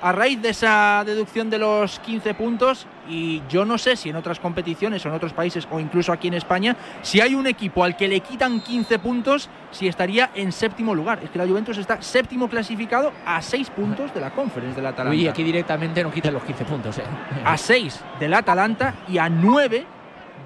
a 0.02 0.12
raíz 0.12 0.42
de 0.42 0.50
esa 0.50 1.04
deducción 1.06 1.50
de 1.50 1.58
los 1.58 2.00
15 2.00 2.34
puntos 2.34 2.86
y 3.10 3.42
yo 3.50 3.66
no 3.66 3.78
sé 3.78 3.96
si 3.96 4.10
en 4.10 4.16
otras 4.16 4.40
competiciones 4.40 5.06
o 5.06 5.10
en 5.10 5.16
otros 5.16 5.34
países 5.34 5.68
o 5.72 5.80
incluso 5.80 6.12
aquí 6.12 6.28
en 6.28 6.36
España, 6.36 6.76
si 7.02 7.22
hay 7.22 7.36
un 7.36 7.48
equipo 7.48 7.84
al 7.84 7.96
que 7.96 8.08
le 8.08 8.20
quitan 8.20 8.62
15 8.62 9.00
puntos, 9.00 9.50
si 9.72 9.88
estaría 9.88 10.32
en 10.36 10.52
séptimo 10.52 10.96
lugar. 10.96 11.20
Es 11.24 11.30
que 11.30 11.38
la 11.38 11.48
Juventus 11.48 11.78
está 11.78 12.02
séptimo 12.02 12.50
clasificado 12.50 13.12
a 13.26 13.42
6 13.42 13.70
puntos 13.72 14.14
de 14.14 14.22
la 14.22 14.32
Conference 14.32 14.76
del 14.76 14.86
Atalanta. 14.86 15.16
Uy, 15.16 15.28
aquí 15.28 15.44
directamente 15.44 16.04
no 16.04 16.12
quitan 16.12 16.34
los 16.34 16.44
15 16.44 16.66
puntos. 16.66 16.98
¿eh? 16.98 17.04
A 17.44 17.58
6 17.58 18.02
del 18.20 18.34
Atalanta 18.34 18.96
y 19.08 19.18
a 19.18 19.30
9 19.30 19.95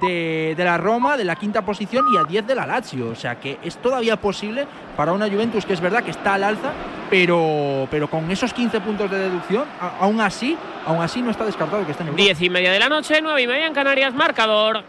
de, 0.02 0.54
de, 0.56 0.64
la 0.64 0.78
Roma, 0.78 1.18
de 1.18 1.26
la 1.26 1.36
quinta 1.36 1.64
posición, 1.64 2.06
y 2.14 2.18
a 2.18 2.24
10 2.24 2.48
de 2.48 2.56
la 2.56 2.66
Lazio. 2.66 3.10
O 3.10 3.16
sea 3.16 3.40
que 3.40 3.58
es 3.64 3.78
todavía 3.78 4.18
posible 4.18 4.68
para 4.96 5.14
una 5.14 5.28
Juventus 5.30 5.66
que 5.66 5.74
es 5.74 5.82
verdad 5.82 6.04
que 6.04 6.12
está 6.12 6.36
al 6.36 6.44
alza, 6.44 6.72
pero, 7.10 7.88
pero 7.92 8.10
con 8.10 8.30
esos 8.32 8.54
15 8.54 8.82
puntos 8.82 9.10
de 9.12 9.18
deducción, 9.18 9.66
a, 9.80 9.98
aún 10.00 10.22
así, 10.22 10.58
aún 10.86 11.02
así 11.02 11.22
no 11.22 11.32
está 11.32 11.46
descartado 11.46 11.86
que 11.86 11.92
esté 11.92 12.04
en 12.04 12.10
Europa. 12.10 12.24
10 12.24 12.42
y 12.42 12.50
media 12.50 12.72
de 12.72 12.80
la 12.80 12.90
noche, 12.90 13.20
9 13.22 13.42
y 13.42 13.48
media 13.48 13.68
en 13.68 13.74
Canarias, 13.74 14.14
marcador. 14.14 14.84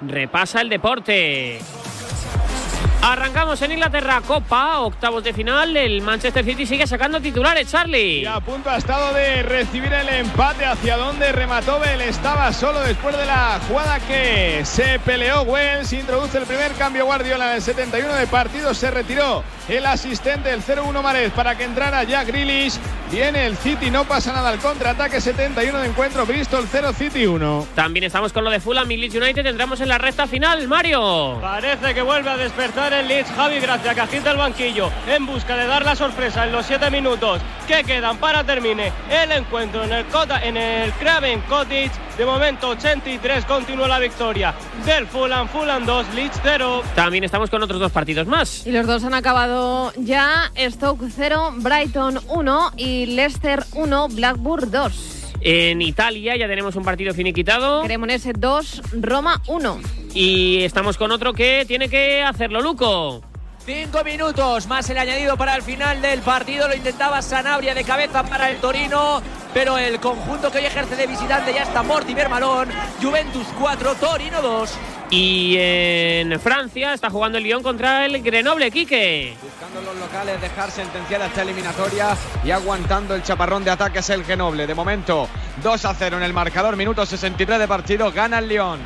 Repasa 0.00 0.60
el 0.60 0.68
deporte. 0.68 1.60
Arrancamos 3.04 3.60
en 3.62 3.72
Inglaterra, 3.72 4.22
Copa, 4.24 4.78
octavos 4.78 5.24
de 5.24 5.32
final. 5.32 5.76
El 5.76 6.02
Manchester 6.02 6.44
City 6.44 6.64
sigue 6.64 6.86
sacando 6.86 7.20
titulares, 7.20 7.68
Charlie. 7.68 8.20
Y 8.20 8.26
a 8.26 8.38
punto 8.38 8.70
ha 8.70 8.76
estado 8.76 9.12
de 9.12 9.42
recibir 9.42 9.92
el 9.92 10.08
empate. 10.08 10.64
Hacia 10.64 10.96
donde 10.96 11.32
remató 11.32 11.80
Bell. 11.80 12.00
Estaba 12.02 12.52
solo 12.52 12.80
después 12.80 13.16
de 13.16 13.26
la 13.26 13.58
jugada 13.66 13.98
que 13.98 14.62
se 14.64 15.00
peleó 15.00 15.42
Wells. 15.42 15.92
Introduce 15.92 16.38
el 16.38 16.44
primer 16.44 16.70
cambio 16.74 17.04
Guardiola 17.04 17.50
en 17.50 17.56
el 17.56 17.62
71 17.62 18.14
de 18.14 18.26
partido. 18.28 18.72
Se 18.72 18.88
retiró 18.92 19.42
el 19.68 19.86
asistente, 19.86 20.50
el 20.50 20.62
0-1 20.62 21.02
Mares, 21.02 21.32
para 21.32 21.56
que 21.56 21.64
entrara 21.64 22.02
Jack 22.04 22.28
Grealish. 22.28 22.78
Viene 23.10 23.46
el 23.46 23.56
City, 23.56 23.90
no 23.90 24.04
pasa 24.04 24.32
nada 24.32 24.48
al 24.48 24.58
contraataque. 24.58 25.20
71 25.20 25.78
de 25.80 25.88
encuentro, 25.88 26.24
Bristol 26.24 26.66
0, 26.70 26.92
City 26.94 27.26
1. 27.26 27.66
También 27.74 28.04
estamos 28.04 28.32
con 28.32 28.42
lo 28.42 28.50
de 28.50 28.58
Fulham 28.58 28.90
y 28.90 28.96
Leeds 28.96 29.14
United. 29.14 29.44
Entramos 29.46 29.80
en 29.80 29.88
la 29.88 29.98
recta 29.98 30.26
final, 30.26 30.66
Mario. 30.66 31.38
Parece 31.40 31.94
que 31.94 32.02
vuelve 32.02 32.30
a 32.30 32.36
despertar 32.36 32.92
el 32.92 33.08
Leeds. 33.08 33.30
Javi 33.30 33.60
Gracia, 33.60 33.94
que 33.94 34.00
agita 34.00 34.30
el 34.30 34.38
banquillo 34.38 34.90
en 35.06 35.26
busca 35.26 35.56
de 35.56 35.66
dar 35.66 35.84
la 35.84 35.94
sorpresa 35.94 36.44
en 36.44 36.52
los 36.52 36.66
7 36.66 36.90
minutos 36.90 37.40
que 37.66 37.84
quedan 37.84 38.16
para 38.18 38.44
termine 38.44 38.92
el 39.10 39.32
encuentro 39.32 39.84
en 39.84 39.92
el, 39.92 40.04
Cota, 40.06 40.42
en 40.42 40.56
el 40.56 40.92
Craven 40.94 41.40
Cottage. 41.42 41.90
De 42.16 42.26
momento 42.26 42.68
83 42.68 43.46
continúa 43.46 43.88
la 43.88 43.98
victoria 43.98 44.54
del 44.84 45.06
Fulham, 45.06 45.48
Fulham 45.48 45.86
2, 45.86 46.14
Leeds 46.14 46.40
0. 46.42 46.82
También 46.94 47.24
estamos 47.24 47.48
con 47.48 47.62
otros 47.62 47.80
dos 47.80 47.90
partidos 47.90 48.26
más. 48.26 48.66
Y 48.66 48.72
los 48.72 48.86
dos 48.86 49.02
han 49.04 49.14
acabado 49.14 49.92
ya. 49.96 50.52
Stoke 50.56 51.06
0, 51.08 51.54
Brighton 51.56 52.20
1 52.28 52.72
y 52.76 53.06
Leicester 53.06 53.64
1, 53.72 54.08
Blackburn 54.08 54.70
2. 54.70 55.22
En 55.40 55.80
Italia 55.80 56.36
ya 56.36 56.46
tenemos 56.46 56.76
un 56.76 56.84
partido 56.84 57.14
finiquitado. 57.14 57.82
Cremonese 57.82 58.32
2, 58.32 58.82
Roma 59.00 59.42
1. 59.48 59.80
Y 60.14 60.62
estamos 60.62 60.98
con 60.98 61.10
otro 61.12 61.32
que 61.32 61.64
tiene 61.66 61.88
que 61.88 62.22
hacerlo, 62.22 62.60
Luco. 62.60 63.22
Cinco 63.64 64.02
minutos 64.02 64.66
más 64.66 64.90
el 64.90 64.98
añadido 64.98 65.36
para 65.36 65.54
el 65.54 65.62
final 65.62 66.02
del 66.02 66.20
partido. 66.20 66.66
Lo 66.66 66.74
intentaba 66.74 67.22
Sanabria 67.22 67.74
de 67.74 67.84
cabeza 67.84 68.24
para 68.24 68.50
el 68.50 68.56
Torino. 68.58 69.22
Pero 69.54 69.78
el 69.78 70.00
conjunto 70.00 70.50
que 70.50 70.58
hoy 70.58 70.64
ejerce 70.64 70.96
de 70.96 71.06
visitante 71.06 71.54
ya 71.54 71.62
está 71.62 71.84
Mortimer 71.84 72.28
Malón. 72.28 72.68
Juventus 73.00 73.46
4, 73.60 73.94
Torino 73.94 74.42
2. 74.42 74.70
Y 75.10 75.56
en 75.58 76.40
Francia 76.40 76.92
está 76.92 77.08
jugando 77.08 77.38
el 77.38 77.44
Lyon 77.44 77.62
contra 77.62 78.04
el 78.04 78.20
Grenoble, 78.20 78.70
Quique. 78.72 79.36
Buscando 79.40 79.82
los 79.82 80.00
locales 80.00 80.40
dejar 80.40 80.70
sentenciada 80.72 81.26
esta 81.26 81.42
eliminatoria 81.42 82.16
y 82.44 82.50
aguantando 82.50 83.14
el 83.14 83.22
chaparrón 83.22 83.62
de 83.62 83.70
ataques 83.70 84.10
el 84.10 84.24
Grenoble. 84.24 84.66
De 84.66 84.74
momento 84.74 85.28
2 85.62 85.84
a 85.84 85.94
0 85.94 86.16
en 86.16 86.22
el 86.24 86.32
marcador, 86.32 86.74
minuto 86.76 87.06
63 87.06 87.60
de 87.60 87.68
partido, 87.68 88.10
gana 88.10 88.38
el 88.40 88.48
Lyon. 88.48 88.80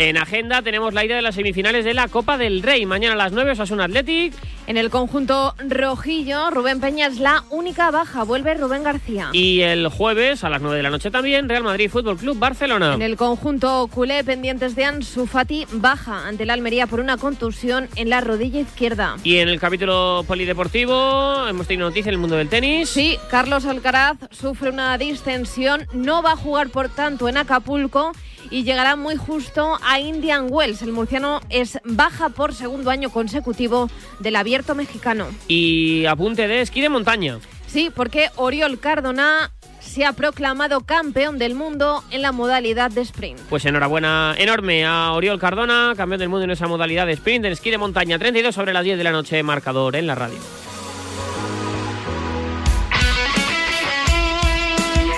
En 0.00 0.16
agenda 0.16 0.62
tenemos 0.62 0.94
la 0.94 1.04
ida 1.04 1.14
de 1.14 1.20
las 1.20 1.34
semifinales 1.34 1.84
de 1.84 1.92
la 1.92 2.08
Copa 2.08 2.38
del 2.38 2.62
Rey. 2.62 2.86
Mañana 2.86 3.12
a 3.12 3.18
las 3.18 3.32
9 3.32 3.50
Osasuna 3.50 3.84
Athletic. 3.84 4.32
En 4.66 4.78
el 4.78 4.88
conjunto 4.88 5.54
rojillo, 5.68 6.48
Rubén 6.48 6.80
Peña 6.80 7.06
es 7.06 7.18
la 7.18 7.44
única 7.50 7.90
baja. 7.90 8.22
Vuelve 8.22 8.54
Rubén 8.54 8.82
García. 8.82 9.28
Y 9.34 9.60
el 9.60 9.88
jueves 9.88 10.42
a 10.42 10.48
las 10.48 10.62
9 10.62 10.78
de 10.78 10.82
la 10.82 10.88
noche 10.88 11.10
también 11.10 11.50
Real 11.50 11.64
Madrid 11.64 11.90
Fútbol 11.90 12.16
Club 12.16 12.38
Barcelona. 12.38 12.94
En 12.94 13.02
el 13.02 13.18
conjunto 13.18 13.90
culé, 13.92 14.24
pendientes 14.24 14.74
de 14.74 14.86
Ansu 14.86 15.26
Fati, 15.26 15.66
baja 15.70 16.26
ante 16.26 16.46
la 16.46 16.54
Almería 16.54 16.86
por 16.86 17.00
una 17.00 17.18
contusión 17.18 17.86
en 17.94 18.08
la 18.08 18.22
rodilla 18.22 18.60
izquierda. 18.60 19.16
Y 19.22 19.36
en 19.36 19.50
el 19.50 19.60
capítulo 19.60 20.24
polideportivo 20.26 21.46
hemos 21.46 21.66
tenido 21.66 21.86
noticia 21.86 22.08
en 22.08 22.14
el 22.14 22.20
mundo 22.20 22.36
del 22.36 22.48
tenis. 22.48 22.88
Sí, 22.88 23.18
Carlos 23.30 23.66
Alcaraz 23.66 24.16
sufre 24.30 24.70
una 24.70 24.96
distensión. 24.96 25.86
No 25.92 26.22
va 26.22 26.32
a 26.32 26.36
jugar, 26.36 26.70
por 26.70 26.88
tanto, 26.88 27.28
en 27.28 27.36
Acapulco 27.36 28.12
y 28.50 28.64
llegará 28.64 28.96
muy 28.96 29.16
justo 29.16 29.78
a 29.82 30.00
Indian 30.00 30.48
Wells. 30.50 30.82
El 30.82 30.92
murciano 30.92 31.40
es 31.48 31.78
baja 31.84 32.30
por 32.30 32.54
segundo 32.54 32.90
año 32.90 33.10
consecutivo 33.10 33.88
del 34.18 34.36
abierto 34.36 34.74
mexicano. 34.74 35.28
Y 35.48 36.04
apunte 36.06 36.48
de 36.48 36.60
esquí 36.60 36.80
de 36.80 36.88
montaña. 36.88 37.38
Sí, 37.66 37.90
porque 37.94 38.30
Oriol 38.36 38.80
Cardona 38.80 39.52
se 39.80 40.04
ha 40.04 40.12
proclamado 40.12 40.80
campeón 40.82 41.38
del 41.38 41.54
mundo 41.54 42.04
en 42.10 42.22
la 42.22 42.32
modalidad 42.32 42.90
de 42.90 43.00
sprint. 43.00 43.40
Pues 43.48 43.64
enhorabuena 43.64 44.34
enorme 44.38 44.84
a 44.84 45.12
Oriol 45.12 45.38
Cardona, 45.38 45.94
campeón 45.96 46.18
del 46.18 46.28
mundo 46.28 46.44
en 46.44 46.50
esa 46.50 46.66
modalidad 46.66 47.06
de 47.06 47.12
sprint, 47.12 47.44
en 47.44 47.52
esquí 47.52 47.70
de 47.70 47.78
montaña, 47.78 48.18
32 48.18 48.54
sobre 48.54 48.72
las 48.72 48.84
10 48.84 48.98
de 48.98 49.04
la 49.04 49.12
noche, 49.12 49.42
marcador 49.42 49.96
en 49.96 50.06
la 50.06 50.14
radio. 50.14 50.38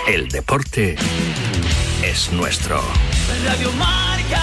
El 0.07 0.29
deporte 0.29 0.97
es 2.03 2.33
nuestro. 2.33 2.83
Radio 3.45 3.73
Marca. 3.73 4.43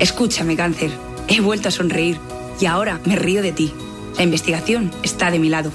Escúchame, 0.00 0.56
cáncer. 0.56 0.90
He 1.28 1.40
vuelto 1.40 1.68
a 1.68 1.70
sonreír 1.70 2.18
y 2.60 2.66
ahora 2.66 3.00
me 3.04 3.16
río 3.16 3.42
de 3.42 3.52
ti. 3.52 3.72
La 4.16 4.22
investigación 4.22 4.90
está 5.02 5.30
de 5.30 5.38
mi 5.38 5.48
lado. 5.48 5.72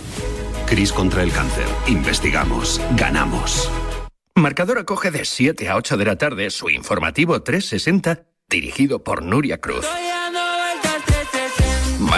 Cris 0.66 0.92
contra 0.92 1.24
el 1.24 1.32
cáncer. 1.32 1.66
Investigamos. 1.88 2.80
Ganamos. 2.96 3.70
Marcador 4.36 4.78
acoge 4.78 5.12
de 5.12 5.26
7 5.26 5.68
a 5.70 5.76
8 5.76 5.98
de 5.98 6.06
la 6.06 6.18
tarde 6.18 6.50
su 6.50 6.70
informativo 6.70 7.42
360 7.42 8.26
dirigido 8.50 9.04
por 9.04 9.24
Nuria 9.24 9.60
Cruz. 9.60 9.86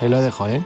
ahí 0.00 0.08
lo 0.08 0.20
dejo, 0.20 0.48
¿eh? 0.48 0.62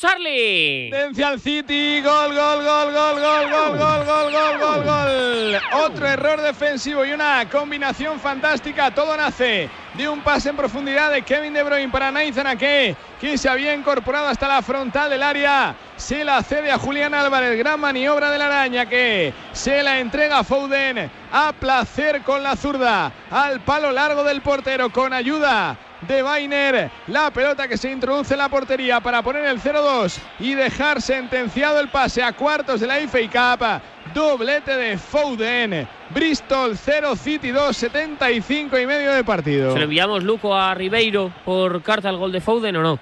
Charlie! 0.00 0.88
Tendencia 0.90 1.38
City, 1.38 2.00
gol, 2.00 2.34
gol, 2.34 2.64
gol, 2.64 2.90
gol, 2.90 3.20
gol, 3.20 3.50
gol, 3.50 3.76
gol, 3.76 4.04
gol, 4.06 4.32
gol, 4.32 4.58
gol, 4.58 4.84
gol. 4.84 5.60
Otro 5.74 6.06
error 6.06 6.40
defensivo 6.40 7.04
y 7.04 7.12
una 7.12 7.46
combinación 7.50 8.18
fantástica. 8.18 8.94
Todo 8.94 9.14
nace 9.14 9.68
de 9.92 10.08
un 10.08 10.22
pase 10.22 10.48
en 10.48 10.56
profundidad 10.56 11.10
de 11.10 11.20
Kevin 11.20 11.52
De 11.52 11.62
Bruyne 11.62 11.92
para 11.92 12.10
Nathan 12.10 12.46
Ake, 12.46 12.96
que 13.20 13.36
se 13.36 13.50
había 13.50 13.74
incorporado 13.74 14.28
hasta 14.28 14.48
la 14.48 14.62
frontal 14.62 15.10
del 15.10 15.22
área. 15.22 15.76
Se 15.96 16.24
la 16.24 16.42
cede 16.42 16.70
a 16.70 16.78
Julián 16.78 17.12
Álvarez, 17.12 17.58
gran 17.58 17.78
maniobra 17.78 18.30
de 18.30 18.38
la 18.38 18.46
araña 18.46 18.86
que 18.86 19.34
se 19.52 19.82
la 19.82 20.00
entrega 20.00 20.38
a 20.38 20.44
Foden 20.44 21.10
a 21.30 21.52
placer 21.52 22.22
con 22.22 22.42
la 22.42 22.56
zurda 22.56 23.12
al 23.30 23.60
palo 23.60 23.92
largo 23.92 24.24
del 24.24 24.40
portero 24.40 24.88
con 24.88 25.12
ayuda 25.12 25.76
de 26.02 26.22
Bainer. 26.22 26.90
La 27.08 27.30
pelota 27.30 27.68
que 27.68 27.76
se 27.76 27.90
introduce 27.90 28.34
en 28.34 28.38
la 28.38 28.48
portería 28.48 29.00
para 29.00 29.22
poner 29.22 29.44
el 29.44 29.60
0-2 29.60 30.18
y 30.38 30.54
dejar 30.54 31.00
sentenciado 31.02 31.80
el 31.80 31.88
pase 31.88 32.22
a 32.22 32.32
cuartos 32.32 32.80
de 32.80 32.86
la 32.86 32.96
FA 33.08 33.18
Cup. 33.58 33.82
Doblete 34.14 34.76
de 34.76 34.98
Foden. 34.98 35.86
Bristol 36.10 36.76
0, 36.76 37.14
City 37.16 37.50
2, 37.50 37.76
75 37.76 38.78
y 38.78 38.86
medio 38.86 39.12
de 39.12 39.22
partido. 39.22 39.72
¿Se 39.72 39.78
lo 39.78 39.84
enviamos, 39.84 40.24
Luco, 40.24 40.54
a 40.54 40.74
Ribeiro 40.74 41.32
por 41.44 41.82
carta 41.82 42.08
al 42.08 42.16
gol 42.16 42.32
de 42.32 42.40
Foden 42.40 42.76
o 42.76 42.82
no? 42.82 42.98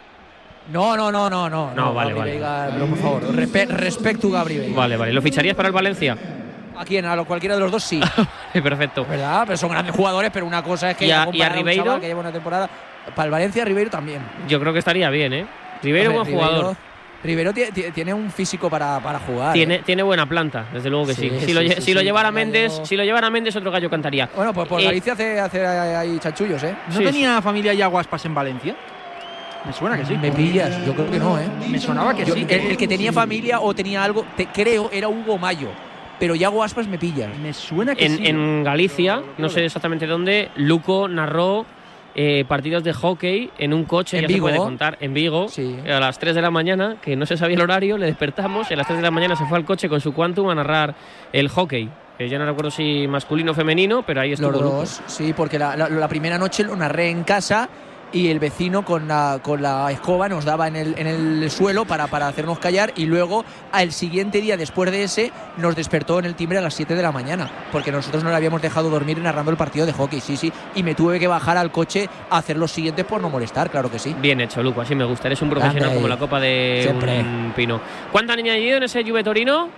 No, 0.70 0.94
no, 0.98 1.10
no, 1.10 1.30
no, 1.30 1.48
no. 1.48 1.72
No, 1.74 1.94
vale, 1.94 2.12
vale. 2.12 2.32
Veiga, 2.32 2.68
pero 2.70 2.86
por 2.86 2.98
favor, 2.98 3.22
respe- 3.34 3.68
respecto 3.68 4.28
a 4.28 4.32
Gabri 4.32 4.58
Veiga. 4.58 4.76
Vale, 4.76 4.96
vale. 4.98 5.12
¿Lo 5.14 5.22
ficharías 5.22 5.56
para 5.56 5.68
el 5.68 5.72
Valencia? 5.74 6.14
¿A 6.78 6.84
quién? 6.84 7.04
A 7.06 7.16
lo- 7.16 7.24
cualquiera 7.24 7.54
de 7.56 7.60
los 7.60 7.70
dos 7.72 7.82
sí. 7.82 8.00
Perfecto. 8.52 9.04
¿Verdad? 9.04 9.42
Pero 9.46 9.56
son 9.58 9.70
grandes 9.70 9.94
jugadores, 9.94 10.30
pero 10.32 10.46
una 10.46 10.62
cosa 10.62 10.90
es 10.92 10.96
que 10.96 11.06
¿Y 11.06 11.10
a- 11.10 11.28
y 11.32 11.42
Ribeiro? 11.42 12.00
que 12.00 12.06
lleva 12.06 12.20
una 12.20 12.32
temporada. 12.32 12.68
Para 13.14 13.24
el 13.26 13.30
Valencia, 13.32 13.64
Ribeiro 13.64 13.90
también. 13.90 14.20
Yo 14.48 14.60
creo 14.60 14.72
que 14.72 14.78
estaría 14.78 15.08
bien, 15.10 15.32
¿eh? 15.32 15.46
Ribeiro, 15.82 16.12
buen 16.12 16.24
jugador. 16.26 16.76
Tie- 17.24 17.92
tiene 17.92 18.14
un 18.14 18.30
físico 18.30 18.70
para, 18.70 19.00
para 19.00 19.18
jugar. 19.18 19.52
Tiene, 19.52 19.76
¿eh? 19.76 19.82
tiene 19.84 20.02
buena 20.04 20.24
planta, 20.26 20.66
desde 20.72 20.88
luego 20.88 21.06
que 21.06 21.14
sí. 21.14 21.30
Sí, 21.40 21.46
Si, 21.46 21.52
lo, 21.52 21.62
sí, 21.62 21.66
lle- 21.68 21.74
sí, 21.76 21.82
si 21.82 21.94
lo 21.94 22.00
sí, 22.00 22.06
llevara 22.06 22.28
gallo. 22.28 22.34
Méndez, 22.36 22.80
si 22.84 22.96
lo 22.96 23.02
llevara 23.02 23.28
Méndez, 23.28 23.56
otro 23.56 23.70
gallo 23.72 23.90
cantaría. 23.90 24.28
Bueno, 24.36 24.52
pues 24.54 24.68
por 24.68 24.80
Eh, 24.80 24.84
Galicia 24.84 25.14
hace, 25.14 25.40
hace 25.40 25.66
ahí 25.66 26.16
chanchullos, 26.20 26.62
¿eh? 26.62 26.76
¿No 26.92 26.98
tenía 27.00 27.42
familia 27.42 27.74
ya 27.74 27.86
Guaspas 27.88 28.24
en 28.26 28.34
Valencia? 28.34 28.76
Me 29.64 29.72
suena 29.72 29.96
que 29.96 30.04
sí. 30.06 30.16
Me 30.16 30.30
pillas, 30.30 30.84
yo 30.86 30.94
creo 30.94 31.10
que 31.10 31.18
no, 31.18 31.38
¿eh? 31.40 31.48
Me 31.68 31.80
sonaba 31.80 32.14
que 32.14 32.24
Yo- 32.24 32.34
sí. 32.34 32.46
El, 32.48 32.60
el 32.60 32.76
que 32.76 32.86
tenía 32.86 33.12
familia 33.12 33.58
o 33.60 33.74
tenía 33.74 34.04
algo, 34.04 34.24
te, 34.36 34.46
creo, 34.46 34.88
era 34.92 35.08
Hugo 35.08 35.38
Mayo. 35.38 35.70
Pero 36.18 36.34
Yago 36.34 36.62
Aspas 36.64 36.88
me 36.88 36.98
pillas. 36.98 37.30
Me 37.38 37.52
suena 37.52 37.94
que 37.94 38.06
En, 38.06 38.16
sí. 38.18 38.26
en 38.26 38.64
Galicia, 38.64 39.22
no 39.38 39.48
sé 39.48 39.64
exactamente 39.64 40.06
dónde, 40.06 40.50
Luco 40.56 41.08
narró 41.08 41.64
eh, 42.14 42.44
partidos 42.48 42.82
de 42.82 42.92
hockey 42.92 43.50
en 43.58 43.72
un 43.72 43.84
coche, 43.84 44.16
En 44.18 44.22
ya 44.22 44.28
Vigo. 44.28 44.48
se 44.48 44.54
puede 44.54 44.64
contar, 44.64 44.96
en 45.00 45.14
Vigo, 45.14 45.46
a 45.88 46.00
las 46.00 46.18
3 46.18 46.34
de 46.34 46.42
la 46.42 46.50
mañana, 46.50 46.96
que 47.00 47.14
no 47.14 47.24
se 47.26 47.36
sabía 47.36 47.54
el 47.56 47.62
horario, 47.62 47.96
le 47.98 48.06
despertamos 48.06 48.68
y 48.70 48.74
a 48.74 48.76
las 48.76 48.86
3 48.88 48.98
de 48.98 49.02
la 49.04 49.10
mañana 49.12 49.36
se 49.36 49.44
fue 49.46 49.56
al 49.58 49.64
coche 49.64 49.88
con 49.88 50.00
su 50.00 50.12
Quantum 50.12 50.48
a 50.48 50.54
narrar 50.56 50.94
el 51.32 51.48
hockey. 51.48 51.88
Que 52.16 52.28
ya 52.28 52.36
no 52.36 52.46
recuerdo 52.46 52.72
si 52.72 53.06
masculino 53.06 53.52
o 53.52 53.54
femenino, 53.54 54.02
pero 54.04 54.20
ahí 54.20 54.32
estuvo 54.32 54.50
Los 54.50 54.60
Luco. 54.62 54.76
dos, 54.78 55.00
sí, 55.06 55.32
porque 55.36 55.56
la, 55.56 55.76
la- 55.76 55.88
la 55.88 56.08
primera 56.08 56.36
noche 56.36 56.64
lo 56.64 56.74
narré 56.74 57.10
en 57.10 57.22
casa 57.22 57.68
y 58.12 58.28
el 58.28 58.38
vecino 58.38 58.84
con 58.84 59.06
la, 59.08 59.40
con 59.42 59.60
la 59.62 59.90
escoba 59.92 60.28
nos 60.28 60.44
daba 60.44 60.66
en 60.68 60.76
el, 60.76 60.94
en 60.98 61.06
el 61.06 61.50
suelo 61.50 61.84
para, 61.84 62.06
para 62.06 62.26
hacernos 62.28 62.58
callar 62.58 62.92
y 62.96 63.04
luego 63.06 63.44
al 63.72 63.92
siguiente 63.92 64.40
día 64.40 64.56
después 64.56 64.90
de 64.90 65.04
ese 65.04 65.32
nos 65.58 65.76
despertó 65.76 66.18
en 66.18 66.24
el 66.24 66.34
timbre 66.34 66.58
a 66.58 66.60
las 66.62 66.74
7 66.74 66.94
de 66.94 67.02
la 67.02 67.12
mañana 67.12 67.50
porque 67.70 67.92
nosotros 67.92 68.24
no 68.24 68.30
le 68.30 68.36
habíamos 68.36 68.62
dejado 68.62 68.88
dormir 68.90 69.18
narrando 69.18 69.50
el 69.50 69.56
partido 69.56 69.84
de 69.84 69.92
hockey, 69.92 70.20
sí, 70.20 70.36
sí, 70.36 70.52
y 70.74 70.82
me 70.82 70.94
tuve 70.94 71.18
que 71.20 71.26
bajar 71.26 71.56
al 71.56 71.70
coche 71.70 72.08
a 72.30 72.38
hacer 72.38 72.56
los 72.56 72.70
siguientes 72.72 73.04
por 73.04 73.20
no 73.20 73.28
molestar, 73.28 73.70
claro 73.70 73.90
que 73.90 73.98
sí. 73.98 74.14
Bien 74.20 74.40
hecho, 74.40 74.62
Luco, 74.62 74.80
así 74.80 74.94
me 74.94 75.04
gusta. 75.04 75.28
Eres 75.28 75.42
un 75.42 75.50
profesional 75.50 75.80
Grande. 75.82 75.96
como 75.96 76.08
la 76.08 76.16
copa 76.18 76.40
de 76.40 76.80
Siempre. 76.82 77.20
un 77.20 77.52
pino. 77.54 77.80
¿Cuánto 78.10 78.32
han 78.32 78.38
añadido 78.38 78.76
en 78.78 78.84
ese 78.84 79.02
Juve 79.04 79.22
Torino? 79.22 79.68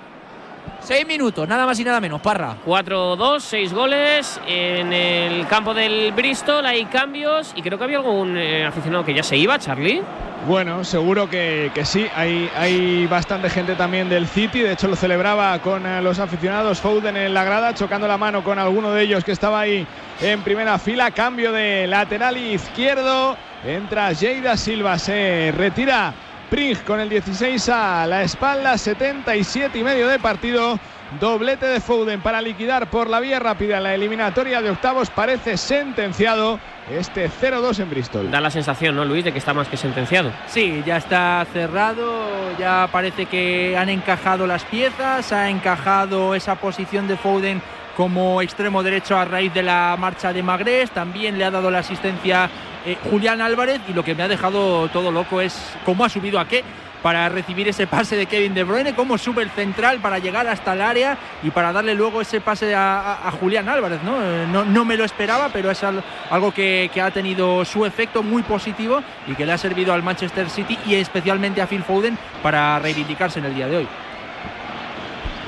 Seis 0.82 1.06
minutos, 1.06 1.46
nada 1.46 1.66
más 1.66 1.78
y 1.78 1.84
nada 1.84 2.00
menos, 2.00 2.20
Parra. 2.20 2.56
4-2, 2.66 3.40
6 3.40 3.72
goles. 3.72 4.40
En 4.46 4.92
el 4.92 5.46
campo 5.46 5.74
del 5.74 6.10
Bristol 6.12 6.64
hay 6.64 6.86
cambios 6.86 7.52
y 7.54 7.62
creo 7.62 7.76
que 7.78 7.84
había 7.84 7.98
algún 7.98 8.36
eh, 8.36 8.64
aficionado 8.64 9.04
que 9.04 9.14
ya 9.14 9.22
se 9.22 9.36
iba, 9.36 9.58
Charlie. 9.58 10.02
Bueno, 10.48 10.82
seguro 10.84 11.28
que, 11.28 11.70
que 11.74 11.84
sí. 11.84 12.06
Hay, 12.16 12.50
hay 12.56 13.06
bastante 13.06 13.50
gente 13.50 13.74
también 13.74 14.08
del 14.08 14.26
City. 14.26 14.60
De 14.60 14.72
hecho, 14.72 14.88
lo 14.88 14.96
celebraba 14.96 15.58
con 15.58 15.84
eh, 15.86 16.00
los 16.00 16.18
aficionados 16.18 16.80
Foden 16.80 17.16
en 17.16 17.34
la 17.34 17.44
grada, 17.44 17.74
chocando 17.74 18.08
la 18.08 18.16
mano 18.16 18.42
con 18.42 18.58
alguno 18.58 18.90
de 18.92 19.02
ellos 19.02 19.22
que 19.22 19.32
estaba 19.32 19.60
ahí 19.60 19.86
en 20.22 20.40
primera 20.40 20.78
fila. 20.78 21.10
Cambio 21.10 21.52
de 21.52 21.86
lateral 21.86 22.38
izquierdo. 22.38 23.36
Entra 23.66 24.12
Lleida 24.12 24.56
Silva, 24.56 24.98
se 24.98 25.52
retira 25.54 26.14
Pring 26.50 26.76
con 26.84 26.98
el 26.98 27.08
16 27.08 27.68
a 27.68 28.06
la 28.06 28.22
espalda. 28.22 28.76
77 28.76 29.78
y 29.78 29.84
medio 29.84 30.08
de 30.08 30.18
partido. 30.18 30.78
Doblete 31.20 31.66
de 31.66 31.80
Foden 31.80 32.20
para 32.20 32.40
liquidar 32.40 32.88
por 32.88 33.08
la 33.08 33.18
vía 33.18 33.38
rápida 33.38 33.80
la 33.80 33.94
eliminatoria 33.94 34.60
de 34.60 34.70
octavos. 34.70 35.10
Parece 35.10 35.56
sentenciado 35.56 36.60
este 36.90 37.28
0-2 37.28 37.80
en 37.80 37.90
Bristol. 37.90 38.30
Da 38.30 38.40
la 38.40 38.50
sensación, 38.50 38.94
¿no, 38.94 39.04
Luis, 39.04 39.24
de 39.24 39.32
que 39.32 39.38
está 39.38 39.54
más 39.54 39.68
que 39.68 39.76
sentenciado? 39.76 40.30
Sí, 40.46 40.82
ya 40.86 40.98
está 40.98 41.44
cerrado, 41.52 42.26
ya 42.58 42.88
parece 42.92 43.26
que 43.26 43.76
han 43.76 43.88
encajado 43.88 44.46
las 44.46 44.64
piezas, 44.64 45.32
ha 45.32 45.50
encajado 45.50 46.34
esa 46.34 46.56
posición 46.56 47.08
de 47.08 47.16
Foden 47.16 47.60
como 47.96 48.40
extremo 48.40 48.82
derecho 48.82 49.16
a 49.18 49.24
raíz 49.24 49.52
de 49.52 49.62
la 49.62 49.96
marcha 49.98 50.32
de 50.32 50.42
Magrés, 50.42 50.90
también 50.90 51.36
le 51.38 51.44
ha 51.44 51.50
dado 51.50 51.70
la 51.70 51.80
asistencia 51.80 52.48
eh, 52.86 52.96
Julián 53.10 53.40
Álvarez 53.40 53.80
y 53.88 53.92
lo 53.92 54.04
que 54.04 54.14
me 54.14 54.22
ha 54.22 54.28
dejado 54.28 54.88
todo 54.88 55.10
loco 55.10 55.40
es 55.40 55.72
cómo 55.84 56.04
ha 56.04 56.08
subido 56.08 56.38
a 56.40 56.46
qué 56.48 56.62
para 57.02 57.30
recibir 57.30 57.66
ese 57.66 57.86
pase 57.86 58.14
de 58.14 58.26
Kevin 58.26 58.52
De 58.52 58.62
Bruyne, 58.62 58.94
cómo 58.94 59.16
sube 59.16 59.42
el 59.42 59.48
central 59.50 60.00
para 60.00 60.18
llegar 60.18 60.46
hasta 60.46 60.74
el 60.74 60.82
área 60.82 61.16
y 61.42 61.48
para 61.50 61.72
darle 61.72 61.94
luego 61.94 62.20
ese 62.20 62.42
pase 62.42 62.74
a, 62.74 63.26
a- 63.26 63.30
Julián 63.30 63.70
Álvarez. 63.70 64.00
¿no? 64.02 64.18
Eh, 64.22 64.46
no, 64.52 64.66
no 64.66 64.84
me 64.84 64.98
lo 64.98 65.04
esperaba, 65.04 65.48
pero 65.50 65.70
es 65.70 65.82
al- 65.82 66.02
algo 66.30 66.52
que, 66.52 66.90
ha 67.02 67.10
tenido 67.10 67.64
su 67.64 67.86
efecto 67.86 68.22
muy 68.22 68.42
positivo 68.42 69.02
y 69.26 69.34
que 69.34 69.46
le 69.46 69.52
ha 69.52 69.56
servido 69.58 69.94
al 69.94 70.02
Manchester 70.02 70.50
City 70.50 70.78
y 70.86 70.94
especialmente 70.96 71.62
a 71.62 71.66
Phil 71.66 71.82
Foden 71.84 72.18
para 72.42 72.78
reivindicarse 72.78 73.38
en 73.38 73.46
el 73.46 73.54
día 73.54 73.66
de 73.66 73.76
hoy. 73.78 73.88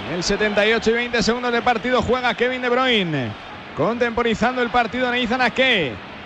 En 0.08 0.16
el 0.16 0.22
78 0.22 0.90
y 0.90 0.94
20 0.94 1.22
segundos 1.22 1.52
de 1.52 1.60
partido 1.60 2.00
juega 2.00 2.32
Kevin 2.32 2.62
De 2.62 2.68
Bruyne. 2.70 3.28
Contemporizando 3.76 4.62
el 4.62 4.70
partido 4.70 5.10
Nathan. 5.10 5.50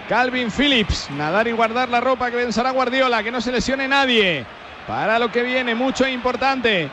Calvin 0.08 0.50
Phillips. 0.50 1.10
Nadar 1.10 1.48
y 1.48 1.52
guardar 1.52 1.88
la 1.88 2.00
ropa 2.00 2.30
que 2.30 2.36
pensará 2.36 2.70
Guardiola. 2.70 3.22
Que 3.22 3.30
no 3.30 3.40
se 3.40 3.52
lesione 3.52 3.88
nadie. 3.88 4.44
Para 4.86 5.18
lo 5.18 5.30
que 5.30 5.42
viene, 5.42 5.74
mucho 5.74 6.04
e 6.04 6.12
importante. 6.12 6.88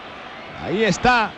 Ahí 0.64 0.84
está. 0.84 1.32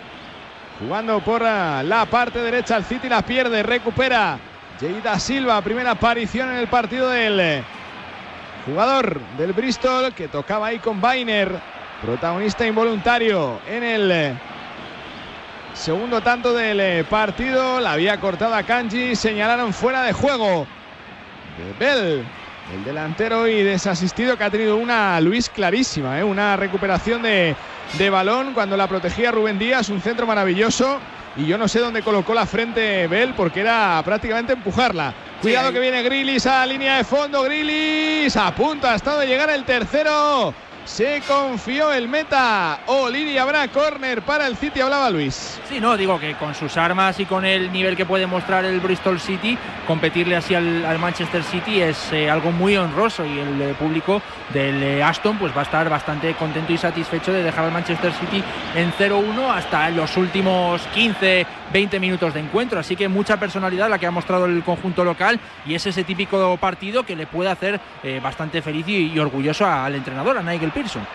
Jugando 0.80 1.20
por 1.22 1.44
ah, 1.44 1.84
la 1.84 2.06
parte 2.06 2.40
derecha. 2.40 2.78
El 2.78 2.86
City 2.86 3.10
la 3.10 3.22
pierde. 3.22 3.64
Recupera. 3.64 4.38
Lleida 4.80 5.20
Silva. 5.20 5.62
Primera 5.62 5.92
aparición 5.92 6.50
en 6.50 6.58
el 6.58 6.68
partido 6.68 7.10
del 7.10 7.40
eh, 7.40 7.64
jugador 8.66 9.20
del 9.38 9.54
Bristol. 9.54 10.14
Que 10.14 10.28
tocaba 10.28 10.68
ahí 10.68 10.80
con 10.80 11.02
Bainer. 11.02 11.52
Protagonista 12.02 12.66
involuntario 12.66 13.60
en 13.68 13.84
el 13.84 14.12
eh, 14.12 14.36
Segundo 15.76 16.22
tanto 16.22 16.54
del 16.54 16.80
eh, 16.80 17.04
partido, 17.04 17.82
la 17.82 17.92
había 17.92 18.18
cortado 18.22 18.56
a 18.56 18.64
Kanji, 18.64 19.14
señalaron 19.14 19.74
fuera 19.74 20.04
de 20.04 20.14
juego 20.14 20.66
de 21.58 21.74
Bell, 21.80 22.24
el 22.74 22.84
delantero 22.84 23.48
y 23.48 23.64
desasistido 23.64 24.38
que 24.38 24.44
ha 24.44 24.50
tenido 24.50 24.78
una 24.78 25.20
Luis 25.22 25.50
clarísima, 25.50 26.20
eh, 26.20 26.24
una 26.24 26.56
recuperación 26.58 27.22
de, 27.22 27.56
de 27.98 28.10
balón 28.10 28.54
cuando 28.54 28.76
la 28.76 28.88
protegía 28.88 29.32
Rubén 29.32 29.60
Díaz, 29.60 29.90
un 29.90 30.02
centro 30.02 30.26
maravilloso 30.26 31.00
y 31.38 31.46
yo 31.46 31.58
no 31.58 31.68
sé 31.68 31.80
dónde 31.80 32.02
colocó 32.02 32.34
la 32.34 32.46
frente 32.46 33.08
Bell 33.08 33.34
porque 33.36 33.62
era 33.62 34.02
prácticamente 34.04 34.54
empujarla. 34.54 35.14
Cuidado 35.42 35.72
que 35.72 35.80
viene 35.80 36.02
Grilis 36.02 36.46
a 36.48 36.66
línea 36.66 36.98
de 36.98 37.04
fondo, 37.04 37.44
Grilis 37.44 38.36
a 38.38 38.56
punto 38.56 38.88
ha 38.88 38.96
estado 38.96 39.20
de 39.20 39.28
llegar 39.28 39.50
el 39.50 39.64
tercero. 39.64 40.54
Se 40.86 41.22
confió 41.28 41.92
el 41.92 42.08
meta. 42.08 42.80
Oliri 42.86 43.40
habrá 43.40 43.68
córner 43.70 44.22
para 44.22 44.46
el 44.46 44.56
City, 44.56 44.82
hablaba 44.82 45.10
Luis. 45.10 45.60
Sí, 45.68 45.80
no, 45.80 45.98
digo 45.98 46.20
que 46.20 46.36
con 46.36 46.54
sus 46.54 46.78
armas 46.78 47.20
y 47.20 47.26
con 47.26 47.44
el 47.44 47.72
nivel 47.72 47.98
que 47.98 48.06
puede 48.06 48.28
mostrar 48.28 48.64
el 48.66 48.80
Bristol 48.80 49.20
City, 49.20 49.58
competirle 49.88 50.36
así 50.36 50.54
al, 50.54 51.00
Manchester 51.00 51.44
City 51.44 51.82
es 51.82 52.14
eh, 52.14 52.30
algo 52.30 52.52
muy 52.52 52.78
honroso 52.78 53.26
y 53.26 53.40
el 53.40 53.62
eh, 53.62 53.74
público 53.74 54.22
del 54.54 54.82
eh, 54.82 55.04
Aston 55.04 55.38
pues 55.40 55.56
va 55.56 55.62
a 55.62 55.64
estar 55.64 55.90
bastante 55.90 56.34
contento 56.36 56.72
y 56.72 56.78
satisfecho 56.78 57.34
de 57.34 57.44
dejar 57.44 57.66
al 57.66 57.72
Manchester 57.72 58.14
City 58.14 58.44
en 58.76 58.94
0-1 58.94 59.50
hasta 59.50 59.90
los 59.90 60.16
últimos 60.18 60.82
15, 60.94 61.48
20 61.74 62.00
minutos 62.00 62.34
de 62.34 62.40
encuentro. 62.40 62.80
Así 62.80 62.96
que 62.96 63.08
mucha 63.08 63.38
personalidad 63.38 63.90
la 63.90 64.00
que 64.00 64.06
ha 64.06 64.12
mostrado 64.12 64.46
el 64.46 64.64
conjunto 64.64 65.04
local 65.04 65.40
y 65.66 65.76
es 65.76 65.86
ese 65.86 66.04
típico 66.04 66.58
partido 66.58 67.04
que 67.04 67.16
le 67.16 67.28
puede 67.28 67.50
hacer 67.50 67.80
eh, 68.04 68.20
bastante 68.22 68.62
feliz 68.62 68.88
y, 68.88 69.18
orgulloso 69.20 69.66
al 69.66 69.96
entrenador, 69.96 70.38
a 70.38 70.44
Nigel 70.44 70.72
Pearson. 70.72 71.06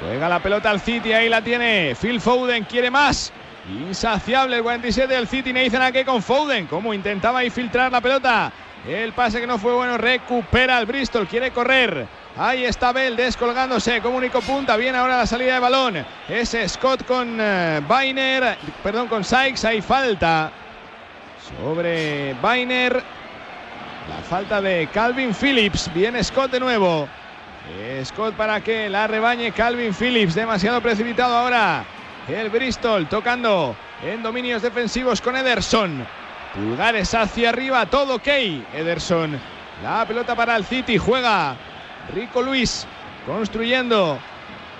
Juega 0.00 0.28
la 0.28 0.40
pelota 0.40 0.70
al 0.70 0.80
City, 0.80 1.12
ahí 1.12 1.28
la 1.28 1.42
tiene. 1.42 1.94
Phil 2.00 2.20
Foden 2.20 2.64
quiere 2.64 2.90
más. 2.90 3.32
Insaciable 3.68 4.58
el 4.58 4.62
47 4.62 5.12
del 5.12 5.26
City. 5.26 5.52
Nathan 5.52 5.82
Ake 5.82 6.04
con 6.04 6.22
Foden. 6.22 6.66
Como 6.66 6.92
intentaba 6.92 7.44
infiltrar 7.44 7.90
la 7.90 8.00
pelota. 8.00 8.52
El 8.86 9.12
pase 9.12 9.40
que 9.40 9.46
no 9.46 9.58
fue 9.58 9.72
bueno. 9.72 9.96
Recupera 9.96 10.78
el 10.78 10.86
Bristol. 10.86 11.26
Quiere 11.26 11.50
correr. 11.50 12.06
Ahí 12.38 12.66
está 12.66 12.92
Bell 12.92 13.16
descolgándose 13.16 14.02
como 14.02 14.18
único 14.18 14.42
punta. 14.42 14.76
Viene 14.76 14.98
ahora 14.98 15.16
la 15.16 15.26
salida 15.26 15.54
de 15.54 15.60
balón. 15.60 16.04
Es 16.28 16.54
Scott 16.66 17.06
con 17.06 17.38
eh, 17.40 17.80
Bainer. 17.88 18.58
Perdón, 18.82 19.08
con 19.08 19.24
Sykes. 19.24 19.64
Hay 19.64 19.80
falta 19.80 20.52
sobre 21.58 22.34
Bainer. 22.34 22.94
La 22.94 24.22
falta 24.28 24.60
de 24.60 24.86
Calvin 24.92 25.34
Phillips. 25.34 25.90
Viene 25.94 26.22
Scott 26.22 26.50
de 26.50 26.60
nuevo. 26.60 27.08
Scott 28.04 28.34
para 28.34 28.60
que 28.60 28.90
la 28.90 29.06
rebañe 29.06 29.52
Calvin 29.52 29.94
Phillips. 29.94 30.34
Demasiado 30.34 30.82
precipitado 30.82 31.34
ahora. 31.34 31.84
El 32.28 32.50
Bristol 32.50 33.08
tocando 33.08 33.74
en 34.04 34.22
dominios 34.22 34.60
defensivos 34.60 35.22
con 35.22 35.36
Ederson. 35.36 36.06
Pulgares 36.54 37.14
hacia 37.14 37.48
arriba, 37.48 37.86
todo 37.86 38.16
ok. 38.16 38.28
Ederson. 38.74 39.40
La 39.82 40.04
pelota 40.06 40.34
para 40.34 40.54
el 40.56 40.66
City. 40.66 40.98
Juega 40.98 41.56
Rico 42.14 42.42
Luis 42.42 42.86
construyendo. 43.26 44.18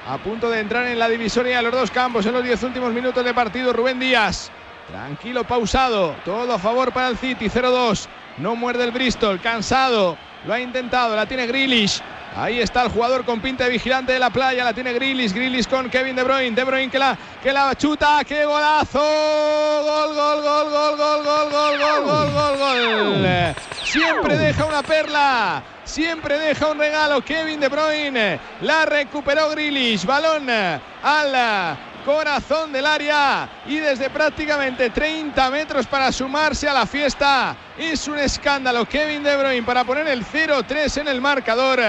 A 0.09 0.18
punto 0.18 0.49
de 0.49 0.61
entrar 0.61 0.87
en 0.87 0.99
la 0.99 1.09
divisoria 1.09 1.57
de 1.57 1.64
los 1.64 1.72
dos 1.72 1.91
campos 1.91 2.24
en 2.27 2.33
los 2.33 2.45
10 2.45 2.62
últimos 2.62 2.93
minutos 2.93 3.24
de 3.24 3.35
partido. 3.35 3.72
Rubén 3.72 3.99
Díaz. 3.99 4.51
Tranquilo, 4.89 5.43
pausado. 5.43 6.14
Todo 6.24 6.53
a 6.53 6.59
favor 6.59 6.93
para 6.93 7.09
el 7.09 7.16
City. 7.16 7.47
0-2. 7.47 8.07
No 8.39 8.55
muerde 8.55 8.85
el 8.85 8.93
Bristol. 8.93 9.41
Cansado. 9.41 10.16
Lo 10.47 10.53
ha 10.53 10.61
intentado. 10.61 11.16
La 11.16 11.27
tiene 11.27 11.49
Grealish. 11.49 12.01
Ahí 12.37 12.61
está 12.61 12.85
el 12.85 12.91
jugador 12.91 13.24
con 13.24 13.41
pinta 13.41 13.64
de 13.64 13.70
vigilante 13.70 14.12
de 14.12 14.20
la 14.20 14.31
playa. 14.31 14.62
La 14.62 14.72
tiene 14.72 14.93
Grealish. 14.93 15.33
Grealish 15.33 15.66
con 15.66 15.91
Kevin 15.91 16.14
De 16.14 16.22
Bruyne. 16.22 16.55
De 16.55 16.62
Bruyne 16.62 16.89
que 16.89 17.01
la, 17.01 17.18
que 17.43 17.53
la 17.53 17.74
chuta. 17.74 18.22
¡Qué 18.24 18.45
golazo! 18.45 19.01
Gol, 19.01 20.14
gol, 20.14 20.43
gol, 20.43 20.70
gol, 20.70 20.97
gol, 20.97 21.24
gol, 21.24 21.51
gol, 21.51 21.79
gol, 21.81 22.05
gol, 22.05 22.33
gol, 22.33 22.59
gol. 22.59 23.55
Siempre 23.83 24.37
deja 24.37 24.64
una 24.66 24.83
perla. 24.85 25.64
Siempre 25.87 26.37
deja 26.37 26.66
un 26.66 26.78
regalo 26.78 27.22
Kevin 27.24 27.61
De 27.61 27.68
Bruyne. 27.68 28.41
La 28.62 28.84
recuperó 28.84 29.49
Grealish. 29.51 30.05
Balón 30.05 30.51
al 30.51 31.78
corazón 32.05 32.72
del 32.72 32.84
área 32.87 33.49
y 33.66 33.76
desde 33.76 34.11
prácticamente 34.11 34.91
30 34.91 35.51
metros 35.51 35.87
para 35.87 36.11
sumarse 36.11 36.68
a 36.68 36.74
la 36.74 36.87
fiesta. 36.87 37.57
Es 37.78 38.09
un 38.09 38.18
escándalo 38.18 38.84
Kevin 38.84 39.22
De 39.22 39.37
Bruyne 39.37 39.62
para 39.62 39.84
poner 39.84 40.09
el 40.09 40.24
0-3 40.26 41.03
en 41.03 41.09
el 41.09 41.20
marcador. 41.20 41.80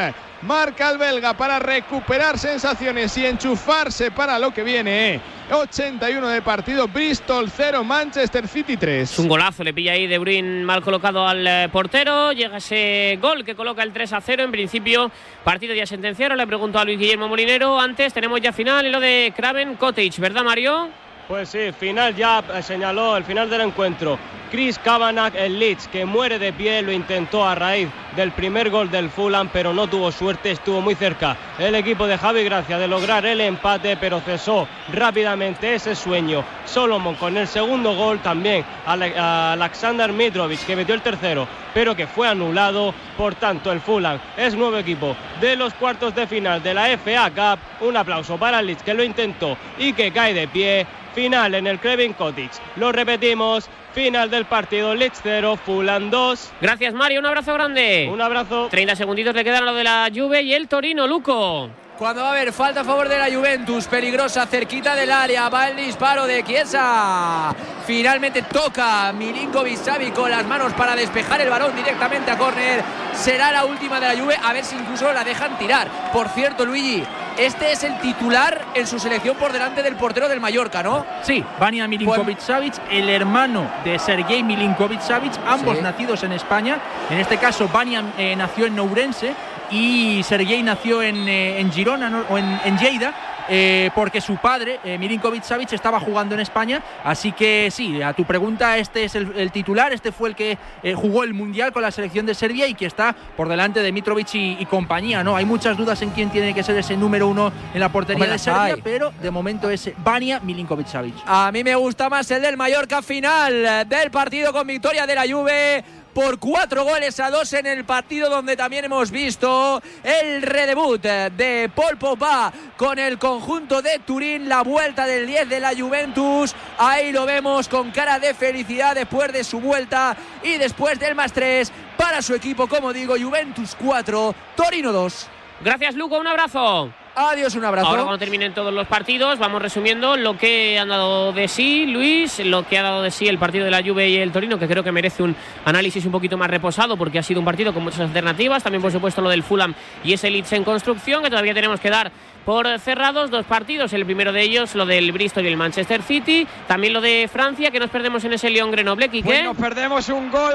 Marca 0.43 0.91
el 0.91 0.99
belga 0.99 1.33
para 1.33 1.57
recuperar 1.57 2.37
sensaciones 2.37 3.17
y 3.17 3.25
enchufarse 3.25 4.11
para 4.11 4.37
lo 4.37 4.51
que 4.51 4.61
viene. 4.61 5.19
81 5.49 6.27
de 6.27 6.41
partido, 6.41 6.87
Bristol 6.89 7.49
0, 7.49 7.83
Manchester 7.83 8.47
City 8.47 8.75
3. 8.75 9.09
Es 9.09 9.19
un 9.19 9.29
golazo, 9.29 9.63
le 9.63 9.73
pilla 9.73 9.93
ahí 9.93 10.05
De 10.05 10.17
Bruyne 10.17 10.65
mal 10.65 10.81
colocado 10.81 11.25
al 11.25 11.47
eh, 11.47 11.69
portero. 11.71 12.33
Llega 12.33 12.57
ese 12.57 13.17
gol 13.21 13.45
que 13.45 13.55
coloca 13.55 13.81
el 13.81 13.93
3 13.93 14.13
a 14.13 14.21
0. 14.21 14.43
En 14.43 14.51
principio, 14.51 15.09
partido 15.45 15.73
ya 15.73 15.85
sentenciado. 15.85 16.35
Le 16.35 16.45
pregunto 16.45 16.79
a 16.79 16.83
Luis 16.83 16.99
Guillermo 16.99 17.29
Molinero. 17.29 17.79
Antes 17.79 18.13
tenemos 18.13 18.41
ya 18.41 18.51
final 18.51 18.85
en 18.85 18.91
lo 18.91 18.99
de 18.99 19.33
Craven 19.35 19.75
Cottage, 19.75 20.19
¿verdad, 20.19 20.43
Mario? 20.43 20.89
Pues 21.27 21.49
sí, 21.49 21.71
final 21.77 22.15
ya 22.15 22.43
eh, 22.53 22.61
señaló 22.61 23.15
el 23.15 23.23
final 23.23 23.49
del 23.49 23.61
encuentro. 23.61 24.17
Chris 24.49 24.79
Kavanagh, 24.79 25.35
el 25.35 25.59
Leeds, 25.59 25.87
que 25.87 26.05
muere 26.05 26.39
de 26.39 26.53
pie, 26.53 26.81
lo 26.81 26.91
intentó 26.91 27.45
a 27.45 27.55
raíz 27.55 27.89
del 28.15 28.31
primer 28.31 28.69
gol 28.69 28.89
del 28.89 29.09
Fulham, 29.09 29.49
pero 29.51 29.73
no 29.73 29.87
tuvo 29.87 30.11
suerte, 30.11 30.51
estuvo 30.51 30.81
muy 30.81 30.95
cerca 30.95 31.37
el 31.59 31.75
equipo 31.75 32.07
de 32.07 32.17
Javi 32.17 32.43
Gracia 32.43 32.77
de 32.77 32.87
lograr 32.87 33.25
el 33.25 33.41
empate, 33.41 33.97
pero 33.97 34.21
cesó 34.21 34.67
rápidamente 34.93 35.75
ese 35.75 35.95
sueño. 35.95 36.43
Solomon 36.65 37.15
con 37.15 37.37
el 37.37 37.47
segundo 37.47 37.95
gol 37.95 38.19
también 38.19 38.65
a 38.85 39.53
Alexander 39.53 40.11
Mitrovic, 40.11 40.65
que 40.65 40.75
metió 40.75 40.95
el 40.95 41.01
tercero, 41.01 41.47
pero 41.73 41.95
que 41.95 42.07
fue 42.07 42.27
anulado. 42.27 42.93
Por 43.17 43.35
tanto, 43.35 43.71
el 43.71 43.81
Fulham 43.81 44.19
es 44.37 44.55
nuevo 44.55 44.77
equipo 44.77 45.15
de 45.41 45.55
los 45.55 45.73
cuartos 45.73 46.15
de 46.15 46.27
final 46.27 46.63
de 46.63 46.73
la 46.73 46.97
FA 46.97 47.29
Cup. 47.31 47.87
Un 47.87 47.97
aplauso 47.97 48.37
para 48.37 48.59
el 48.59 48.67
Leeds, 48.67 48.83
que 48.83 48.93
lo 48.93 49.03
intentó 49.03 49.57
y 49.77 49.93
que 49.93 50.11
cae 50.11 50.33
de 50.33 50.47
pie 50.47 50.85
final 51.13 51.55
en 51.55 51.65
el 51.65 51.79
Craven 51.79 52.13
Cottage. 52.13 52.61
Lo 52.75 52.91
repetimos, 52.91 53.69
final 53.97 54.29
del 54.29 54.45
partido 54.45 54.93
Leeds 54.93 55.21
0, 55.23 55.57
Fulham 55.65 56.11
2. 56.11 56.51
Gracias 56.61 56.93
Mario, 56.93 57.19
un 57.19 57.25
abrazo 57.25 57.51
grande. 57.55 58.07
Un 58.13 58.21
abrazo. 58.21 58.67
30 58.69 58.95
segunditos 58.95 59.33
le 59.33 59.43
quedan 59.43 59.63
a 59.63 59.65
lo 59.65 59.73
de 59.73 59.83
la 59.83 60.07
Juve 60.13 60.43
y 60.43 60.53
el 60.53 60.67
Torino, 60.67 61.07
Luco. 61.07 61.67
Cuando 61.97 62.21
va 62.21 62.27
a 62.27 62.31
haber 62.33 62.53
falta 62.53 62.81
a 62.81 62.83
favor 62.83 63.09
de 63.09 63.17
la 63.17 63.25
Juventus, 63.35 63.87
peligrosa, 63.87 64.45
cerquita 64.45 64.95
del 64.95 65.11
área, 65.11 65.49
va 65.49 65.69
el 65.69 65.77
disparo 65.77 66.27
de 66.27 66.43
Chiesa. 66.43 67.55
Finalmente 67.87 68.43
toca 68.43 69.11
Milinkovic 69.13 69.77
Savic 69.77 70.13
con 70.13 70.29
las 70.29 70.45
manos 70.45 70.73
para 70.73 70.95
despejar 70.95 71.41
el 71.41 71.49
balón 71.49 71.75
directamente 71.75 72.29
a 72.29 72.37
córner. 72.37 72.83
Será 73.15 73.51
la 73.51 73.65
última 73.65 73.99
de 73.99 74.15
la 74.15 74.21
Juve, 74.21 74.37
a 74.43 74.53
ver 74.53 74.63
si 74.63 74.75
incluso 74.75 75.11
la 75.11 75.23
dejan 75.23 75.57
tirar. 75.57 76.11
Por 76.13 76.29
cierto, 76.29 76.67
Luigi, 76.67 77.03
este 77.38 77.71
es 77.71 77.83
el 77.83 77.97
titular 77.99 78.59
en 78.73 78.88
su 78.88 78.99
selección 78.99 79.35
por 79.38 79.51
delante 79.53 79.83
del 79.83 79.95
portero 79.95 80.27
del 80.29 80.39
Mallorca, 80.39 80.81
¿no? 80.83 81.05
Sí, 81.21 81.43
Vania 81.59 81.88
Milinkovic 81.88 82.39
Savic, 82.39 82.73
el 82.91 83.09
hermano 83.09 83.69
de 83.83 83.99
Sergei 83.99 84.43
Milinkovic 84.43 85.01
Savic, 85.01 85.33
ambos 85.45 85.77
Sí. 85.77 85.83
nacidos 85.83 86.23
en 86.23 86.31
España. 86.33 86.77
En 87.09 87.19
este 87.19 87.38
caso, 87.38 87.67
Vania 87.71 88.03
eh, 88.17 88.35
nació 88.35 88.65
en 88.65 88.79
Ourense 88.79 89.33
y 89.71 90.21
Sergei 90.23 90.63
nació 90.63 91.01
en, 91.01 91.27
eh, 91.27 91.59
en 91.59 91.71
Girona 91.71 92.09
¿no? 92.09 92.23
o 92.29 92.38
en, 92.38 92.59
en 92.65 92.77
Lleida. 92.77 93.13
Eh, 93.49 93.89
porque 93.95 94.21
su 94.21 94.37
padre, 94.37 94.79
eh, 94.83 94.97
Milinkovic 94.97 95.43
Savic, 95.43 95.73
estaba 95.73 95.99
jugando 95.99 96.35
en 96.35 96.41
España. 96.41 96.81
Así 97.03 97.31
que 97.31 97.69
sí, 97.71 98.01
a 98.01 98.13
tu 98.13 98.25
pregunta, 98.25 98.77
este 98.77 99.03
es 99.03 99.15
el, 99.15 99.33
el 99.35 99.51
titular. 99.51 99.93
Este 99.93 100.11
fue 100.11 100.29
el 100.29 100.35
que 100.35 100.57
eh, 100.83 100.93
jugó 100.93 101.23
el 101.23 101.33
Mundial 101.33 101.71
con 101.71 101.81
la 101.81 101.91
selección 101.91 102.25
de 102.25 102.33
Serbia 102.33 102.67
y 102.67 102.73
que 102.73 102.85
está 102.85 103.15
por 103.35 103.47
delante 103.47 103.81
de 103.81 103.91
Mitrovic 103.91 104.33
y, 104.35 104.57
y 104.59 104.65
compañía. 104.65 105.23
¿no? 105.23 105.35
Hay 105.35 105.45
muchas 105.45 105.77
dudas 105.77 106.01
en 106.01 106.09
quién 106.11 106.29
tiene 106.29 106.53
que 106.53 106.63
ser 106.63 106.77
ese 106.77 106.97
número 106.97 107.27
uno 107.27 107.51
en 107.73 107.79
la 107.79 107.89
portería 107.89 108.23
Hombre, 108.23 108.33
de 108.33 108.39
Serbia, 108.39 108.73
hay. 108.75 108.81
pero 108.81 109.11
de 109.21 109.31
momento 109.31 109.69
es 109.69 109.91
Vania 109.97 110.39
Milinkovic 110.39 110.87
Savic. 110.87 111.15
A 111.25 111.51
mí 111.51 111.63
me 111.63 111.75
gusta 111.75 112.09
más 112.09 112.29
el 112.31 112.41
del 112.41 112.57
Mallorca 112.57 113.01
final 113.01 113.87
del 113.87 114.11
partido 114.11 114.51
con 114.53 114.67
victoria 114.67 115.05
de 115.05 115.15
la 115.15 115.23
Juve 115.27 115.83
por 116.18 116.39
cuatro 116.39 116.84
goles 116.84 117.20
a 117.20 117.30
dos 117.30 117.53
en 117.53 117.68
el 117.68 117.86
partido 117.86 118.28
donde 118.28 118.57
también 118.57 118.86
hemos 118.86 119.11
visto 119.11 119.80
el 120.01 120.41
redebut 120.41 120.99
de 120.99 121.70
Paul 121.76 121.95
Pogba 121.99 122.51
con 122.76 122.97
el 122.97 123.20
conjunto 123.20 123.84
de 123.84 123.99
Turín, 123.99 124.49
la 124.49 124.63
vuelta 124.63 125.05
del 125.05 125.28
10 125.28 125.47
de 125.47 125.59
la 125.59 125.76
Juventus. 125.78 126.55
Ahí 126.80 127.11
lo 127.11 127.28
vemos 127.28 127.68
con 127.68 127.91
cara 127.91 128.18
de 128.18 128.34
felicidad 128.34 128.95
después 128.95 129.32
de 129.32 129.43
su 129.43 129.59
vuelta 129.59 130.18
y 130.41 130.57
después 130.57 130.97
del 130.97 131.13
más 131.13 131.32
3 131.34 131.72
para 131.95 132.24
su 132.24 132.34
equipo, 132.34 132.65
como 132.68 132.91
digo, 132.93 133.13
Juventus 133.15 133.78
4, 133.80 134.34
Torino 134.55 134.91
2. 134.91 135.28
Gracias, 135.61 135.93
Luco, 135.93 136.18
un 136.18 136.26
abrazo. 136.26 136.91
Adiós, 137.20 137.55
un 137.55 137.65
abrazo. 137.65 137.88
Ahora 137.88 138.03
cuando 138.03 138.20
terminen 138.20 138.53
todos 138.53 138.72
los 138.72 138.86
partidos, 138.86 139.39
vamos 139.39 139.59
resumiendo 139.59 140.15
lo 140.18 140.38
que 140.38 140.78
han 140.78 140.89
dado 140.89 141.34
de 141.34 141.47
sí 141.47 141.88
Luis, 141.88 142.38
lo 142.45 142.68
que 142.68 142.78
ha 142.78 142.84
dado 142.84 143.01
de 143.01 143.09
sí 143.09 143.28
el 143.28 143.39
partido 143.39 143.65
de 143.65 143.72
la 143.72 143.82
Juve 143.82 144.07
y 144.07 144.18
el 144.18 144.32
Torino, 144.32 144.59
que 144.59 144.68
creo 144.68 144.84
que 144.84 144.91
merece 144.91 145.24
un 145.24 145.36
análisis 145.65 146.05
un 146.05 146.11
poquito 146.11 146.38
más 146.38 146.47
reposado 146.47 146.95
porque 146.95 147.18
ha 147.18 147.24
sido 147.24 147.39
un 147.39 147.45
partido 147.45 147.74
con 147.74 147.82
muchas 147.84 148.01
alternativas. 148.01 148.61
También, 148.61 148.84
por 148.84 148.91
supuesto, 148.91 149.20
lo 149.22 149.32
del 149.32 149.41
Fulham 149.41 149.74
y 150.03 150.13
ese 150.13 150.30
Leeds 150.30 150.53
en 150.53 150.63
construcción, 150.63 151.24
que 151.24 151.32
todavía 151.32 151.55
tenemos 151.55 151.80
que 151.80 151.89
dar 151.89 152.11
por 152.45 152.68
cerrados. 152.78 153.32
Dos 153.32 153.47
partidos, 153.47 153.93
el 153.93 154.05
primero 154.05 154.32
de 154.32 154.43
ellos, 154.43 154.76
lo 154.76 154.86
del 154.86 155.11
Bristol 155.11 155.43
y 155.45 155.47
el 155.47 155.57
Manchester 155.57 156.03
City. 156.03 156.47
También 156.68 156.93
lo 156.93 157.01
de 157.01 157.28
Francia, 157.34 157.72
que 157.72 157.80
nos 157.80 157.89
perdemos 157.89 158.24
en 158.26 158.34
ese 158.34 158.51
Lyon 158.51 158.70
Grenoble, 158.70 159.09
Quique. 159.09 159.28
Pues 159.28 159.43
nos 159.43 159.57
perdemos 159.57 160.07
un 160.09 160.30
gol 160.30 160.53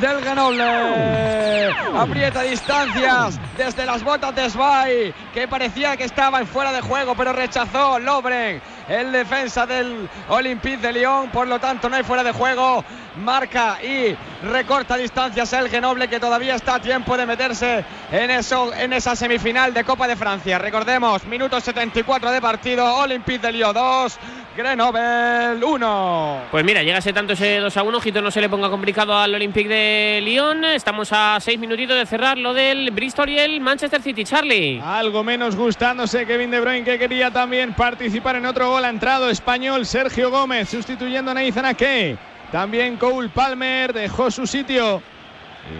del 0.00 0.20
Grenoble. 0.22 1.45
Aprieta 1.94 2.42
distancias 2.42 3.38
desde 3.56 3.86
las 3.86 4.02
botas 4.02 4.34
de 4.34 4.50
Svay, 4.50 5.14
que 5.32 5.48
parecía 5.48 5.96
que 5.96 6.04
estaba 6.04 6.40
en 6.40 6.46
fuera 6.46 6.72
de 6.72 6.80
juego, 6.80 7.14
pero 7.14 7.32
rechazó 7.32 7.98
Lobren, 7.98 8.60
el 8.88 9.12
defensa 9.12 9.66
del 9.66 10.08
Olympique 10.28 10.78
de 10.78 10.92
Lyon. 10.92 11.30
Por 11.30 11.46
lo 11.46 11.58
tanto, 11.58 11.88
no 11.88 11.96
hay 11.96 12.04
fuera 12.04 12.22
de 12.22 12.32
juego. 12.32 12.84
Marca 13.16 13.78
y 13.82 14.14
recorta 14.46 14.96
distancias 14.96 15.52
el 15.54 15.68
Grenoble, 15.68 16.08
que 16.08 16.20
todavía 16.20 16.54
está 16.54 16.74
a 16.74 16.80
tiempo 16.80 17.16
de 17.16 17.24
meterse 17.24 17.84
en, 18.12 18.30
eso, 18.30 18.74
en 18.74 18.92
esa 18.92 19.16
semifinal 19.16 19.72
de 19.72 19.84
Copa 19.84 20.06
de 20.06 20.16
Francia. 20.16 20.58
Recordemos, 20.58 21.24
minuto 21.24 21.58
74 21.58 22.30
de 22.30 22.40
partido, 22.42 22.94
Olympique 22.96 23.38
de 23.38 23.52
Lyon 23.52 23.72
2, 23.72 24.18
Grenoble 24.56 25.62
1. 25.62 26.40
Pues 26.50 26.64
mira, 26.64 26.82
llega 26.82 26.98
ese 26.98 27.12
tanto 27.12 27.34
ese 27.34 27.58
2 27.58 27.76
a 27.76 27.82
1, 27.82 27.98
ojito 27.98 28.22
no 28.22 28.30
se 28.30 28.40
le 28.40 28.48
ponga 28.48 28.70
complicado 28.70 29.14
al 29.14 29.34
Olympique 29.34 29.68
de 29.68 30.20
Lyon. 30.22 30.64
Estamos 30.64 31.10
a 31.12 31.36
seis 31.40 31.58
minutitos 31.58 31.94
de 31.94 32.06
cerrar 32.06 32.38
lo 32.38 32.54
del 32.54 32.90
Bristol 32.90 33.28
y 33.28 33.38
el 33.38 33.60
Manchester 33.60 34.00
City, 34.00 34.24
Charlie. 34.24 34.80
Algo 34.82 35.22
menos 35.22 35.56
gustándose 35.56 36.24
Kevin 36.24 36.50
De 36.50 36.60
Bruyne 36.60 36.84
que 36.84 36.98
quería 36.98 37.30
también 37.30 37.74
participar 37.74 38.36
en 38.36 38.46
otro 38.46 38.70
gol. 38.70 38.86
Ha 38.86 38.88
entrado 38.88 39.28
español 39.28 39.84
Sergio 39.84 40.30
Gómez 40.30 40.70
sustituyendo 40.70 41.32
a 41.32 41.34
Nathan 41.34 41.66
Ake. 41.66 42.16
También 42.50 42.96
Cole 42.96 43.28
Palmer 43.28 43.92
dejó 43.92 44.30
su 44.30 44.46
sitio. 44.46 45.02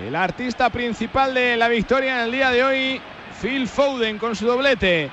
El 0.07 0.15
artista 0.15 0.69
principal 0.69 1.33
de 1.33 1.57
la 1.57 1.69
victoria 1.69 2.19
en 2.19 2.25
el 2.27 2.33
día 2.33 2.51
de 2.51 2.63
hoy, 2.63 3.01
Phil 3.41 3.69
Foden 3.69 4.19
con 4.19 4.37
su 4.37 4.47
doblete. 4.47 5.11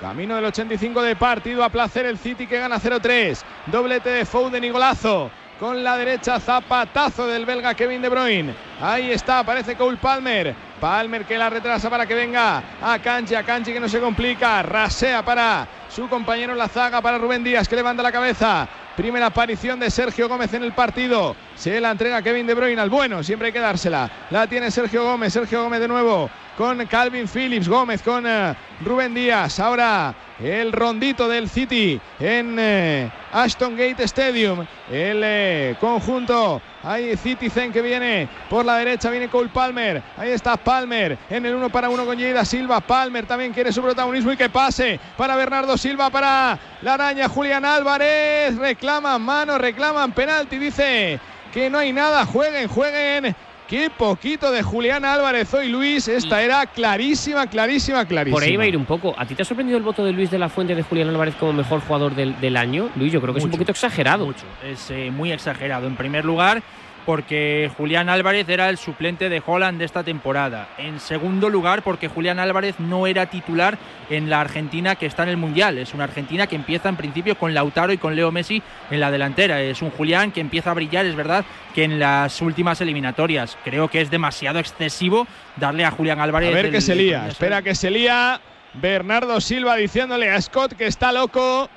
Camino 0.00 0.36
del 0.36 0.44
85 0.44 1.02
de 1.02 1.16
partido 1.16 1.64
a 1.64 1.70
placer 1.70 2.04
el 2.04 2.18
City 2.18 2.46
que 2.46 2.58
gana 2.58 2.78
0-3. 2.78 3.38
Doblete 3.66 4.10
de 4.10 4.24
Foden 4.26 4.62
y 4.62 4.70
golazo. 4.70 5.30
Con 5.58 5.82
la 5.82 5.96
derecha 5.96 6.38
zapatazo 6.38 7.26
del 7.26 7.46
belga 7.46 7.72
Kevin 7.72 8.02
De 8.02 8.10
Bruyne. 8.10 8.54
Ahí 8.78 9.10
está, 9.10 9.38
aparece 9.38 9.74
Cole 9.74 9.96
Palmer. 9.96 10.54
Palmer 10.78 11.24
que 11.24 11.38
la 11.38 11.48
retrasa 11.48 11.88
para 11.88 12.04
que 12.04 12.14
venga 12.14 12.62
a 12.82 12.98
Kanji, 12.98 13.34
a 13.34 13.42
Kanji 13.42 13.72
que 13.72 13.80
no 13.80 13.88
se 13.88 13.98
complica. 13.98 14.62
Rasea 14.62 15.24
para 15.24 15.66
su 15.88 16.10
compañero 16.10 16.52
en 16.52 16.58
la 16.58 16.68
zaga, 16.68 17.00
para 17.00 17.16
Rubén 17.16 17.42
Díaz 17.42 17.66
que 17.66 17.76
levanta 17.76 18.02
la 18.02 18.12
cabeza. 18.12 18.68
Primera 18.96 19.26
aparición 19.26 19.78
de 19.78 19.90
Sergio 19.90 20.26
Gómez 20.26 20.54
en 20.54 20.62
el 20.62 20.72
partido. 20.72 21.36
Se 21.54 21.78
la 21.82 21.90
entrega 21.90 22.22
Kevin 22.22 22.46
De 22.46 22.54
Bruyne 22.54 22.80
al 22.80 22.88
bueno. 22.88 23.22
Siempre 23.22 23.48
hay 23.48 23.52
que 23.52 23.60
dársela. 23.60 24.10
La 24.30 24.46
tiene 24.46 24.70
Sergio 24.70 25.04
Gómez. 25.04 25.34
Sergio 25.34 25.62
Gómez 25.62 25.80
de 25.80 25.88
nuevo 25.88 26.30
con 26.56 26.84
Calvin 26.86 27.28
Phillips. 27.28 27.68
Gómez 27.68 28.00
con 28.00 28.24
uh, 28.24 28.54
Rubén 28.82 29.12
Díaz. 29.12 29.60
Ahora 29.60 30.14
el 30.42 30.72
rondito 30.72 31.28
del 31.28 31.48
City 31.48 31.98
en 32.20 32.56
eh, 32.58 33.10
Ashton 33.32 33.76
Gate 33.76 34.02
Stadium. 34.04 34.66
El 34.90 35.22
eh, 35.24 35.76
conjunto. 35.80 36.62
Hay 36.82 37.16
Citizen 37.16 37.72
que 37.72 37.82
viene 37.82 38.28
por 38.48 38.64
la 38.64 38.76
derecha. 38.76 39.10
Viene 39.10 39.28
Cole 39.28 39.50
Palmer. 39.52 40.02
Ahí 40.16 40.30
está 40.30 40.56
Palmer 40.56 41.18
en 41.28 41.44
el 41.46 41.54
uno 41.54 41.68
para 41.68 41.88
uno 41.88 42.06
con 42.06 42.16
Lleida 42.16 42.44
Silva. 42.44 42.80
Palmer 42.80 43.26
también 43.26 43.52
quiere 43.52 43.72
su 43.72 43.82
protagonismo 43.82 44.32
y 44.32 44.36
que 44.36 44.48
pase 44.48 45.00
para 45.16 45.36
Bernardo 45.36 45.76
Silva. 45.76 46.10
Para 46.10 46.58
la 46.82 46.94
araña 46.94 47.28
Julián 47.28 47.64
Álvarez. 47.64 48.56
Reclaman 48.86 49.20
mano, 49.20 49.58
reclaman 49.58 50.12
penalti. 50.12 50.58
Dice 50.58 51.18
que 51.52 51.68
no 51.68 51.78
hay 51.78 51.92
nada. 51.92 52.24
Jueguen, 52.24 52.68
jueguen. 52.68 53.34
Qué 53.66 53.90
poquito 53.90 54.52
de 54.52 54.62
Julián 54.62 55.04
Álvarez 55.04 55.52
hoy, 55.54 55.68
Luis. 55.68 56.06
Esta 56.06 56.40
era 56.40 56.64
clarísima, 56.66 57.48
clarísima, 57.48 58.04
clarísima. 58.04 58.36
Por 58.36 58.44
ahí 58.44 58.56
va 58.56 58.62
a 58.62 58.66
ir 58.68 58.76
un 58.76 58.84
poco. 58.84 59.12
¿A 59.18 59.26
ti 59.26 59.34
te 59.34 59.42
ha 59.42 59.44
sorprendido 59.44 59.76
el 59.76 59.82
voto 59.82 60.04
de 60.04 60.12
Luis 60.12 60.30
de 60.30 60.38
la 60.38 60.48
Fuente 60.48 60.76
de 60.76 60.84
Julián 60.84 61.08
Álvarez 61.08 61.34
como 61.34 61.52
mejor 61.52 61.80
jugador 61.80 62.14
del, 62.14 62.40
del 62.40 62.56
año? 62.56 62.88
Luis, 62.94 63.12
yo 63.12 63.20
creo 63.20 63.34
que 63.34 63.40
es 63.40 63.44
un 63.44 63.50
poquito 63.50 63.72
exagerado. 63.72 64.26
Mucho. 64.26 64.46
Es 64.64 64.88
eh, 64.92 65.10
muy 65.10 65.32
exagerado. 65.32 65.88
En 65.88 65.96
primer 65.96 66.24
lugar, 66.24 66.62
porque 67.06 67.70
Julián 67.78 68.08
Álvarez 68.08 68.48
era 68.48 68.68
el 68.68 68.76
suplente 68.76 69.28
de 69.28 69.40
Holland 69.46 69.78
de 69.78 69.84
esta 69.84 70.02
temporada. 70.02 70.68
En 70.76 70.98
segundo 71.00 71.48
lugar, 71.48 71.82
porque 71.82 72.08
Julián 72.08 72.38
Álvarez 72.40 72.74
no 72.80 73.06
era 73.06 73.26
titular 73.26 73.78
en 74.10 74.28
la 74.28 74.40
Argentina 74.40 74.96
que 74.96 75.06
está 75.06 75.22
en 75.22 75.28
el 75.30 75.36
Mundial. 75.36 75.78
Es 75.78 75.94
una 75.94 76.04
Argentina 76.04 76.46
que 76.48 76.56
empieza 76.56 76.88
en 76.88 76.96
principio 76.96 77.38
con 77.38 77.54
Lautaro 77.54 77.92
y 77.92 77.98
con 77.98 78.14
Leo 78.16 78.32
Messi 78.32 78.60
en 78.90 79.00
la 79.00 79.10
delantera. 79.10 79.62
Es 79.62 79.80
un 79.82 79.90
Julián 79.90 80.32
que 80.32 80.40
empieza 80.40 80.72
a 80.72 80.74
brillar, 80.74 81.06
es 81.06 81.14
verdad, 81.14 81.44
que 81.74 81.84
en 81.84 81.98
las 82.00 82.42
últimas 82.42 82.80
eliminatorias. 82.80 83.56
Creo 83.64 83.88
que 83.88 84.00
es 84.00 84.10
demasiado 84.10 84.58
excesivo 84.58 85.26
darle 85.56 85.84
a 85.84 85.92
Julián 85.92 86.20
Álvarez. 86.20 86.50
A 86.50 86.54
ver 86.54 86.66
el- 86.66 86.72
que 86.72 86.80
se 86.80 86.94
lía. 86.96 87.28
Espera 87.28 87.62
que 87.62 87.74
se 87.76 87.90
lía. 87.90 88.40
Bernardo 88.74 89.40
Silva 89.40 89.76
diciéndole 89.76 90.30
a 90.30 90.42
Scott 90.42 90.74
que 90.74 90.86
está 90.86 91.12
loco. 91.12 91.70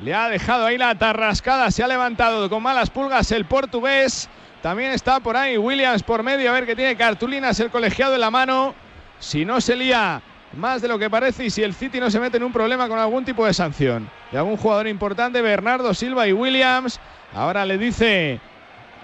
Le 0.00 0.14
ha 0.14 0.28
dejado 0.30 0.64
ahí 0.64 0.78
la 0.78 0.94
tarrascada. 0.94 1.70
Se 1.70 1.84
ha 1.84 1.86
levantado 1.88 2.48
con 2.48 2.62
malas 2.62 2.88
pulgas 2.88 3.30
el 3.32 3.44
portugués. 3.44 4.28
También 4.62 4.92
está 4.92 5.20
por 5.20 5.36
ahí 5.36 5.56
Williams 5.56 6.02
por 6.02 6.22
medio. 6.22 6.50
A 6.50 6.54
ver 6.54 6.66
que 6.66 6.76
tiene 6.76 6.96
cartulinas 6.96 7.58
el 7.60 7.70
colegiado 7.70 8.14
en 8.14 8.20
la 8.20 8.30
mano. 8.30 8.74
Si 9.18 9.44
no 9.44 9.60
se 9.60 9.76
lía 9.76 10.22
más 10.52 10.82
de 10.82 10.88
lo 10.88 10.98
que 10.98 11.08
parece 11.08 11.44
y 11.44 11.50
si 11.50 11.62
el 11.62 11.74
City 11.74 12.00
no 12.00 12.10
se 12.10 12.20
mete 12.20 12.36
en 12.36 12.42
un 12.42 12.52
problema 12.52 12.88
con 12.88 12.98
algún 12.98 13.24
tipo 13.24 13.46
de 13.46 13.54
sanción. 13.54 14.10
De 14.32 14.38
algún 14.38 14.56
jugador 14.56 14.86
importante, 14.86 15.40
Bernardo 15.42 15.94
Silva 15.94 16.26
y 16.26 16.32
Williams. 16.32 17.00
Ahora 17.34 17.64
le 17.64 17.78
dice 17.78 18.40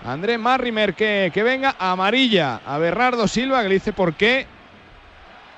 André 0.04 0.38
Marrimer 0.38 0.94
que, 0.94 1.30
que 1.32 1.42
venga 1.42 1.74
amarilla 1.78 2.60
a 2.66 2.78
Bernardo 2.78 3.26
Silva, 3.28 3.62
que 3.62 3.68
le 3.68 3.74
dice 3.74 3.92
por 3.92 4.14
qué. 4.14 4.46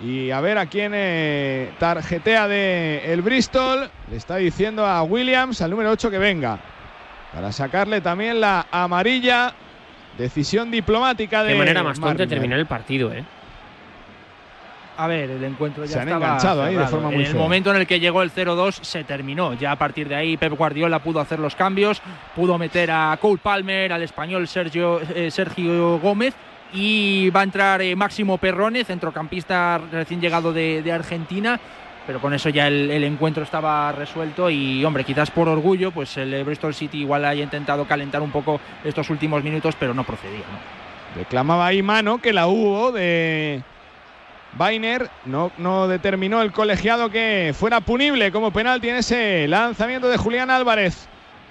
Y 0.00 0.30
a 0.30 0.40
ver 0.40 0.58
a 0.58 0.66
quién 0.66 0.92
eh, 0.94 1.72
tarjetea 1.78 2.46
de 2.46 3.12
el 3.12 3.22
Bristol. 3.22 3.90
Le 4.08 4.16
está 4.16 4.36
diciendo 4.36 4.86
a 4.86 5.02
Williams, 5.02 5.60
al 5.60 5.70
número 5.70 5.90
8, 5.90 6.10
que 6.10 6.18
venga. 6.18 6.60
Para 7.34 7.50
sacarle 7.50 8.00
también 8.00 8.40
la 8.40 8.66
amarilla. 8.70 9.54
Decisión 10.18 10.70
diplomática 10.70 11.42
de. 11.44 11.52
Qué 11.52 11.58
manera 11.58 11.82
más 11.82 11.98
tonta 11.98 12.24
de 12.24 12.26
terminar 12.26 12.58
el 12.58 12.66
partido, 12.66 13.12
¿eh? 13.12 13.24
A 14.96 15.06
ver, 15.06 15.30
el 15.30 15.44
encuentro 15.44 15.84
ya 15.84 15.92
Se 15.92 16.00
han 16.00 16.08
estaba 16.08 16.26
enganchado 16.26 16.62
ahí 16.64 16.74
de 16.74 16.86
forma 16.88 17.06
muy 17.06 17.14
En 17.14 17.20
el 17.20 17.26
fea. 17.28 17.40
momento 17.40 17.70
en 17.70 17.76
el 17.76 17.86
que 17.86 18.00
llegó 18.00 18.20
el 18.22 18.32
0-2 18.32 18.82
se 18.82 19.04
terminó. 19.04 19.54
Ya 19.54 19.70
a 19.70 19.76
partir 19.76 20.08
de 20.08 20.16
ahí 20.16 20.36
Pep 20.36 20.52
Guardiola 20.54 20.98
pudo 20.98 21.20
hacer 21.20 21.38
los 21.38 21.54
cambios, 21.54 22.02
pudo 22.34 22.58
meter 22.58 22.90
a 22.90 23.16
Cole 23.20 23.38
Palmer, 23.40 23.92
al 23.92 24.02
español 24.02 24.48
Sergio, 24.48 25.00
eh, 25.14 25.30
Sergio 25.30 26.00
Gómez 26.00 26.34
y 26.72 27.30
va 27.30 27.40
a 27.40 27.44
entrar 27.44 27.80
eh, 27.80 27.94
Máximo 27.94 28.38
Perrone, 28.38 28.82
centrocampista 28.82 29.80
recién 29.92 30.20
llegado 30.20 30.52
de, 30.52 30.82
de 30.82 30.90
Argentina. 30.90 31.60
Pero 32.08 32.22
con 32.22 32.32
eso 32.32 32.48
ya 32.48 32.68
el, 32.68 33.04
encuentro 33.04 33.42
estaba 33.44 33.92
resuelto 33.92 34.48
y, 34.48 34.82
hombre, 34.82 35.04
quizás 35.04 35.30
por 35.30 35.46
orgullo, 35.46 35.90
pues 35.90 36.16
el 36.16 36.42
Bristol 36.42 36.74
City 36.74 37.00
igual 37.00 37.22
haya 37.26 37.44
intentado 37.44 37.84
calentar 37.84 38.22
un 38.22 38.30
poco 38.30 38.62
estos 38.82 39.10
últimos 39.10 39.44
minutos, 39.44 39.76
pero 39.78 39.92
no 39.92 40.04
procedía. 40.04 40.38
¿no? 40.38 41.20
Reclamaba 41.20 41.66
ahí 41.66 41.82
mano 41.82 42.16
que 42.16 42.32
la 42.32 42.46
hubo 42.46 42.92
de 42.92 43.62
Bainer. 44.54 45.10
No, 45.26 45.52
no 45.58 45.86
determinó 45.86 46.40
el 46.40 46.50
colegiado 46.50 47.10
que 47.10 47.54
fuera 47.54 47.82
punible 47.82 48.32
como 48.32 48.54
penalti 48.54 48.88
en 48.88 48.96
ese 48.96 49.46
lanzamiento 49.46 50.08
de 50.08 50.16
Julián 50.16 50.48
Álvarez. 50.48 51.06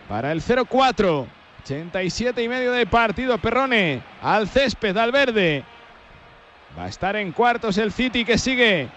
Para 0.09 0.31
el 0.31 0.41
0-4. 0.41 1.27
87 1.61 2.41
y 2.41 2.49
medio 2.49 2.71
de 2.71 2.87
partido. 2.87 3.37
Perrone 3.37 4.01
al 4.23 4.47
césped, 4.47 4.97
al 4.97 5.11
verde. 5.11 5.63
Va 6.75 6.85
a 6.85 6.87
estar 6.87 7.15
en 7.15 7.31
cuartos 7.31 7.77
el 7.77 7.91
City 7.91 8.25
que 8.25 8.39
sigue 8.39 8.87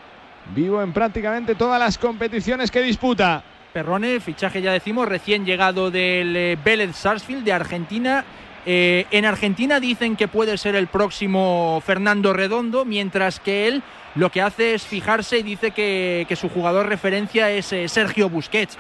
vivo 0.55 0.83
en 0.83 0.93
prácticamente 0.93 1.55
todas 1.55 1.79
las 1.79 1.99
competiciones 1.99 2.71
que 2.71 2.83
disputa. 2.83 3.43
Perrone, 3.73 4.21
fichaje 4.21 4.63
ya 4.63 4.73
decimos, 4.73 5.09
recién 5.09 5.45
llegado 5.45 5.91
del 5.91 6.37
eh, 6.37 6.59
Vélez 6.63 6.97
Sarsfield 6.97 7.45
de 7.45 7.53
Argentina. 7.53 8.25
Eh, 8.67 9.07
en 9.11 9.25
Argentina 9.25 9.81
dicen 9.81 10.17
que 10.17 10.29
puede 10.29 10.59
ser 10.59 10.75
el 10.75 10.89
próximo 10.89 11.83
Fernando 11.87 12.33
Redondo, 12.33 12.85
mientras 12.85 13.41
que 13.41 13.69
él 13.69 13.83
lo 14.17 14.31
que 14.31 14.43
hace 14.43 14.75
es 14.75 14.83
fijarse 14.83 15.39
y 15.39 15.43
dice 15.43 15.71
que, 15.71 16.27
su 16.39 16.49
jugador 16.49 16.89
referencia 16.89 17.51
es 17.51 17.73
eh, 17.73 17.89
Sergio 17.89 18.29
Busquets. 18.29 18.77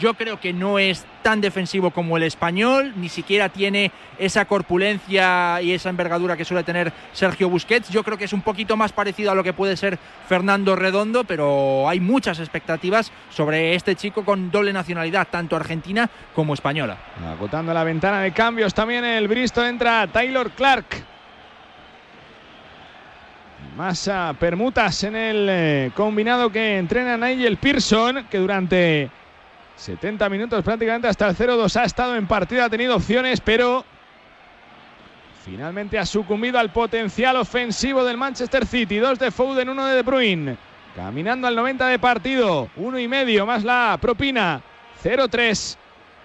Yo 0.00 0.14
creo 0.14 0.38
que 0.38 0.52
no 0.52 0.78
es 0.78 1.04
tan 1.22 1.40
defensivo 1.40 1.90
como 1.90 2.16
el 2.16 2.22
español, 2.22 2.92
ni 2.96 3.08
siquiera 3.08 3.48
tiene 3.48 3.90
esa 4.18 4.44
corpulencia 4.44 5.60
y 5.60 5.72
esa 5.72 5.90
envergadura 5.90 6.36
que 6.36 6.44
suele 6.44 6.62
tener 6.62 6.92
Sergio 7.12 7.48
Busquets. 7.48 7.88
Yo 7.88 8.04
creo 8.04 8.16
que 8.16 8.26
es 8.26 8.32
un 8.32 8.42
poquito 8.42 8.76
más 8.76 8.92
parecido 8.92 9.32
a 9.32 9.34
lo 9.34 9.42
que 9.42 9.52
puede 9.52 9.76
ser 9.76 9.98
Fernando 10.28 10.76
Redondo, 10.76 11.24
pero 11.24 11.88
hay 11.88 12.00
muchas 12.00 12.38
expectativas 12.38 13.10
sobre 13.30 13.74
este 13.74 13.96
chico 13.96 14.24
con 14.24 14.50
doble 14.50 14.72
nacionalidad, 14.72 15.28
tanto 15.30 15.56
argentina 15.56 16.08
como 16.34 16.54
española. 16.54 16.96
Agotando 17.26 17.74
la 17.74 17.84
ventana 17.84 18.20
de 18.20 18.32
cambios 18.32 18.74
también 18.74 19.04
el 19.04 19.26
Bristol 19.26 19.66
entra 19.66 20.06
Taylor 20.06 20.50
Clark. 20.52 20.86
Más 23.76 24.10
permutas 24.40 25.04
en 25.04 25.14
el 25.14 25.46
eh, 25.48 25.90
combinado 25.94 26.50
que 26.50 26.78
entrena 26.78 27.16
Nigel 27.16 27.58
Pearson, 27.58 28.26
que 28.28 28.38
durante 28.38 29.08
70 29.78 30.28
minutos 30.28 30.64
prácticamente 30.64 31.08
hasta 31.08 31.28
el 31.28 31.36
0-2 31.36 31.76
ha 31.76 31.84
estado 31.84 32.16
en 32.16 32.26
partido, 32.26 32.64
ha 32.64 32.68
tenido 32.68 32.96
opciones, 32.96 33.40
pero 33.40 33.84
finalmente 35.44 35.98
ha 35.98 36.04
sucumbido 36.04 36.58
al 36.58 36.70
potencial 36.72 37.36
ofensivo 37.36 38.04
del 38.04 38.16
Manchester 38.16 38.66
City. 38.66 38.98
Dos 38.98 39.18
de 39.18 39.30
Foden, 39.30 39.68
uno 39.68 39.86
de 39.86 39.94
De 39.94 40.02
Bruyne. 40.02 40.56
Caminando 40.96 41.46
al 41.46 41.54
90 41.54 41.86
de 41.86 41.98
partido, 42.00 42.68
uno 42.76 42.98
y 42.98 43.06
medio 43.06 43.46
más 43.46 43.62
la 43.62 43.96
propina. 44.00 44.60
0-3. 45.02 45.76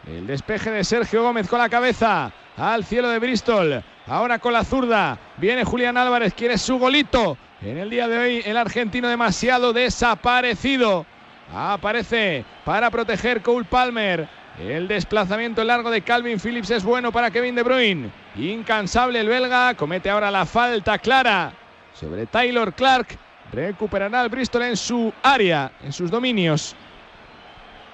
El 0.07 0.25
despeje 0.25 0.71
de 0.71 0.83
Sergio 0.83 1.21
Gómez 1.21 1.47
con 1.47 1.59
la 1.59 1.69
cabeza 1.69 2.31
al 2.57 2.83
cielo 2.83 3.09
de 3.09 3.19
Bristol. 3.19 3.83
Ahora 4.07 4.39
con 4.39 4.51
la 4.51 4.63
zurda. 4.63 5.19
Viene 5.37 5.63
Julián 5.63 5.95
Álvarez, 5.95 6.33
quiere 6.33 6.57
su 6.57 6.79
golito. 6.79 7.37
En 7.61 7.77
el 7.77 7.89
día 7.91 8.07
de 8.07 8.17
hoy 8.17 8.41
el 8.45 8.57
argentino 8.57 9.07
demasiado 9.07 9.73
desaparecido. 9.73 11.05
Aparece 11.53 12.43
para 12.65 12.89
proteger 12.89 13.41
Cole 13.41 13.65
Palmer. 13.65 14.27
El 14.59 14.87
desplazamiento 14.87 15.63
largo 15.63 15.91
de 15.91 16.01
Calvin 16.01 16.39
Phillips 16.39 16.71
es 16.71 16.83
bueno 16.83 17.11
para 17.11 17.29
Kevin 17.29 17.55
De 17.55 17.63
Bruyne. 17.63 18.09
Incansable 18.35 19.19
el 19.19 19.27
belga. 19.27 19.75
Comete 19.75 20.09
ahora 20.09 20.31
la 20.31 20.45
falta 20.45 20.97
clara 20.97 21.53
sobre 21.93 22.25
Taylor 22.25 22.73
Clark. 22.73 23.17
Recuperará 23.51 24.23
el 24.23 24.29
Bristol 24.29 24.63
en 24.63 24.77
su 24.77 25.13
área, 25.21 25.71
en 25.83 25.93
sus 25.93 26.09
dominios. 26.09 26.75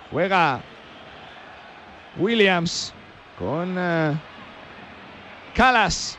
Juega 0.09 0.61
Williams 2.17 2.93
con 3.37 3.75
eh, 3.77 4.13
Calas, 5.53 6.17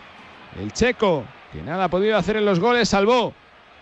el 0.60 0.72
checo, 0.72 1.24
que 1.52 1.62
nada 1.62 1.84
ha 1.84 1.88
podido 1.88 2.16
hacer 2.16 2.36
en 2.36 2.44
los 2.44 2.60
goles, 2.60 2.88
salvó 2.88 3.32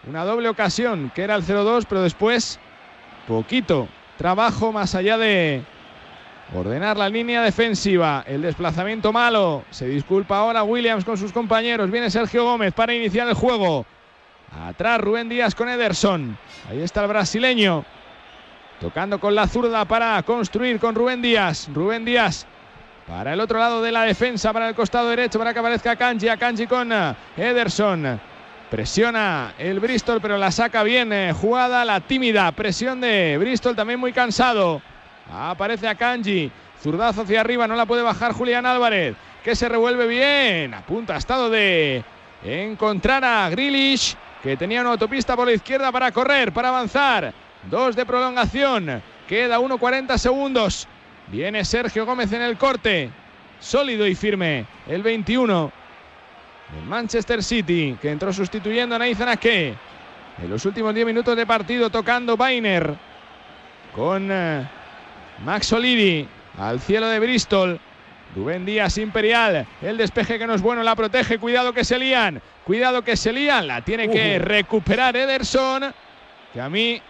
una 0.06 0.24
doble 0.24 0.48
ocasión, 0.48 1.11
que 1.14 1.22
era 1.22 1.34
el 1.34 1.44
0-2, 1.44 1.86
pero 1.88 2.02
después 2.02 2.59
poquito 3.28 3.86
trabajo 4.16 4.72
más 4.72 4.94
allá 4.94 5.18
de 5.18 5.62
ordenar 6.54 6.96
la 6.96 7.10
línea 7.10 7.42
defensiva. 7.42 8.24
El 8.26 8.42
desplazamiento 8.42 9.12
malo. 9.12 9.64
Se 9.70 9.86
disculpa 9.86 10.38
ahora 10.38 10.64
Williams 10.64 11.04
con 11.04 11.18
sus 11.18 11.30
compañeros. 11.30 11.90
Viene 11.90 12.10
Sergio 12.10 12.44
Gómez 12.44 12.72
para 12.72 12.94
iniciar 12.94 13.28
el 13.28 13.34
juego. 13.34 13.84
Atrás 14.66 14.98
Rubén 15.00 15.28
Díaz 15.28 15.54
con 15.54 15.68
Ederson. 15.68 16.38
Ahí 16.70 16.80
está 16.80 17.02
el 17.02 17.08
brasileño. 17.08 17.84
Tocando 18.80 19.20
con 19.20 19.34
la 19.34 19.46
zurda 19.46 19.84
para 19.84 20.22
construir 20.22 20.80
con 20.80 20.94
Rubén 20.94 21.20
Díaz. 21.20 21.68
Rubén 21.72 22.06
Díaz 22.06 22.46
para 23.06 23.34
el 23.34 23.40
otro 23.40 23.58
lado 23.58 23.82
de 23.82 23.90
la 23.92 24.02
defensa, 24.02 24.52
para 24.52 24.68
el 24.68 24.74
costado 24.74 25.08
derecho, 25.08 25.38
para 25.38 25.52
que 25.52 25.60
aparezca 25.60 25.96
Kanji. 25.96 26.28
A 26.28 26.36
Kanji 26.36 26.66
con 26.66 26.92
eh, 26.92 27.14
Ederson. 27.36 28.20
Presiona 28.70 29.54
el 29.58 29.80
Bristol, 29.80 30.20
pero 30.20 30.36
la 30.36 30.52
saca 30.52 30.82
bien 30.82 31.10
eh, 31.10 31.32
jugada, 31.32 31.86
la 31.86 32.00
tímida 32.00 32.52
presión 32.52 33.00
de 33.00 33.38
Bristol, 33.38 33.74
también 33.74 33.98
muy 33.98 34.12
cansado. 34.12 34.82
Aparece 35.32 35.88
a 35.88 35.94
Kanji, 35.94 36.52
zurdazo 36.82 37.22
hacia 37.22 37.40
arriba, 37.40 37.66
no 37.66 37.76
la 37.76 37.86
puede 37.86 38.02
bajar 38.02 38.32
Julián 38.32 38.66
Álvarez, 38.66 39.16
que 39.42 39.56
se 39.56 39.70
revuelve 39.70 40.06
bien. 40.06 40.74
A 40.74 40.82
punto 40.82 41.14
ha 41.14 41.16
estado 41.16 41.48
de 41.48 42.04
encontrar 42.44 43.24
a 43.24 43.48
Grealish, 43.48 44.14
que 44.42 44.58
tenía 44.58 44.82
una 44.82 44.90
autopista 44.90 45.34
por 45.34 45.46
la 45.46 45.54
izquierda 45.54 45.90
para 45.90 46.12
correr, 46.12 46.52
para 46.52 46.68
avanzar. 46.68 47.32
Dos 47.70 47.96
de 47.96 48.04
prolongación, 48.04 49.02
queda 49.26 49.58
1.40 49.58 50.18
segundos. 50.18 50.86
Viene 51.28 51.64
Sergio 51.64 52.04
Gómez 52.04 52.32
en 52.32 52.42
el 52.42 52.58
corte, 52.58 53.10
sólido 53.60 54.06
y 54.06 54.14
firme, 54.14 54.66
el 54.86 55.02
21 55.02 55.77
el 56.76 56.84
Manchester 56.86 57.42
City, 57.42 57.96
que 58.00 58.10
entró 58.10 58.32
sustituyendo 58.32 58.94
a 58.94 58.98
Nathan 58.98 59.28
Ake. 59.30 59.74
En 60.42 60.50
los 60.50 60.64
últimos 60.66 60.94
10 60.94 61.06
minutos 61.06 61.36
de 61.36 61.46
partido 61.46 61.90
tocando 61.90 62.36
Bainer 62.36 62.94
con 63.94 64.28
eh, 64.30 64.68
Max 65.44 65.72
Olidi 65.72 66.28
al 66.58 66.80
cielo 66.80 67.08
de 67.08 67.18
Bristol. 67.18 67.80
Rubén 68.36 68.66
Díaz 68.66 68.98
Imperial, 68.98 69.66
el 69.80 69.96
despeje 69.96 70.38
que 70.38 70.46
no 70.46 70.52
es 70.54 70.60
bueno, 70.60 70.82
la 70.82 70.94
protege, 70.94 71.38
cuidado 71.38 71.72
que 71.72 71.82
se 71.82 71.98
lían, 71.98 72.42
cuidado 72.64 73.02
que 73.02 73.16
se 73.16 73.32
lían, 73.32 73.66
la 73.66 73.80
tiene 73.80 74.10
que 74.10 74.38
recuperar 74.38 75.16
Ederson, 75.16 75.94
que 76.52 76.60
a 76.60 76.68
mí 76.68 77.00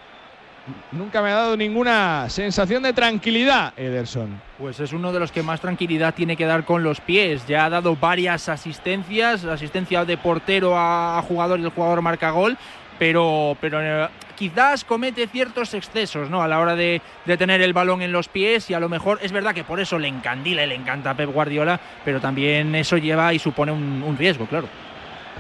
nunca 0.93 1.23
me 1.23 1.31
ha 1.31 1.35
dado 1.35 1.57
ninguna 1.57 2.29
sensación 2.29 2.83
de 2.83 2.93
tranquilidad, 2.93 3.73
Ederson. 3.77 4.41
Pues 4.59 4.81
es 4.81 4.93
uno 4.93 5.13
de 5.13 5.21
los 5.21 5.33
que 5.33 5.43
más 5.43 5.61
tranquilidad 5.61 6.15
tiene 6.15 6.37
que 6.37 6.47
dar 6.47 6.65
con 6.65 6.83
los 6.83 7.01
pies. 7.01 7.47
Ya 7.47 7.65
ha 7.65 7.71
dado 7.71 7.97
varias 7.97 8.49
asistencias, 8.49 9.45
asistencia 9.45 10.05
de 10.05 10.17
portero 10.17 10.75
a, 10.77 11.23
jugador 11.27 11.61
y 11.61 11.65
el 11.65 11.71
jugador 11.71 12.03
marca 12.03 12.31
gol, 12.31 12.57
pero, 12.99 13.57
pero 13.61 13.81
eh, 13.81 14.09
quizás 14.37 14.85
comete 14.85 15.27
ciertos 15.27 15.75
excesos 15.75 16.31
¿no? 16.31 16.43
a 16.43 16.49
la 16.49 16.59
hora 16.61 16.75
de, 16.75 17.03
de 17.25 17.37
tener 17.37 17.61
el 17.61 17.73
balón 17.73 18.03
en 18.03 18.13
los 18.13 18.29
pies 18.29 18.71
y 18.71 18.75
a 18.75 18.81
lo 18.81 18.89
mejor 18.89 19.19
es 19.23 19.33
verdad 19.33 19.55
que 19.55 19.65
por 19.65 19.81
eso 19.81 19.99
le 19.99 20.09
encandila 20.09 20.65
y 20.65 20.69
le 20.69 20.75
encanta 20.75 21.11
a 21.11 21.15
Pep 21.15 21.31
Guardiola, 21.31 21.79
pero 22.05 22.21
también 22.21 22.75
eso 22.75 22.97
lleva 22.97 23.33
y 23.35 23.39
supone 23.39 23.73
un, 23.73 24.03
un 24.03 24.17
riesgo, 24.17 24.47
claro. 24.47 24.69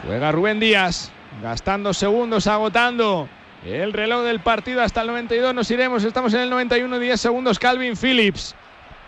Juega 0.06 0.30
Rubén 0.30 0.60
Díaz, 0.60 1.10
gastando 1.42 1.92
segundos, 1.92 2.46
agotando 2.46 3.28
el 3.64 3.92
reloj 3.92 4.24
del 4.24 4.40
partido 4.40 4.82
hasta 4.82 5.02
el 5.02 5.08
92. 5.08 5.54
Nos 5.54 5.70
iremos, 5.70 6.04
estamos 6.04 6.32
en 6.34 6.40
el 6.40 6.50
91, 6.50 6.98
10 6.98 7.20
segundos. 7.20 7.58
Calvin 7.58 7.96
Phillips 7.96 8.54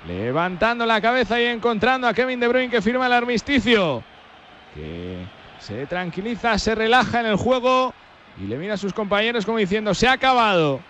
levantando 0.07 0.87
la 0.87 1.01
cabeza 1.01 1.41
y 1.41 1.45
encontrando 1.45 2.09
a 2.09 2.15
Kevin 2.15 2.41
De 2.41 2.49
Bruyne 2.49 2.71
que 2.71 2.83
firma 2.83 3.07
el 3.07 3.13
armisticio. 3.13 4.03
Que 4.75 5.19
se 5.59 5.87
tranquiliza, 5.87 6.59
se 6.59 6.75
relaja 6.75 7.21
en 7.21 7.27
el 7.27 7.37
juego 7.37 7.93
y 8.41 8.47
le 8.47 8.57
mira 8.57 8.75
a 8.75 8.79
sus 8.79 8.93
compañeros 8.93 9.45
como 9.45 9.59
diciendo: 9.59 9.95
Se 9.95 10.09
ha 10.09 10.13
acabado. 10.13 10.81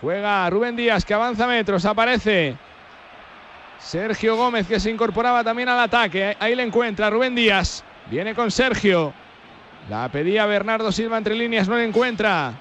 Juega 0.00 0.50
Rubén 0.50 0.74
Díaz 0.74 1.04
que 1.04 1.14
avanza 1.14 1.46
metros, 1.46 1.84
aparece. 1.84 2.56
Sergio 3.78 4.36
Gómez 4.36 4.66
que 4.66 4.80
se 4.80 4.90
incorporaba 4.90 5.44
también 5.44 5.68
al 5.68 5.78
ataque. 5.78 6.36
Ahí 6.40 6.54
le 6.54 6.62
encuentra 6.62 7.10
Rubén 7.10 7.34
Díaz. 7.34 7.84
Viene 8.10 8.34
con 8.34 8.50
Sergio. 8.50 9.12
La 9.88 10.08
pedía 10.08 10.46
Bernardo 10.46 10.92
Silva 10.92 11.18
entre 11.18 11.34
líneas, 11.34 11.68
no 11.68 11.76
le 11.76 11.84
encuentra. 11.84 12.54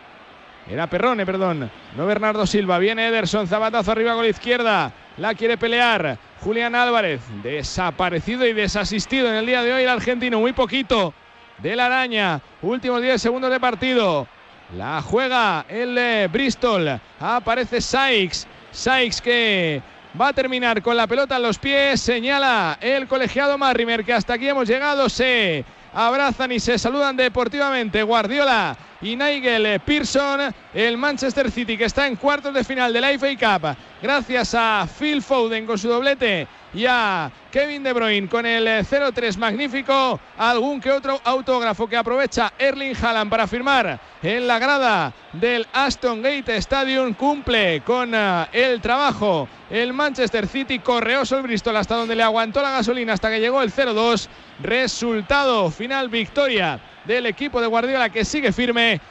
Era 0.69 0.87
Perrone, 0.87 1.25
perdón. 1.25 1.69
No 1.95 2.05
Bernardo 2.05 2.45
Silva. 2.45 2.79
Viene 2.79 3.07
Ederson, 3.07 3.47
zapatazo 3.47 3.91
arriba 3.91 4.13
con 4.13 4.23
la 4.23 4.29
izquierda. 4.29 4.91
La 5.17 5.33
quiere 5.33 5.57
pelear. 5.57 6.17
Julián 6.41 6.75
Álvarez, 6.75 7.21
desaparecido 7.43 8.47
y 8.47 8.53
desasistido 8.53 9.29
en 9.29 9.35
el 9.35 9.45
día 9.45 9.63
de 9.63 9.73
hoy 9.73 9.83
el 9.83 9.89
argentino. 9.89 10.39
Muy 10.39 10.53
poquito 10.53 11.13
de 11.57 11.75
la 11.75 11.87
araña. 11.87 12.41
Últimos 12.61 13.01
10 13.01 13.21
segundos 13.21 13.51
de 13.51 13.59
partido. 13.59 14.27
La 14.75 15.01
juega 15.01 15.65
el 15.67 15.97
eh, 15.97 16.29
Bristol. 16.31 16.99
Aparece 17.19 17.81
Sykes. 17.81 18.47
Sykes 18.71 19.21
que 19.21 19.81
va 20.19 20.29
a 20.29 20.33
terminar 20.33 20.81
con 20.81 20.95
la 20.95 21.07
pelota 21.07 21.35
en 21.35 21.43
los 21.43 21.59
pies. 21.59 21.99
Señala 21.99 22.77
el 22.79 23.07
colegiado 23.07 23.57
Marrimer 23.57 24.05
que 24.05 24.13
hasta 24.13 24.33
aquí 24.33 24.47
hemos 24.47 24.67
llegado. 24.67 25.09
Se 25.09 25.65
abrazan 25.93 26.51
y 26.51 26.59
se 26.59 26.77
saludan 26.77 27.15
deportivamente 27.15 28.03
Guardiola 28.03 28.77
y 29.01 29.15
Nigel 29.15 29.79
Pearson. 29.81 30.53
El 30.73 30.97
Manchester 30.97 31.51
City 31.51 31.77
que 31.77 31.85
está 31.85 32.07
en 32.07 32.15
cuartos 32.15 32.53
de 32.53 32.63
final 32.63 32.93
de 32.93 33.01
la 33.01 33.09
FA 33.17 33.59
Cup. 33.59 33.75
Gracias 34.01 34.55
a 34.55 34.87
Phil 34.99 35.21
Foden 35.21 35.65
con 35.65 35.77
su 35.77 35.87
doblete 35.89 36.47
y 36.73 36.85
a 36.85 37.31
Kevin 37.51 37.83
De 37.83 37.93
Bruyne 37.93 38.29
con 38.29 38.45
el 38.45 38.67
eh, 38.67 38.83
0-3 38.83 39.37
magnífico. 39.37 40.19
Algún 40.37 40.79
que 40.79 40.91
otro 40.91 41.19
autógrafo 41.23 41.87
que 41.87 41.97
aprovecha 41.97 42.53
Erling 42.57 42.95
Haaland 42.95 43.29
para 43.29 43.47
firmar 43.47 43.99
en 44.23 44.47
la 44.47 44.59
grada 44.59 45.13
del 45.33 45.67
Aston 45.73 46.21
Gate 46.21 46.55
Stadium. 46.57 47.13
Cumple 47.13 47.81
con 47.81 48.13
eh, 48.15 48.47
el 48.53 48.79
trabajo 48.81 49.47
el 49.69 49.93
Manchester 49.93 50.47
City. 50.47 50.79
Correoso 50.79 51.37
el 51.37 51.43
Bristol 51.43 51.77
hasta 51.77 51.95
donde 51.95 52.15
le 52.15 52.23
aguantó 52.23 52.61
la 52.61 52.71
gasolina 52.71 53.13
hasta 53.13 53.29
que 53.29 53.39
llegó 53.39 53.61
el 53.61 53.73
0-2. 53.73 54.27
Resultado 54.61 55.69
final 55.71 56.09
victoria 56.09 56.79
del 57.05 57.25
equipo 57.25 57.59
de 57.59 57.67
Guardiola 57.67 58.09
que 58.09 58.23
sigue 58.23 58.51
firme. 58.51 59.01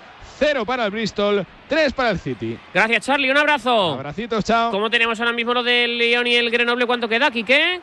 Cero 0.40 0.64
para 0.64 0.86
el 0.86 0.90
Bristol, 0.90 1.46
tres 1.68 1.92
para 1.92 2.08
el 2.08 2.18
City. 2.18 2.58
Gracias, 2.72 3.04
Charlie. 3.04 3.30
Un 3.30 3.36
abrazo. 3.36 3.92
Abracitos, 3.92 4.42
chao. 4.42 4.70
¿Cómo 4.70 4.88
tenemos 4.88 5.20
ahora 5.20 5.34
mismo 5.34 5.52
lo 5.52 5.62
del 5.62 5.98
León 5.98 6.26
y 6.26 6.34
el 6.34 6.50
Grenoble? 6.50 6.86
¿Cuánto 6.86 7.06
queda, 7.10 7.30
Quique? 7.30 7.82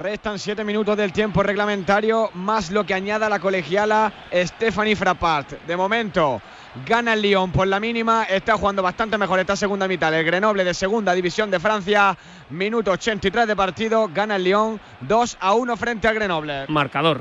Restan 0.00 0.38
siete 0.38 0.64
minutos 0.64 0.96
del 0.96 1.12
tiempo 1.12 1.42
reglamentario, 1.42 2.30
más 2.32 2.70
lo 2.70 2.86
que 2.86 2.94
añada 2.94 3.28
la 3.28 3.40
colegiala 3.40 4.10
Stephanie 4.32 4.96
Frappart. 4.96 5.66
De 5.66 5.76
momento, 5.76 6.40
gana 6.86 7.12
el 7.12 7.20
Lyon 7.20 7.52
por 7.52 7.66
la 7.66 7.78
mínima, 7.78 8.24
está 8.24 8.56
jugando 8.56 8.82
bastante 8.82 9.18
mejor 9.18 9.40
esta 9.40 9.54
segunda 9.54 9.86
mitad. 9.86 10.14
El 10.14 10.24
Grenoble 10.24 10.64
de 10.64 10.72
segunda 10.72 11.12
división 11.12 11.50
de 11.50 11.60
Francia, 11.60 12.16
minuto 12.48 12.90
83 12.92 13.46
de 13.46 13.54
partido, 13.54 14.08
gana 14.14 14.36
el 14.36 14.44
Lyon 14.44 14.80
2 15.00 15.36
a 15.38 15.52
1 15.52 15.76
frente 15.76 16.08
al 16.08 16.14
Grenoble. 16.14 16.64
Marcador. 16.68 17.20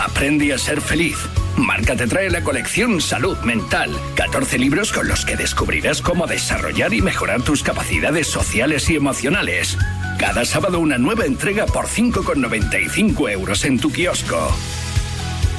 Aprendí 0.00 0.52
a 0.52 0.58
ser 0.58 0.80
feliz. 0.80 1.18
Marca 1.56 1.94
te 1.94 2.06
trae 2.06 2.30
la 2.30 2.42
colección 2.42 3.00
Salud 3.00 3.38
Mental. 3.38 3.90
14 4.16 4.58
libros 4.58 4.92
con 4.92 5.06
los 5.06 5.24
que 5.24 5.36
descubrirás 5.36 6.02
cómo 6.02 6.26
desarrollar 6.26 6.92
y 6.92 7.00
mejorar 7.00 7.42
tus 7.42 7.62
capacidades 7.62 8.26
sociales 8.26 8.90
y 8.90 8.96
emocionales. 8.96 9.78
Cada 10.18 10.44
sábado 10.44 10.80
una 10.80 10.98
nueva 10.98 11.26
entrega 11.26 11.66
por 11.66 11.86
5,95 11.86 13.30
euros 13.30 13.64
en 13.64 13.78
tu 13.78 13.92
kiosco. 13.92 14.54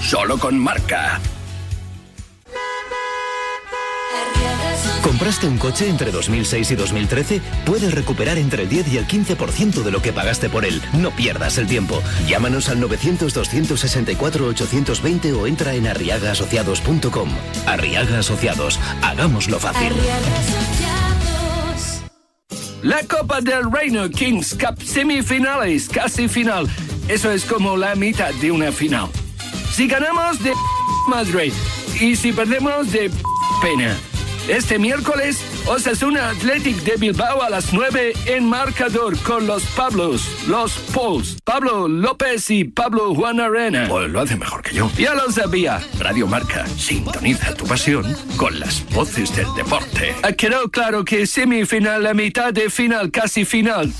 Solo 0.01 0.37
con 0.37 0.59
Marca. 0.59 1.21
¿Compraste 5.15 5.47
un 5.47 5.57
coche 5.57 5.87
entre 5.87 6.11
2006 6.11 6.71
y 6.71 6.75
2013? 6.75 7.41
Puedes 7.65 7.93
recuperar 7.93 8.37
entre 8.37 8.63
el 8.63 8.69
10 8.69 8.89
y 8.89 8.97
el 8.97 9.07
15% 9.07 9.81
de 9.81 9.89
lo 9.89 10.01
que 10.01 10.11
pagaste 10.11 10.49
por 10.49 10.65
él. 10.65 10.81
No 10.91 11.11
pierdas 11.11 11.57
el 11.57 11.67
tiempo. 11.67 12.03
Llámanos 12.27 12.67
al 12.67 12.81
900-264-820 12.81 15.39
o 15.39 15.47
entra 15.47 15.73
en 15.73 15.87
arriagaasociados.com. 15.87 17.29
Arriaga 17.65 18.19
Asociados. 18.19 18.77
Hagámoslo 19.01 19.57
fácil. 19.57 19.93
La 22.83 23.01
Copa 23.07 23.39
del 23.39 23.71
Reino 23.71 24.09
Kings 24.09 24.53
Cup 24.53 24.83
semifinales, 24.83 25.87
casi 25.87 26.27
final. 26.27 26.67
Eso 27.07 27.31
es 27.31 27.45
como 27.45 27.77
la 27.77 27.95
mitad 27.95 28.33
de 28.33 28.51
una 28.51 28.73
final. 28.73 29.07
Si 29.71 29.87
ganamos 29.87 30.43
de 30.43 30.51
madre 31.07 31.53
y 32.01 32.17
si 32.17 32.33
perdemos 32.33 32.91
de 32.91 33.09
pena. 33.61 33.95
Este 34.47 34.77
miércoles, 34.77 35.39
Osasuna 35.65 36.29
Athletic 36.29 36.75
de 36.83 36.97
Bilbao 36.97 37.41
a 37.41 37.49
las 37.49 37.73
9 37.73 38.13
en 38.27 38.47
marcador 38.47 39.17
con 39.23 39.47
los 39.47 39.63
Pablos, 39.75 40.29
los 40.47 40.71
Pauls, 40.93 41.37
Pablo 41.43 41.87
López 41.87 42.51
y 42.51 42.63
Pablo 42.63 43.15
Juan 43.15 43.39
Arena. 43.39 43.87
Pues 43.89 44.07
lo 44.11 44.21
hace 44.21 44.35
mejor 44.35 44.61
que 44.61 44.75
yo. 44.75 44.91
Ya 44.97 45.15
lo 45.15 45.31
sabía. 45.31 45.81
Radio 45.99 46.27
Marca, 46.27 46.67
sintoniza 46.77 47.55
tu 47.55 47.65
pasión 47.65 48.05
con 48.37 48.59
las 48.59 48.85
voces 48.93 49.35
del 49.35 49.47
deporte. 49.55 50.13
Ah, 50.21 50.31
Quedó 50.33 50.69
claro 50.69 51.03
que 51.03 51.25
semifinal, 51.25 52.03
la 52.03 52.13
mitad 52.13 52.53
de 52.53 52.69
final, 52.69 53.09
casi 53.09 53.45
final. 53.45 53.91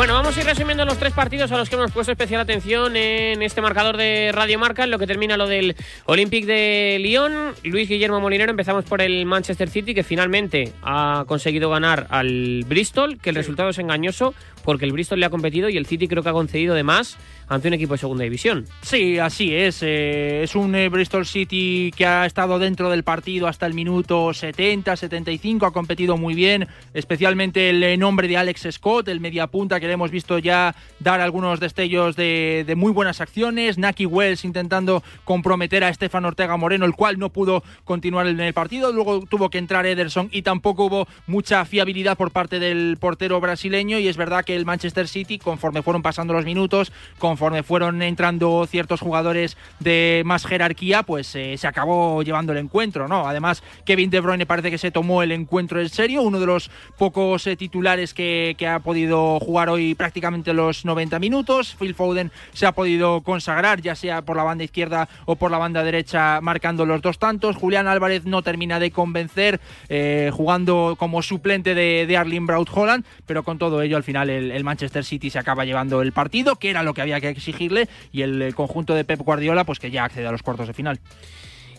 Bueno, 0.00 0.14
vamos 0.14 0.34
a 0.34 0.40
ir 0.40 0.46
resumiendo 0.46 0.86
los 0.86 0.96
tres 0.96 1.12
partidos 1.12 1.52
a 1.52 1.58
los 1.58 1.68
que 1.68 1.76
hemos 1.76 1.92
puesto 1.92 2.10
especial 2.10 2.40
atención 2.40 2.96
en 2.96 3.42
este 3.42 3.60
marcador 3.60 3.98
de 3.98 4.32
Radio 4.32 4.58
Marca, 4.58 4.84
en 4.84 4.90
lo 4.90 4.98
que 4.98 5.06
termina 5.06 5.36
lo 5.36 5.46
del 5.46 5.76
Olympique 6.06 6.46
de 6.46 6.98
Lyon. 7.00 7.52
Luis 7.64 7.86
Guillermo 7.86 8.18
Molinero, 8.18 8.50
empezamos 8.50 8.86
por 8.86 9.02
el 9.02 9.26
Manchester 9.26 9.68
City, 9.68 9.92
que 9.92 10.02
finalmente 10.02 10.72
ha 10.80 11.24
conseguido 11.26 11.68
ganar 11.68 12.06
al 12.08 12.64
Bristol, 12.66 13.18
que 13.18 13.28
el 13.28 13.36
resultado 13.36 13.68
es 13.68 13.78
engañoso. 13.78 14.32
porque 14.64 14.84
el 14.84 14.92
Bristol 14.92 15.20
le 15.20 15.26
ha 15.26 15.30
competido 15.30 15.68
y 15.68 15.76
el 15.76 15.86
City 15.86 16.08
creo 16.08 16.22
que 16.22 16.28
ha 16.28 16.32
concedido 16.32 16.74
de 16.74 16.82
más 16.82 17.18
ante 17.50 17.66
un 17.66 17.74
equipo 17.74 17.94
de 17.94 17.98
segunda 17.98 18.22
división. 18.24 18.64
Sí, 18.80 19.18
así 19.18 19.54
es. 19.54 19.82
eh, 19.82 20.42
es 20.44 20.54
un 20.54 20.72
eh, 20.76 20.88
Bristol 20.88 21.26
City 21.26 21.90
que 21.96 22.06
ha 22.06 22.24
estado 22.24 22.60
dentro 22.60 22.88
del 22.90 23.02
partido 23.02 23.48
hasta 23.48 23.66
el 23.66 23.74
minuto 23.74 24.32
70, 24.32 24.96
75, 24.96 25.66
ha 25.66 25.72
competido 25.72 26.16
muy 26.16 26.34
bien, 26.34 26.68
especialmente 26.94 27.70
el 27.70 27.82
eh, 27.82 27.96
nombre 27.96 28.28
de 28.28 28.36
Alex 28.36 28.68
Scott, 28.70 29.08
el 29.08 29.18
mediapunta 29.18 29.80
que 29.80 29.88
le 29.88 29.94
hemos 29.94 30.12
visto 30.12 30.38
ya 30.38 30.76
dar 31.00 31.20
algunos 31.20 31.58
destellos 31.58 32.14
de, 32.14 32.62
de 32.64 32.76
muy 32.76 32.92
buenas 32.92 33.20
acciones, 33.20 33.78
Naki 33.78 34.06
Wells 34.06 34.44
intentando 34.44 35.02
comprometer 35.24 35.82
a 35.82 35.88
Estefan 35.88 36.24
Ortega 36.24 36.56
Moreno, 36.56 36.86
el 36.86 36.94
cual 36.94 37.18
no 37.18 37.30
pudo 37.30 37.64
continuar 37.84 38.28
en 38.28 38.38
el 38.38 38.54
partido, 38.54 38.92
luego 38.92 39.24
tuvo 39.28 39.50
que 39.50 39.58
entrar 39.58 39.86
Ederson 39.86 40.28
y 40.30 40.42
tampoco 40.42 40.84
hubo 40.84 41.08
mucha 41.26 41.64
fiabilidad 41.64 42.16
por 42.16 42.30
parte 42.30 42.60
del 42.60 42.96
portero 43.00 43.40
brasileño 43.40 43.98
y 43.98 44.06
es 44.06 44.16
verdad 44.16 44.44
que 44.44 44.54
el 44.54 44.64
Manchester 44.64 45.08
City, 45.08 45.38
conforme 45.38 45.82
fueron 45.82 46.02
pasando 46.02 46.32
los 46.32 46.44
minutos, 46.44 46.92
conforme 47.18 47.39
fueron 47.64 48.02
entrando 48.02 48.66
ciertos 48.66 49.00
jugadores 49.00 49.56
de 49.78 50.22
más 50.24 50.46
jerarquía, 50.46 51.02
pues 51.02 51.34
eh, 51.34 51.56
se 51.56 51.66
acabó 51.66 52.22
llevando 52.22 52.52
el 52.52 52.58
encuentro, 52.58 53.08
¿no? 53.08 53.26
Además, 53.26 53.62
Kevin 53.84 54.10
De 54.10 54.20
Bruyne 54.20 54.46
parece 54.46 54.70
que 54.70 54.78
se 54.78 54.90
tomó 54.90 55.22
el 55.22 55.32
encuentro 55.32 55.80
en 55.80 55.88
serio, 55.88 56.22
uno 56.22 56.38
de 56.38 56.46
los 56.46 56.70
pocos 56.98 57.46
eh, 57.46 57.56
titulares 57.56 58.14
que, 58.14 58.54
que 58.58 58.68
ha 58.68 58.78
podido 58.80 59.40
jugar 59.40 59.68
hoy 59.68 59.94
prácticamente 59.94 60.52
los 60.52 60.84
90 60.84 61.18
minutos. 61.18 61.76
Phil 61.78 61.94
Foden 61.94 62.30
se 62.52 62.66
ha 62.66 62.72
podido 62.72 63.22
consagrar, 63.22 63.80
ya 63.80 63.94
sea 63.94 64.22
por 64.22 64.36
la 64.36 64.42
banda 64.42 64.64
izquierda 64.64 65.08
o 65.24 65.36
por 65.36 65.50
la 65.50 65.58
banda 65.58 65.82
derecha, 65.82 66.40
marcando 66.40 66.86
los 66.86 67.02
dos 67.02 67.18
tantos. 67.18 67.56
Julián 67.56 67.88
Álvarez 67.88 68.24
no 68.24 68.42
termina 68.42 68.78
de 68.78 68.90
convencer, 68.90 69.60
eh, 69.88 70.30
jugando 70.32 70.96
como 70.98 71.22
suplente 71.22 71.74
de, 71.74 72.06
de 72.06 72.16
Arlene 72.16 72.46
Braut 72.46 72.68
Holland, 72.72 73.04
pero 73.26 73.42
con 73.42 73.58
todo 73.58 73.82
ello, 73.82 73.96
al 73.96 74.02
final 74.02 74.30
el, 74.30 74.50
el 74.50 74.64
Manchester 74.64 75.04
City 75.04 75.30
se 75.30 75.38
acaba 75.38 75.64
llevando 75.64 76.02
el 76.02 76.12
partido, 76.12 76.56
que 76.56 76.70
era 76.70 76.82
lo 76.82 76.94
que 76.94 77.02
había 77.02 77.20
que 77.20 77.29
exigirle, 77.30 77.88
y 78.12 78.22
el, 78.22 78.40
el 78.42 78.54
conjunto 78.54 78.94
de 78.94 79.04
Pep 79.04 79.20
Guardiola, 79.20 79.64
pues 79.64 79.78
que 79.78 79.90
ya 79.90 80.04
accede 80.04 80.26
a 80.26 80.32
los 80.32 80.42
cuartos 80.42 80.66
de 80.66 80.74
final. 80.74 81.00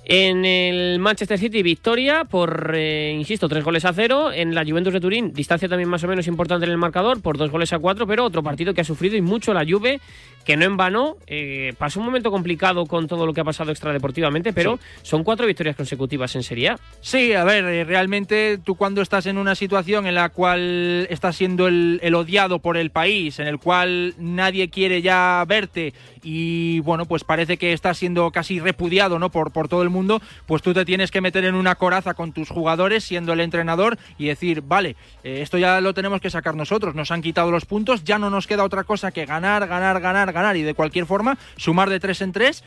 En 0.04 0.46
el 0.46 1.00
Manchester 1.00 1.38
City, 1.38 1.62
victoria 1.62 2.26
por, 2.26 2.74
eh, 2.76 3.14
insisto, 3.18 3.48
tres 3.48 3.64
goles 3.64 3.86
a 3.86 3.94
cero. 3.94 4.32
En 4.34 4.56
la 4.56 4.66
Juventus 4.66 4.94
de 4.94 5.00
Turín, 5.00 5.32
distancia 5.32 5.70
también 5.70 5.90
más 5.90 6.04
o 6.04 6.08
menos 6.08 6.28
importante 6.28 6.66
en 6.66 6.72
el 6.72 6.78
marcador, 6.78 7.22
por 7.22 7.38
dos 7.38 7.52
goles 7.52 7.72
a 7.72 7.80
cuatro, 7.80 8.08
pero 8.08 8.26
otro 8.26 8.42
partido 8.44 8.74
que 8.74 8.82
ha 8.82 8.84
sufrido 8.84 9.16
y 9.16 9.22
mucho 9.22 9.54
la 9.54 9.64
Juve, 9.64 10.02
que 10.44 10.58
no 10.58 10.66
en 10.66 10.76
vano. 10.76 11.18
eh, 11.28 11.74
pasó 11.78 12.00
un 12.00 12.08
momento 12.08 12.32
complicado 12.32 12.86
con 12.88 13.08
todo 13.08 13.26
lo 13.26 13.34
que 13.34 13.42
ha 13.42 13.44
pasado 13.44 13.72
extradeportivamente, 13.72 14.54
pero 14.54 14.80
son 15.04 15.24
cuatro 15.24 15.46
victorias 15.46 15.76
consecutivas 15.76 16.36
en 16.36 16.44
Serie 16.44 16.70
A. 16.70 16.80
Sí, 17.00 17.34
a 17.34 17.44
ver, 17.44 17.64
eh, 17.66 17.84
realmente 17.84 18.58
tú 18.58 18.76
cuando 18.76 19.02
estás 19.02 19.28
en 19.28 19.38
una 19.38 19.54
situación 19.54 20.08
en 20.08 20.16
la 20.16 20.30
cual 20.30 21.08
estás 21.10 21.36
siendo 21.36 21.68
el, 21.68 22.00
el 22.02 22.16
odiado 22.16 22.60
por 22.60 22.76
el 22.76 22.90
país, 22.90 23.40
en 23.40 23.48
el 23.48 23.60
cual 23.60 24.16
nadie 24.18 24.70
quiere 24.70 25.02
ya 25.02 25.46
verte 25.48 25.94
y 26.24 26.80
bueno, 26.82 27.06
pues 27.06 27.24
parece 27.24 27.58
que 27.58 27.74
estás 27.74 27.98
siendo 27.98 28.32
casi 28.32 28.60
repudiado 28.60 29.20
¿no? 29.20 29.32
por, 29.32 29.52
por 29.52 29.68
todo 29.68 29.84
el 29.84 29.90
mundo, 29.90 30.22
pues 30.46 30.62
tú 30.62 30.74
te 30.74 30.86
tienes 30.86 31.12
que 31.12 31.22
meter 31.22 31.46
en 31.46 31.56
una 31.56 31.76
coraza 31.76 32.14
con 32.14 32.32
tus 32.32 32.50
jugadores 32.50 33.04
siendo 33.04 33.34
el 33.34 33.40
entrenador 33.40 33.98
y 34.18 34.28
decir, 34.28 34.62
vale, 34.62 34.96
eh, 35.24 35.42
esto 35.42 35.58
ya 35.58 35.82
lo 35.82 35.94
tenemos 35.94 36.22
que 36.22 36.30
sacar 36.30 36.56
nosotros, 36.56 36.96
nos 36.96 37.12
han 37.12 37.22
quitado 37.22 37.52
los 37.52 37.66
puntos, 37.66 38.04
ya 38.04 38.18
no 38.18 38.30
nos 38.30 38.48
queda 38.48 38.64
otra 38.64 38.84
cosa 38.84 39.12
que 39.12 39.26
ganar, 39.26 39.68
ganar, 39.68 40.00
ganar, 40.00 40.32
ganar 40.32 40.58
y 40.58 40.64
de 40.64 40.74
cualquier 40.74 41.06
forma 41.06 41.38
sumar 41.58 41.90
de 41.90 42.00
tres 42.00 42.22
en 42.22 42.32
tres 42.32 42.64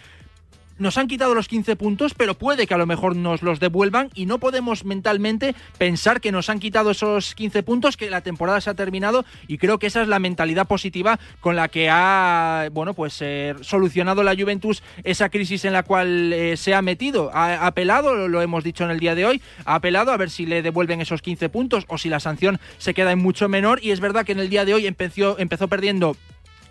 nos 0.79 0.99
han 0.99 1.09
quitado 1.09 1.35
los 1.35 1.49
15 1.49 1.77
puntos, 1.77 2.15
pero 2.15 2.35
puede 2.35 2.67
que 2.67 2.75
a 2.75 2.79
lo 2.79 2.87
mejor 2.87 3.17
nos 3.17 3.43
los 3.43 3.61
devuelvan 3.61 4.11
y 4.15 4.27
no 4.27 4.39
podemos 4.39 4.85
mentalmente 4.85 5.55
pensar 5.79 6.21
que 6.21 6.33
nos 6.33 6.51
han 6.51 6.59
quitado 6.59 6.91
esos 6.91 7.35
15 7.35 7.63
puntos, 7.63 7.97
que 7.97 8.11
la 8.11 8.23
temporada 8.23 8.61
se 8.61 8.71
ha 8.71 8.75
terminado 8.75 9.25
y 9.47 9.59
creo 9.59 9.79
que 9.79 9.87
esa 9.87 10.03
es 10.03 10.09
la 10.09 10.19
mentalidad 10.19 10.67
positiva 10.67 11.19
con 11.41 11.57
la 11.57 11.69
que 11.69 11.89
ha, 11.91 12.69
bueno, 12.73 12.95
pues 12.95 13.19
eh, 13.21 13.55
solucionado 13.61 14.23
la 14.23 14.35
Juventus 14.35 14.83
esa 15.05 15.29
crisis 15.29 15.65
en 15.65 15.73
la 15.73 15.83
cual 15.83 16.33
eh, 16.33 16.57
se 16.57 16.75
ha 16.75 16.83
metido. 16.83 17.31
Ha, 17.33 17.67
apelado, 17.67 18.29
lo 18.29 18.43
hemos 18.43 18.65
dicho 18.65 18.85
en 18.85 18.91
el 18.91 19.01
día 19.01 19.15
de 19.15 19.27
hoy, 19.27 19.43
ha 19.65 19.77
apelado 19.77 20.13
a 20.13 20.17
ver 20.17 20.31
si 20.31 20.47
le 20.47 20.63
devuelven 20.63 21.01
esos 21.01 21.23
15 21.23 21.49
puntos 21.49 21.85
o 21.89 21.99
si 21.99 22.09
la 22.09 22.21
sanción 22.21 22.61
se 22.79 22.95
queda 22.95 23.13
en 23.13 23.19
mucho 23.19 23.49
menor 23.49 23.81
y 23.83 23.91
es 23.91 24.01
verdad 24.01 24.25
que 24.25 24.33
en 24.33 24.41
el 24.41 24.49
día 24.49 24.65
de 24.65 24.75
hoy 24.75 24.87
empezó, 24.87 25.39
empezó 25.39 25.69
perdiendo 25.69 26.17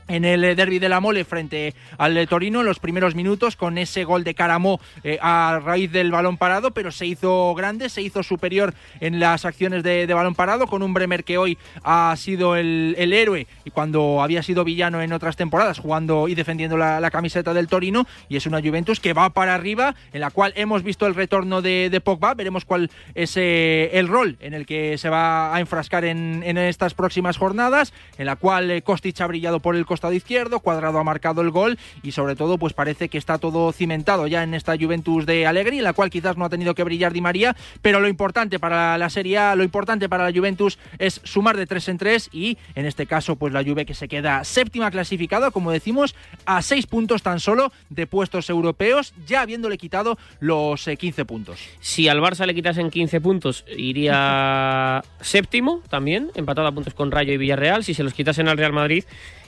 en 0.07 0.25
el 0.25 0.55
derby 0.55 0.79
de 0.79 0.89
la 0.89 0.99
Mole 0.99 1.25
frente 1.25 1.73
al 1.97 2.13
de 2.13 2.27
Torino 2.27 2.59
en 2.61 2.65
los 2.65 2.79
primeros 2.79 3.15
minutos 3.15 3.55
con 3.55 3.77
ese 3.77 4.03
gol 4.03 4.23
de 4.23 4.33
Caramó 4.33 4.79
eh, 5.03 5.17
a 5.21 5.59
raíz 5.63 5.91
del 5.91 6.11
balón 6.11 6.37
parado, 6.37 6.71
pero 6.71 6.91
se 6.91 7.05
hizo 7.05 7.53
grande, 7.55 7.89
se 7.89 8.01
hizo 8.01 8.23
superior 8.23 8.73
en 8.99 9.19
las 9.19 9.45
acciones 9.45 9.83
de, 9.83 10.07
de 10.07 10.13
balón 10.13 10.35
parado 10.35 10.67
con 10.67 10.83
un 10.83 10.93
Bremer 10.93 11.23
que 11.23 11.37
hoy 11.37 11.57
ha 11.83 12.13
sido 12.17 12.55
el, 12.55 12.95
el, 12.97 13.13
héroe 13.13 13.47
y 13.65 13.71
cuando 13.71 14.21
había 14.21 14.43
sido 14.43 14.63
villano 14.63 15.01
en 15.01 15.13
otras 15.13 15.35
temporadas 15.35 15.79
jugando 15.79 16.27
y 16.27 16.35
defendiendo 16.35 16.77
la, 16.77 16.99
la, 16.99 17.11
camiseta 17.11 17.53
del 17.53 17.67
Torino 17.67 18.07
y 18.29 18.37
es 18.37 18.45
una 18.45 18.61
Juventus 18.61 18.99
que 18.99 19.13
va 19.13 19.29
para 19.29 19.53
arriba 19.53 19.95
en 20.13 20.21
la 20.21 20.31
cual 20.31 20.53
hemos 20.55 20.83
visto 20.83 21.05
el 21.05 21.15
retorno 21.15 21.61
de, 21.61 21.89
de 21.89 22.01
Pogba, 22.01 22.33
veremos 22.33 22.65
cuál 22.65 22.89
es 23.15 23.37
eh, 23.37 23.91
el 23.93 24.07
rol 24.07 24.37
en 24.39 24.53
el 24.53 24.65
que 24.65 24.97
se 24.97 25.09
va 25.09 25.55
a 25.55 25.59
enfrascar 25.59 26.05
en, 26.05 26.43
en 26.45 26.57
estas 26.57 26.93
próximas 26.93 27.37
jornadas, 27.37 27.93
en 28.17 28.25
la 28.25 28.35
cual 28.35 28.71
eh, 28.71 28.81
Kostic 28.81 29.19
ha 29.21 29.27
brillado 29.27 29.59
por 29.59 29.75
el 29.75 29.85
costado 29.93 30.13
izquierdo, 30.13 30.59
Cuadrado 30.59 30.97
ha 30.97 31.03
marcado 31.03 31.41
el 31.41 31.51
gol 31.51 31.77
y 32.01 32.13
sobre 32.13 32.35
todo 32.35 32.57
pues 32.57 32.73
parece 32.73 33.09
que 33.09 33.19
está 33.19 33.37
todo 33.37 33.71
cimentado 33.71 34.25
ya 34.25 34.41
en 34.41 34.55
esta 34.55 34.75
Juventus 34.75 35.27
de 35.27 35.45
Allegri, 35.45 35.77
en 35.77 35.83
la 35.83 35.93
cual 35.93 36.09
quizás 36.09 36.35
no 36.35 36.45
ha 36.45 36.49
tenido 36.49 36.73
que 36.73 36.83
brillar 36.83 37.13
Di 37.13 37.21
María, 37.21 37.55
pero 37.83 37.99
lo 37.99 38.07
importante 38.07 38.57
para 38.57 38.97
la 38.97 39.11
Serie 39.11 39.37
A, 39.37 39.55
lo 39.55 39.63
importante 39.63 40.09
para 40.09 40.27
la 40.27 40.35
Juventus 40.35 40.79
es 40.97 41.21
sumar 41.23 41.57
de 41.57 41.67
tres 41.67 41.87
en 41.89 41.99
tres 41.99 42.27
y 42.31 42.57
en 42.73 42.87
este 42.87 43.05
caso 43.05 43.35
pues 43.35 43.53
la 43.53 43.63
Juve 43.63 43.85
que 43.85 43.93
se 43.93 44.07
queda 44.07 44.43
séptima 44.43 44.89
clasificada, 44.89 45.51
como 45.51 45.69
decimos, 45.69 46.15
a 46.47 46.63
seis 46.63 46.87
puntos 46.87 47.21
tan 47.21 47.39
solo 47.39 47.71
de 47.91 48.07
puestos 48.07 48.49
europeos, 48.49 49.13
ya 49.27 49.41
habiéndole 49.41 49.77
quitado 49.77 50.17
los 50.39 50.87
eh, 50.87 50.97
15 50.97 51.25
puntos. 51.25 51.59
Si 51.81 52.07
al 52.07 52.19
Barça 52.19 52.47
le 52.47 52.55
quitasen 52.55 52.89
15 52.89 53.21
puntos, 53.21 53.63
iría 53.77 55.03
séptimo 55.21 55.81
también, 55.89 56.31
empatado 56.33 56.67
a 56.67 56.71
puntos 56.71 56.95
con 56.95 57.11
Rayo 57.11 57.33
y 57.33 57.37
Villarreal. 57.37 57.83
Si 57.83 57.93
se 57.93 58.03
los 58.03 58.13
quitasen 58.13 58.47
al 58.47 58.57
Real 58.57 58.73
Madrid, 58.73 59.03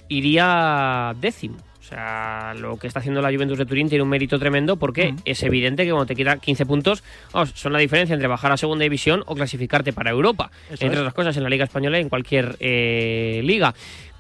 iría 0.10 1.14
décimo. 1.20 1.58
O 1.86 1.88
sea, 1.88 2.56
lo 2.58 2.78
que 2.78 2.88
está 2.88 3.00
haciendo 3.00 3.22
la 3.22 3.32
Juventus 3.32 3.60
de 3.60 3.66
Turín 3.68 3.88
tiene 3.88 4.02
un 4.02 4.10
mérito 4.10 4.40
tremendo 4.40 4.76
porque 4.76 5.14
es 5.24 5.44
evidente 5.44 5.84
que 5.84 5.92
cuando 5.92 6.08
te 6.08 6.16
quita 6.16 6.38
15 6.38 6.66
puntos, 6.66 7.04
vamos, 7.32 7.52
son 7.54 7.74
la 7.74 7.80
diferencia 7.80 8.16
entre 8.16 8.28
bajar 8.28 8.52
a 8.52 8.58
segunda 8.58 8.82
división 8.82 9.22
o 9.28 9.36
clasificarte 9.36 9.94
para 9.94 10.10
Europa. 10.10 10.50
Eso 10.66 10.84
entre 10.84 10.94
es. 10.94 10.98
otras 11.02 11.14
cosas, 11.14 11.38
en 11.38 11.44
la 11.44 11.50
Liga 11.50 11.64
Española 11.64 12.00
y 12.00 12.02
en 12.02 12.10
cualquier 12.10 12.56
eh, 12.60 13.42
liga. 13.44 13.76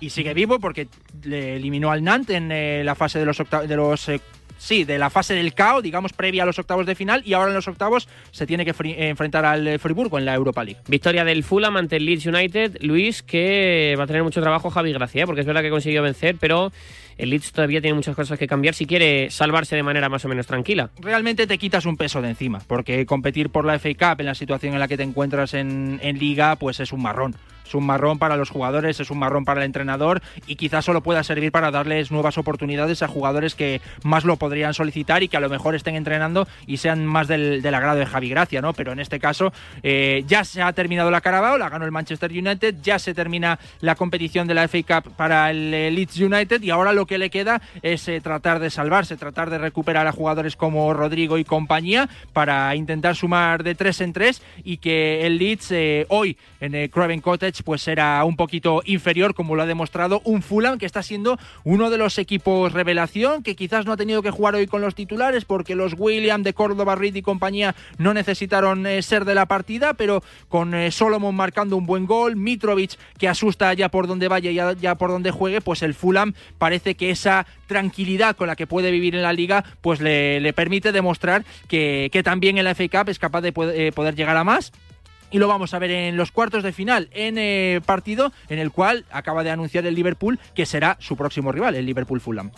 Y 0.05 0.11
sigue 0.11 0.35
vivo 0.35 0.59
porque 0.59 0.87
le 1.23 1.55
eliminó 1.55 1.89
al 1.89 2.03
Nantes 2.03 2.35
en 2.35 2.51
eh, 2.51 2.83
la 2.83 2.93
fase 2.93 3.17
de 3.17 3.25
los, 3.25 3.41
de 3.67 3.75
los 3.75 4.07
eh, 4.07 4.21
sí, 4.55 4.83
de 4.83 4.99
la 4.99 5.09
fase 5.09 5.33
del 5.33 5.55
caos, 5.55 5.81
digamos, 5.81 6.13
previa 6.13 6.43
a 6.43 6.45
los 6.45 6.59
octavos 6.59 6.85
de 6.85 6.93
final, 6.93 7.23
y 7.25 7.33
ahora 7.33 7.49
en 7.49 7.55
los 7.55 7.67
octavos 7.67 8.07
se 8.29 8.45
tiene 8.45 8.65
que 8.65 8.75
eh, 8.83 9.09
enfrentar 9.09 9.45
al 9.45 9.79
Friburgo 9.79 10.19
en 10.19 10.25
la 10.25 10.35
Europa 10.35 10.63
League. 10.63 10.79
Victoria 10.87 11.25
del 11.25 11.43
Fulham 11.43 11.77
ante 11.77 11.95
el 11.95 12.05
Leeds 12.05 12.27
United, 12.27 12.77
Luis, 12.81 13.23
que 13.23 13.95
va 13.97 14.03
a 14.03 14.07
tener 14.07 14.21
mucho 14.21 14.41
trabajo 14.41 14.69
Javi 14.69 14.93
Gracia, 14.93 15.23
¿eh? 15.23 15.25
porque 15.25 15.41
es 15.41 15.47
verdad 15.47 15.63
que 15.63 15.71
consiguió 15.71 16.03
vencer, 16.03 16.35
pero 16.39 16.71
el 17.17 17.31
Leeds 17.31 17.51
todavía 17.51 17.81
tiene 17.81 17.95
muchas 17.95 18.15
cosas 18.15 18.37
que 18.37 18.45
cambiar 18.45 18.75
si 18.75 18.85
quiere 18.85 19.31
salvarse 19.31 19.75
de 19.75 19.81
manera 19.81 20.07
más 20.07 20.23
o 20.23 20.27
menos 20.27 20.45
tranquila. 20.45 20.91
Realmente 20.99 21.47
te 21.47 21.57
quitas 21.57 21.87
un 21.87 21.97
peso 21.97 22.21
de 22.21 22.29
encima, 22.29 22.61
porque 22.67 23.07
competir 23.07 23.49
por 23.49 23.65
la 23.65 23.79
FA 23.79 23.89
Cup 23.95 24.19
en 24.19 24.27
la 24.27 24.35
situación 24.35 24.75
en 24.75 24.79
la 24.79 24.87
que 24.87 24.97
te 24.97 25.03
encuentras 25.03 25.55
en, 25.55 25.99
en 26.03 26.19
liga, 26.19 26.57
pues 26.57 26.79
es 26.79 26.93
un 26.93 27.01
marrón 27.01 27.35
es 27.65 27.73
un 27.73 27.85
marrón 27.85 28.19
para 28.19 28.37
los 28.37 28.49
jugadores, 28.49 28.99
es 28.99 29.09
un 29.09 29.19
marrón 29.19 29.45
para 29.45 29.61
el 29.61 29.65
entrenador 29.65 30.21
y 30.47 30.55
quizás 30.55 30.85
solo 30.85 31.01
pueda 31.01 31.23
servir 31.23 31.51
para 31.51 31.71
darles 31.71 32.11
nuevas 32.11 32.37
oportunidades 32.37 33.01
a 33.01 33.07
jugadores 33.07 33.55
que 33.55 33.81
más 34.03 34.23
lo 34.23 34.37
podrían 34.37 34.73
solicitar 34.73 35.23
y 35.23 35.27
que 35.27 35.37
a 35.37 35.39
lo 35.39 35.49
mejor 35.49 35.75
estén 35.75 35.95
entrenando 35.95 36.47
y 36.67 36.77
sean 36.77 37.05
más 37.05 37.27
del, 37.27 37.65
agrado 37.65 37.99
de 37.99 38.05
Javi 38.05 38.29
Gracia, 38.29 38.61
¿no? 38.61 38.73
Pero 38.73 38.91
en 38.91 38.99
este 38.99 39.19
caso 39.19 39.51
eh, 39.83 40.23
ya 40.27 40.43
se 40.43 40.61
ha 40.61 40.71
terminado 40.73 41.11
la 41.11 41.21
Carabao, 41.21 41.57
la 41.57 41.69
ganó 41.69 41.85
el 41.85 41.91
Manchester 41.91 42.31
United, 42.31 42.75
ya 42.83 42.99
se 42.99 43.13
termina 43.13 43.59
la 43.81 43.95
competición 43.95 44.47
de 44.47 44.53
la 44.53 44.67
FA 44.67 45.01
Cup 45.01 45.13
para 45.15 45.49
el 45.49 45.73
eh, 45.73 45.91
Leeds 45.91 46.19
United 46.19 46.61
y 46.61 46.69
ahora 46.69 46.93
lo 46.93 47.05
que 47.05 47.17
le 47.17 47.29
queda 47.29 47.61
es 47.81 48.07
eh, 48.07 48.21
tratar 48.21 48.59
de 48.59 48.69
salvarse, 48.69 49.17
tratar 49.17 49.49
de 49.49 49.57
recuperar 49.57 50.07
a 50.07 50.11
jugadores 50.11 50.55
como 50.55 50.93
Rodrigo 50.93 51.37
y 51.37 51.43
compañía 51.43 52.09
para 52.33 52.75
intentar 52.75 53.15
sumar 53.15 53.63
de 53.63 53.75
tres 53.75 54.01
en 54.01 54.13
tres 54.13 54.41
y 54.63 54.77
que 54.77 55.25
el 55.25 55.37
Leeds 55.37 55.73
hoy 56.09 56.37
en 56.59 56.75
el 56.75 56.89
Craven 56.89 57.21
Cottage 57.21 57.54
pues 57.63 57.87
era 57.87 58.23
un 58.23 58.35
poquito 58.35 58.81
inferior, 58.85 59.33
como 59.33 59.55
lo 59.55 59.63
ha 59.63 59.65
demostrado 59.65 60.21
un 60.23 60.41
Fulham 60.41 60.77
que 60.77 60.85
está 60.85 61.03
siendo 61.03 61.37
uno 61.63 61.89
de 61.89 61.97
los 61.97 62.17
equipos 62.17 62.73
revelación, 62.73 63.43
que 63.43 63.55
quizás 63.55 63.85
no 63.85 63.93
ha 63.93 63.97
tenido 63.97 64.21
que 64.21 64.31
jugar 64.31 64.55
hoy 64.55 64.67
con 64.67 64.81
los 64.81 64.95
titulares 64.95 65.45
porque 65.45 65.75
los 65.75 65.95
William 65.97 66.43
de 66.43 66.53
Córdoba, 66.53 66.95
Reed 66.95 67.15
y 67.15 67.21
compañía 67.21 67.75
no 67.97 68.13
necesitaron 68.13 68.85
eh, 68.85 69.01
ser 69.01 69.25
de 69.25 69.35
la 69.35 69.45
partida, 69.45 69.93
pero 69.93 70.23
con 70.49 70.73
eh, 70.73 70.91
Solomon 70.91 71.35
marcando 71.35 71.77
un 71.77 71.85
buen 71.85 72.05
gol, 72.05 72.35
Mitrovic 72.35 72.97
que 73.17 73.27
asusta 73.27 73.73
ya 73.73 73.89
por 73.89 74.07
donde 74.07 74.27
vaya, 74.27 74.51
ya, 74.51 74.73
ya 74.73 74.95
por 74.95 75.11
donde 75.11 75.31
juegue, 75.31 75.61
pues 75.61 75.81
el 75.81 75.93
Fulham 75.93 76.33
parece 76.57 76.95
que 76.95 77.09
esa 77.09 77.45
tranquilidad 77.67 78.35
con 78.35 78.47
la 78.47 78.55
que 78.55 78.67
puede 78.67 78.91
vivir 78.91 79.15
en 79.15 79.23
la 79.23 79.33
liga, 79.33 79.63
pues 79.81 80.01
le, 80.01 80.53
permite 80.53 80.91
demostrar 80.91 81.43
que, 81.67 82.09
que, 82.11 82.23
también 82.23 82.57
en 82.57 82.63
la 82.63 82.75
FA 82.75 82.87
Cup 82.87 83.09
es 83.09 83.19
capaz 83.19 83.41
de 83.41 83.53
eh, 83.73 83.91
poder 83.93 84.15
llegar 84.15 84.37
a 84.37 84.43
más 84.43 84.71
y 85.35 85.37
lo 85.37 85.49
vamos 85.49 85.73
a 85.73 85.79
ver 85.79 85.91
en 85.91 86.15
los 86.15 86.31
cuartos 86.31 86.63
de 86.63 86.71
final, 86.71 87.09
en 87.11 87.37
eh, 87.37 87.81
partido 87.85 88.31
en 88.47 88.57
el 88.57 88.71
cual 88.71 89.03
acaba 89.11 89.43
de 89.43 89.51
anunciar 89.51 89.85
el 89.85 89.93
Liverpool 89.93 90.39
que 90.53 90.65
será 90.65 90.95
su 91.01 91.17
próximo 91.17 91.51
rival, 91.51 91.75
el 91.75 91.85
Liverpool 91.85 92.21
Fulham. 92.21 92.51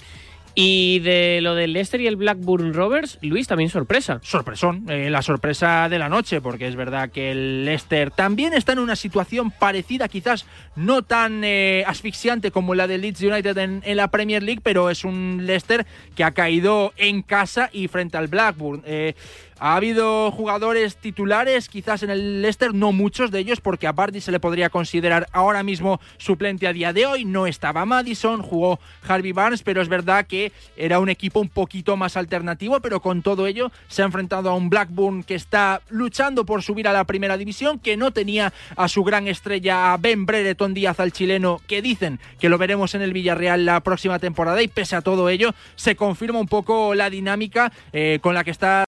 Y 0.54 1.00
de 1.00 1.40
lo 1.42 1.56
del 1.56 1.74
Leicester 1.74 2.02
y 2.02 2.06
el 2.06 2.18
Blackburn 2.18 2.76
Rovers, 2.76 3.18
Luis, 3.24 3.48
también 3.48 3.72
sorpresa. 3.72 4.20
Sorpresón, 4.22 4.86
eh, 4.90 5.10
la 5.10 5.24
sorpresa 5.24 5.90
de 5.90 5.98
la 5.98 6.08
noche, 6.08 6.40
porque 6.40 6.68
es 6.68 6.76
verdad 6.76 7.10
que 7.10 7.32
el 7.32 7.66
Leicester 7.66 8.12
también 8.12 8.54
está 8.54 8.74
en 8.74 8.80
una 8.80 8.96
situación 8.96 9.50
parecida, 9.50 10.08
quizás 10.08 10.46
no 10.78 11.02
tan 11.02 11.44
eh, 11.44 11.84
asfixiante 11.88 12.52
como 12.52 12.76
la 12.76 12.88
del 12.88 13.02
Leeds 13.02 13.22
United 13.22 13.58
en, 13.58 13.98
la 13.98 14.10
Premier 14.10 14.44
League, 14.44 14.62
pero 14.64 14.90
es 14.92 15.04
un 15.04 15.42
Leicester 15.46 15.86
que 16.16 16.24
ha 16.24 16.32
caído 16.32 16.94
en 16.98 17.24
casa 17.24 17.70
y 17.74 17.88
frente 17.88 18.16
al 18.16 18.28
Blackburn. 18.28 18.84
Eh, 18.86 19.16
ha 19.60 19.76
habido 19.76 20.32
jugadores 20.32 20.98
titulares, 20.98 21.68
quizás 21.68 22.04
en 22.04 22.12
el 22.12 22.44
Leicester, 22.44 22.76
no 22.76 22.92
muchos 22.92 23.32
de 23.32 23.40
ellos, 23.40 23.60
porque 23.60 23.88
a 23.88 23.92
Bardi 23.92 24.22
se 24.22 24.32
le 24.32 24.40
podría 24.40 24.70
considerar 24.70 25.28
ahora 25.32 25.64
mismo 25.64 26.00
suplente 26.18 26.68
a 26.68 26.74
día 26.74 26.94
de 26.94 27.08
hoy. 27.08 27.26
No 27.26 27.48
estaba 27.48 27.84
Madison, 27.86 28.44
jugó 28.44 28.80
Harvey 29.08 29.32
Barnes, 29.32 29.64
pero 29.64 29.82
es 29.82 29.90
verdad 29.90 30.28
que 30.28 30.52
era 30.76 31.00
un 31.00 31.10
equipo 31.10 31.40
un 31.40 31.50
poquito 31.50 31.98
más 31.98 32.18
alternativo, 32.18 32.80
pero 32.82 33.02
con 33.02 33.24
todo 33.24 33.48
ello 33.48 33.72
se 33.88 34.04
ha 34.04 34.06
enfrentado 34.06 34.52
a 34.52 34.56
un 34.56 34.70
Blackburn 34.70 35.24
que 35.24 35.34
está 35.34 35.82
luchando 35.90 36.46
por 36.46 36.62
subir 36.62 36.88
a 36.88 36.94
la 36.94 37.06
primera 37.06 37.36
división, 37.36 37.80
que 37.80 37.98
no 37.98 38.12
tenía 38.12 38.54
a 38.76 38.88
su 38.88 39.04
gran 39.04 39.28
estrella, 39.28 39.98
Ben 39.98 40.28
Brereton 40.28 40.67
Díaz, 40.74 41.00
al 41.00 41.12
chileno, 41.12 41.62
que 41.68 41.82
dicen 41.82 42.20
que 42.40 42.50
lo 42.50 42.58
veremos 42.58 42.94
en 42.96 43.02
el 43.02 43.14
Villarreal 43.14 43.66
la 43.66 43.80
próxima 43.82 44.20
temporada, 44.20 44.62
y 44.62 44.68
pese 44.68 44.96
a 44.96 45.02
todo 45.02 45.30
ello, 45.30 45.56
se 45.76 45.96
confirma 45.96 46.40
un 46.40 46.48
poco 46.48 46.94
la 46.94 47.10
dinámica 47.10 47.72
eh, 47.94 48.20
con 48.22 48.36
la 48.36 48.44
que 48.44 48.52
está 48.52 48.86